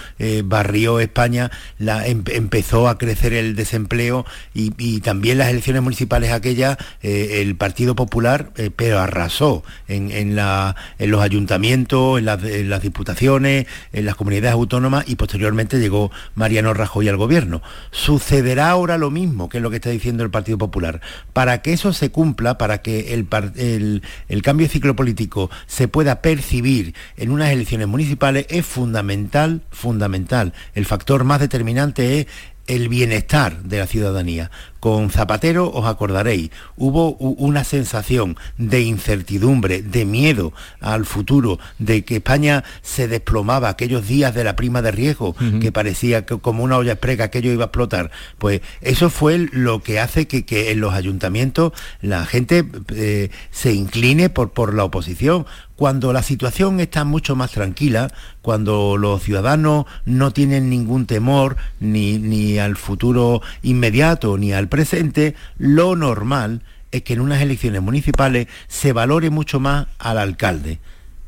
barrió 0.45 1.01
España, 1.01 1.51
la, 1.78 2.07
em, 2.07 2.22
empezó 2.33 2.70
a 2.71 2.99
crecer 2.99 3.33
el 3.33 3.57
desempleo 3.57 4.25
y, 4.55 5.01
también 5.01 5.39
las 5.39 5.49
elecciones 5.49 5.83
municipales 5.83 6.31
aquellas 6.31 6.77
eh, 7.03 7.41
el 7.41 7.57
Partido 7.57 7.97
Popular, 7.97 8.51
eh, 8.57 8.71
pero 8.75 9.01
arrasó 9.01 9.64
en, 9.89 10.37
los 10.37 11.23
ayuntamientos, 11.23 12.18
en 12.18 12.25
las, 12.25 12.83
diputaciones, 12.83 13.66
en 13.93 14.05
las 14.05 14.14
comunidades 14.14 14.53
autónomas 14.53 15.05
y 15.09 15.16
posteriormente 15.16 15.79
llegó 15.79 16.11
Mariano 16.35 16.75
Rajoy 16.75 17.09
al 17.09 17.16
gobierno. 17.16 17.62
Sucederá 17.91 18.71
ahora 18.71 18.99
lo 18.99 19.11
mismo, 19.11 19.49
que 19.49 19.59
es 19.59 19.62
lo 19.62 19.71
que 19.71 19.77
está 19.77 19.91
diciendo 19.91 20.23
el 20.23 20.31
Partido 20.31 20.59
Popular. 20.59 21.01
Para 21.33 21.62
que 21.62 21.73
eso 21.73 21.93
se 21.93 22.11
cumpla, 22.11 22.59
para 22.59 22.83
que 22.83 23.14
el, 23.14 24.03
el 24.29 24.43
cambio 24.43 24.66
de 24.66 24.73
ciclo 24.73 24.95
político 24.95 25.51
se 25.66 25.89
pueda 25.89 26.23
percibir 26.23 26.95
en 27.16 27.31
unas 27.31 27.51
elecciones 27.51 27.89
municipales, 27.89 28.47
es 28.49 28.64
fundamental, 28.66 29.62
fundamental. 29.71 30.53
El 30.75 30.87
factor 30.87 31.25
más 31.25 31.41
determinante 31.41 32.21
es 32.21 32.27
el 32.71 32.89
bienestar 32.89 33.62
de 33.64 33.79
la 33.79 33.87
ciudadanía. 33.87 34.51
Con 34.81 35.11
Zapatero, 35.11 35.70
os 35.70 35.87
acordaréis, 35.87 36.51
hubo 36.76 37.12
una 37.16 37.64
sensación 37.64 38.37
de 38.57 38.81
incertidumbre, 38.81 39.83
de 39.83 40.05
miedo 40.07 40.53
al 40.81 41.05
futuro, 41.05 41.59
de 41.78 42.05
que 42.05 42.16
España 42.16 42.64
se 42.83 43.07
desplomaba 43.07 43.68
aquellos 43.68 44.09
días 44.09 44.35
de 44.35 44.43
la 44.43 44.57
prima 44.57 44.81
de 44.83 44.91
riesgo, 44.91 45.37
que 45.61 45.70
parecía 45.70 46.24
que 46.24 46.39
como 46.39 46.64
una 46.64 46.78
olla 46.78 46.93
expresa 46.93 47.24
aquello 47.24 47.53
iba 47.53 47.64
a 47.64 47.66
explotar. 47.66 48.11
Pues 48.39 48.61
eso 48.81 49.11
fue 49.11 49.49
lo 49.53 49.83
que 49.83 50.01
hace 50.01 50.26
que, 50.26 50.70
en 50.70 50.81
los 50.81 50.95
ayuntamientos 50.95 51.72
la 52.01 52.24
gente 52.24 52.64
eh, 52.95 53.31
se 53.51 53.72
incline 53.72 54.31
por, 54.31 54.51
por 54.51 54.74
la 54.74 54.85
oposición 54.85 55.47
cuando 55.81 56.12
la 56.12 56.22
situación 56.22 56.78
está 56.78 57.05
mucho 57.05 57.37
más 57.37 57.53
tranquila, 57.53 58.12
cuando 58.43 58.99
los 58.99 59.22
ciudadanos 59.22 59.87
no 60.05 60.31
tienen 60.31 60.68
ningún 60.68 61.07
temor 61.07 61.57
ni, 61.81 62.18
ni, 62.18 62.59
al 62.59 62.76
futuro 62.76 63.41
inmediato 63.62 64.37
ni 64.37 64.53
al 64.53 64.68
presente, 64.71 65.35
lo 65.59 65.97
normal 65.97 66.62
es 66.91 67.03
que 67.03 67.12
en 67.12 67.21
unas 67.21 67.43
elecciones 67.43 67.83
municipales 67.83 68.49
se 68.68 68.95
valore 68.95 69.29
mucho 69.29 69.61
más 69.61 69.87
al 69.99 70.16
alcalde. 70.16 70.81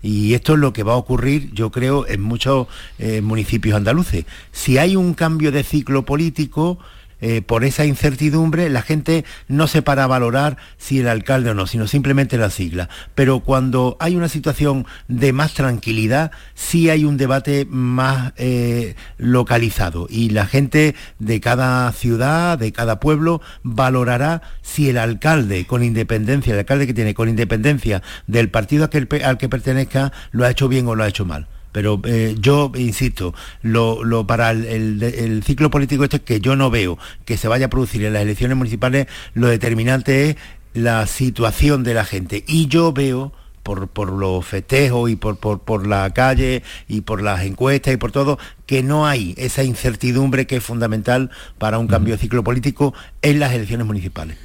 Y 0.03 0.35
esto 0.35 0.55
es 0.55 0.59
lo 0.59 0.73
que 0.73 0.83
va 0.83 0.95
a 0.95 0.97
ocurrir, 0.97 1.53
yo 1.53 1.71
creo, 1.71 2.09
en 2.09 2.23
muchos 2.23 2.67
eh, 2.99 3.21
municipios 3.21 3.77
andaluces. 3.77 4.25
Si 4.51 4.79
hay 4.79 4.97
un 4.97 5.15
cambio 5.15 5.53
de 5.53 5.63
ciclo 5.63 6.05
político, 6.05 6.79
eh, 7.23 7.41
por 7.41 7.65
esa 7.65 7.87
incertidumbre, 7.87 8.69
la 8.69 8.83
gente 8.83 9.25
no 9.49 9.69
se 9.69 9.81
para 9.81 10.05
a 10.05 10.09
valorar 10.09 10.57
si 10.77 10.99
el 10.99 11.09
alcalde 11.09 11.51
o 11.51 11.55
no, 11.55 11.67
sino 11.67 11.87
simplemente 11.87 12.37
la 12.37 12.51
sigla. 12.51 12.89
Pero 13.15 13.41
cuando 13.41 13.97
hay 14.01 14.17
una 14.17 14.29
situación 14.29 14.87
de 15.07 15.33
más 15.33 15.55
tranquilidad, 15.55 16.33
sí 16.55 16.91
hay 16.91 17.05
un 17.05 17.17
debate 17.17 17.65
más 17.71 18.33
eh, 18.37 18.97
localizado 19.19 20.09
y 20.11 20.31
la 20.31 20.47
gente 20.47 20.97
de 21.21 21.41
cada 21.41 21.91
ciudad, 21.93 22.59
de 22.59 22.73
cada 22.73 22.99
pueblo, 22.99 23.41
valorará 23.63 24.43
si 24.61 24.91
el 24.91 24.99
alcalde, 24.99 25.65
con 25.65 25.85
independencia, 25.85 26.53
el 26.53 26.59
alcalde 26.59 26.89
que 26.89 26.95
tiene, 26.95 27.15
con 27.15 27.29
independencia 27.29 28.03
del 28.27 28.51
partido 28.51 28.91
al 29.25 29.39
que 29.39 29.49
pertenezca, 29.49 30.13
lo 30.33 30.45
ha 30.45 30.51
hecho 30.51 30.69
bien 30.69 30.89
o 30.89 30.97
lo 30.97 31.05
ha 31.05 31.09
hecho 31.09 31.25
mal. 31.25 31.47
Pero 31.73 32.01
eh, 32.05 32.37
yo 32.39 32.71
insisto, 32.77 33.35
lo, 33.63 34.27
para 34.27 34.51
el, 34.51 35.43
ciclo 35.45 35.71
político 35.71 36.05
este 36.05 36.21
que 36.21 36.41
yo 36.41 36.55
no 36.55 36.71
veo 36.71 36.99
que 37.25 37.37
se 37.37 37.49
vaya 37.49 37.67
a 37.67 37.71
producir 37.71 38.05
en 38.05 38.13
las 38.13 38.23
elecciones 38.23 38.57
municipales, 38.57 39.07
lo 39.35 39.49
determinante 39.49 40.31
es 40.31 40.37
la 40.75 41.07
situación 41.07 41.83
de 41.83 41.95
la 41.95 42.05
gente. 42.05 42.45
Y 42.47 42.69
yo 42.69 42.93
veo 42.93 43.33
por, 43.63 43.89
por, 43.89 44.13
los 44.13 44.45
festejos 44.45 45.11
y 45.11 45.17
por, 45.17 45.39
por, 45.39 45.87
la 45.87 46.13
calle 46.13 46.63
y 46.89 47.03
por 47.03 47.23
las 47.23 47.43
encuestas 47.43 47.95
y 47.95 47.97
por 47.97 48.13
todo, 48.13 48.39
que 48.67 48.83
no 48.83 49.07
hay 49.07 49.35
esa 49.39 49.63
incertidumbre 49.63 50.47
que 50.47 50.57
es 50.57 50.65
fundamental 50.65 51.31
para 51.59 51.79
un 51.79 51.87
cambio 51.87 52.15
de 52.15 52.21
ciclo 52.21 52.45
político 52.45 52.93
en 53.23 53.39
las 53.41 53.53
elecciones 53.53 53.87
municipales. 53.87 54.37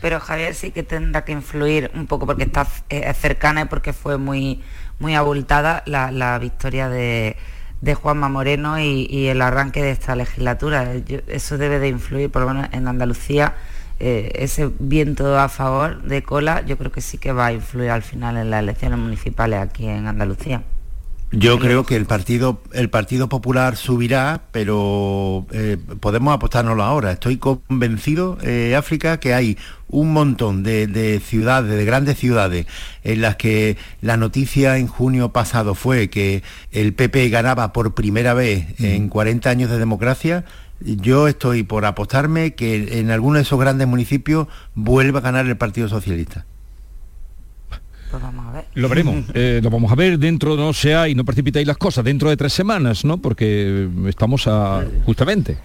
Pero 0.00 0.20
Javier 0.20 0.54
sí 0.54 0.70
que 0.70 0.82
tendrá 0.82 1.24
que 1.24 1.32
influir 1.32 1.90
un 1.94 2.06
poco 2.06 2.26
porque 2.26 2.44
está 2.44 2.66
eh, 2.88 3.12
cercana 3.14 3.62
y 3.62 3.64
porque 3.64 3.92
fue 3.92 4.16
muy 4.16 4.62
muy 4.98 5.14
abultada 5.14 5.82
la, 5.86 6.38
victoria 6.38 6.88
de, 6.88 7.36
Juanma 7.94 8.28
Moreno 8.28 8.78
y, 8.78 9.28
el 9.28 9.42
arranque 9.42 9.82
de 9.82 9.90
esta 9.90 10.16
legislatura. 10.16 10.92
eso 11.26 11.58
debe 11.58 11.78
de 11.78 11.88
influir, 11.88 12.30
por 12.30 12.42
lo 12.42 12.48
menos 12.48 12.68
en 12.72 12.88
Andalucía, 12.88 13.54
eh, 14.00 14.30
ese 14.36 14.70
viento 14.78 15.38
a 15.38 15.48
favor 15.48 16.02
de 16.02 16.22
cola, 16.22 16.64
yo 16.64 16.78
creo 16.78 16.92
que 16.92 17.00
sí 17.00 17.18
que 17.18 17.32
va 17.32 17.46
a 17.46 17.52
influir 17.52 17.90
al 17.90 18.02
final 18.02 18.36
en 18.36 18.50
las 18.50 18.60
elecciones 18.62 18.98
municipales 18.98 19.60
aquí 19.60 19.88
en 19.88 20.06
Andalucía. 20.06 20.62
Yo 21.30 21.58
creo 21.58 21.84
que 21.84 21.94
el 21.94 22.06
partido, 22.06 22.62
el 22.72 22.88
partido 22.88 23.28
Popular 23.28 23.76
subirá, 23.76 24.44
pero 24.50 25.46
eh, 25.50 25.76
podemos 26.00 26.34
apostárnoslo 26.34 26.82
ahora. 26.82 27.12
Estoy 27.12 27.36
convencido, 27.36 28.38
eh, 28.42 28.74
África, 28.74 29.20
que 29.20 29.34
hay 29.34 29.58
un 29.88 30.14
montón 30.14 30.62
de, 30.62 30.86
de, 30.86 31.20
ciudades, 31.20 31.70
de 31.70 31.84
grandes 31.84 32.16
ciudades, 32.16 32.66
en 33.04 33.20
las 33.20 33.36
que 33.36 33.76
la 34.00 34.16
noticia 34.16 34.78
en 34.78 34.86
junio 34.86 35.28
pasado 35.30 35.74
fue 35.74 36.08
que 36.08 36.42
el 36.72 36.94
PP 36.94 37.28
ganaba 37.28 37.74
por 37.74 37.94
primera 37.94 38.32
vez 38.32 38.80
en 38.80 39.10
40 39.10 39.50
años 39.50 39.70
de 39.70 39.78
democracia. 39.78 40.46
Yo 40.80 41.28
estoy 41.28 41.62
por 41.62 41.84
apostarme 41.84 42.54
que 42.54 43.00
en 43.00 43.10
alguno 43.10 43.36
de 43.36 43.42
esos 43.42 43.60
grandes 43.60 43.86
municipios 43.86 44.48
vuelva 44.74 45.18
a 45.18 45.22
ganar 45.22 45.46
el 45.46 45.58
Partido 45.58 45.88
Socialista. 45.88 46.46
Pues 48.10 48.22
vamos 48.22 48.46
a 48.46 48.52
ver. 48.52 48.64
Lo 48.74 48.88
veremos, 48.88 49.24
eh, 49.34 49.60
lo 49.62 49.70
vamos 49.70 49.92
a 49.92 49.94
ver 49.94 50.18
dentro, 50.18 50.56
no 50.56 50.72
sea, 50.72 51.08
y 51.08 51.14
no 51.14 51.24
precipitáis 51.24 51.66
las 51.66 51.78
cosas, 51.78 52.04
dentro 52.04 52.30
de 52.30 52.36
tres 52.36 52.52
semanas, 52.52 53.04
¿no? 53.04 53.18
Porque 53.18 53.88
estamos 54.06 54.46
a, 54.46 54.84
justamente. 55.04 55.58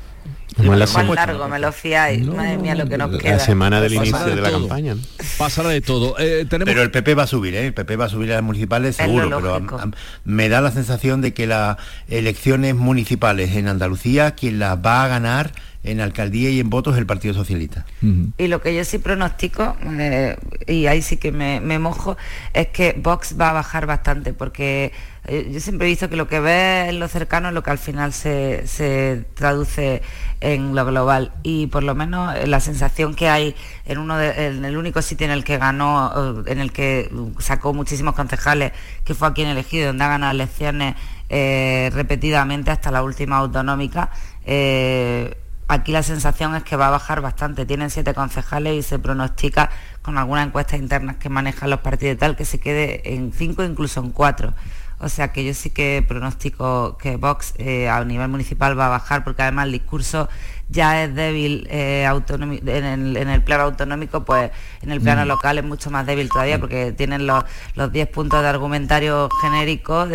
Como 0.55 0.75
la 0.75 0.85
más 0.85 1.09
largo, 1.15 1.47
me 1.47 1.57
lo 1.57 1.71
fiáis. 1.71 2.21
No, 2.21 2.35
Madre 2.35 2.57
mía, 2.57 2.75
lo 2.75 2.87
que 2.87 2.97
nos 2.97 3.17
queda. 3.17 3.33
La 3.33 3.39
semana 3.39 3.81
del 3.81 3.93
inicio 3.93 4.19
de, 4.19 4.35
de 4.35 4.41
la 4.41 4.49
todo. 4.49 4.59
campaña. 4.61 4.95
¿no? 4.95 5.01
Pasará 5.37 5.69
de 5.69 5.81
todo. 5.81 6.15
Eh, 6.19 6.45
tenemos... 6.47 6.71
Pero 6.71 6.83
el 6.83 6.91
PP 6.91 7.15
va 7.15 7.23
a 7.23 7.27
subir, 7.27 7.55
¿eh? 7.55 7.67
El 7.67 7.73
PP 7.73 7.95
va 7.95 8.05
a 8.05 8.09
subir 8.09 8.31
a 8.31 8.35
las 8.35 8.43
municipales 8.43 8.95
seguro, 8.95 9.29
pero 9.35 9.55
a, 9.55 9.57
a, 9.57 9.91
me 10.25 10.49
da 10.49 10.61
la 10.61 10.71
sensación 10.71 11.21
de 11.21 11.33
que 11.33 11.47
las 11.47 11.77
elecciones 12.07 12.75
municipales 12.75 13.55
en 13.55 13.67
Andalucía, 13.67 14.35
quien 14.35 14.59
las 14.59 14.77
va 14.77 15.05
a 15.05 15.07
ganar 15.07 15.53
en 15.83 15.99
alcaldía 15.99 16.49
y 16.49 16.59
en 16.59 16.69
votos 16.69 16.97
el 16.97 17.05
Partido 17.05 17.33
Socialista. 17.33 17.85
Uh 18.01 18.05
-huh. 18.05 18.31
Y 18.37 18.47
lo 18.47 18.61
que 18.61 18.75
yo 18.75 18.83
sí 18.85 18.99
pronostico, 18.99 19.75
eh, 19.99 20.37
y 20.67 20.87
ahí 20.87 21.01
sí 21.01 21.17
que 21.17 21.31
me, 21.31 21.59
me, 21.59 21.79
mojo, 21.79 22.17
es 22.53 22.67
que 22.67 22.93
Vox 22.97 23.35
va 23.39 23.49
a 23.49 23.53
bajar 23.53 23.85
bastante, 23.85 24.33
porque 24.33 24.93
eh, 25.25 25.49
yo 25.51 25.59
siempre 25.59 25.87
he 25.87 25.89
visto 25.89 26.09
que 26.09 26.15
lo 26.15 26.27
que 26.27 26.39
ve 26.39 26.89
en 26.89 26.99
lo 26.99 27.07
cercano 27.07 27.49
es 27.49 27.53
lo 27.53 27.63
que 27.63 27.71
al 27.71 27.77
final 27.77 28.13
se, 28.13 28.67
se 28.67 29.25
traduce 29.35 30.01
en 30.39 30.75
lo 30.75 30.85
global. 30.85 31.33
Y 31.43 31.67
por 31.67 31.83
lo 31.83 31.95
menos 31.95 32.33
la 32.47 32.59
sensación 32.59 33.13
que 33.13 33.27
hay 33.29 33.55
en, 33.85 33.97
uno 33.97 34.17
de, 34.17 34.47
en 34.47 34.65
el 34.65 34.77
único 34.77 35.01
sitio 35.01 35.25
en 35.25 35.31
el 35.31 35.43
que 35.43 35.57
ganó, 35.57 36.43
en 36.45 36.59
el 36.59 36.71
que 36.71 37.09
sacó 37.39 37.73
muchísimos 37.73 38.15
concejales, 38.15 38.71
que 39.03 39.13
fue 39.13 39.27
aquí 39.27 39.41
en 39.41 39.49
elegido, 39.49 39.87
donde 39.87 40.03
ha 40.03 40.09
ganado 40.09 40.31
elecciones 40.31 40.95
eh, 41.29 41.89
repetidamente 41.93 42.69
hasta 42.71 42.91
la 42.91 43.01
última 43.01 43.37
autonómica, 43.37 44.11
eh, 44.45 45.35
aquí 45.67 45.91
la 45.91 46.03
sensación 46.03 46.55
es 46.55 46.63
que 46.63 46.75
va 46.75 46.87
a 46.87 46.91
bajar 46.91 47.21
bastante. 47.21 47.65
Tienen 47.65 47.89
siete 47.89 48.13
concejales 48.13 48.75
y 48.75 48.81
se 48.81 48.99
pronostica 48.99 49.69
con 50.01 50.17
algunas 50.17 50.47
encuestas 50.47 50.79
internas 50.79 51.17
que 51.17 51.29
manejan 51.29 51.69
los 51.69 51.79
partidos 51.79 52.15
y 52.15 52.17
tal 52.17 52.35
que 52.35 52.45
se 52.45 52.59
quede 52.59 53.13
en 53.13 53.31
cinco, 53.33 53.63
incluso 53.63 53.99
en 53.99 54.11
cuatro. 54.11 54.53
O 54.99 55.09
sea 55.09 55.33
que 55.33 55.43
yo 55.43 55.53
sí 55.53 55.69
que 55.69 56.03
pronostico 56.07 56.97
que 56.97 57.17
Vox 57.17 57.53
eh, 57.57 57.89
a 57.89 58.03
nivel 58.05 58.29
municipal 58.29 58.79
va 58.79 58.85
a 58.85 58.89
bajar 58.89 59.23
porque 59.25 59.41
además 59.41 59.65
el 59.65 59.73
discurso 59.73 60.29
ya 60.69 61.03
es 61.03 61.13
débil 61.13 61.67
eh, 61.69 62.05
en, 62.05 62.43
el, 62.83 63.17
en, 63.17 63.29
el, 63.29 63.43
plano 63.43 63.63
autonómico, 63.63 64.23
pues 64.23 64.49
en 64.81 64.91
el 64.91 65.01
plano 65.01 65.25
mm. 65.25 65.27
local 65.27 65.57
es 65.57 65.63
mucho 65.65 65.91
más 65.91 66.05
débil 66.05 66.29
todavía 66.29 66.57
porque 66.59 66.93
tienen 66.93 67.27
los, 67.27 67.43
los 67.75 67.91
10 67.91 68.07
puntos 68.09 68.41
de 68.41 68.47
argumentario 68.47 69.29
genérico 69.41 70.07
de 70.07 70.11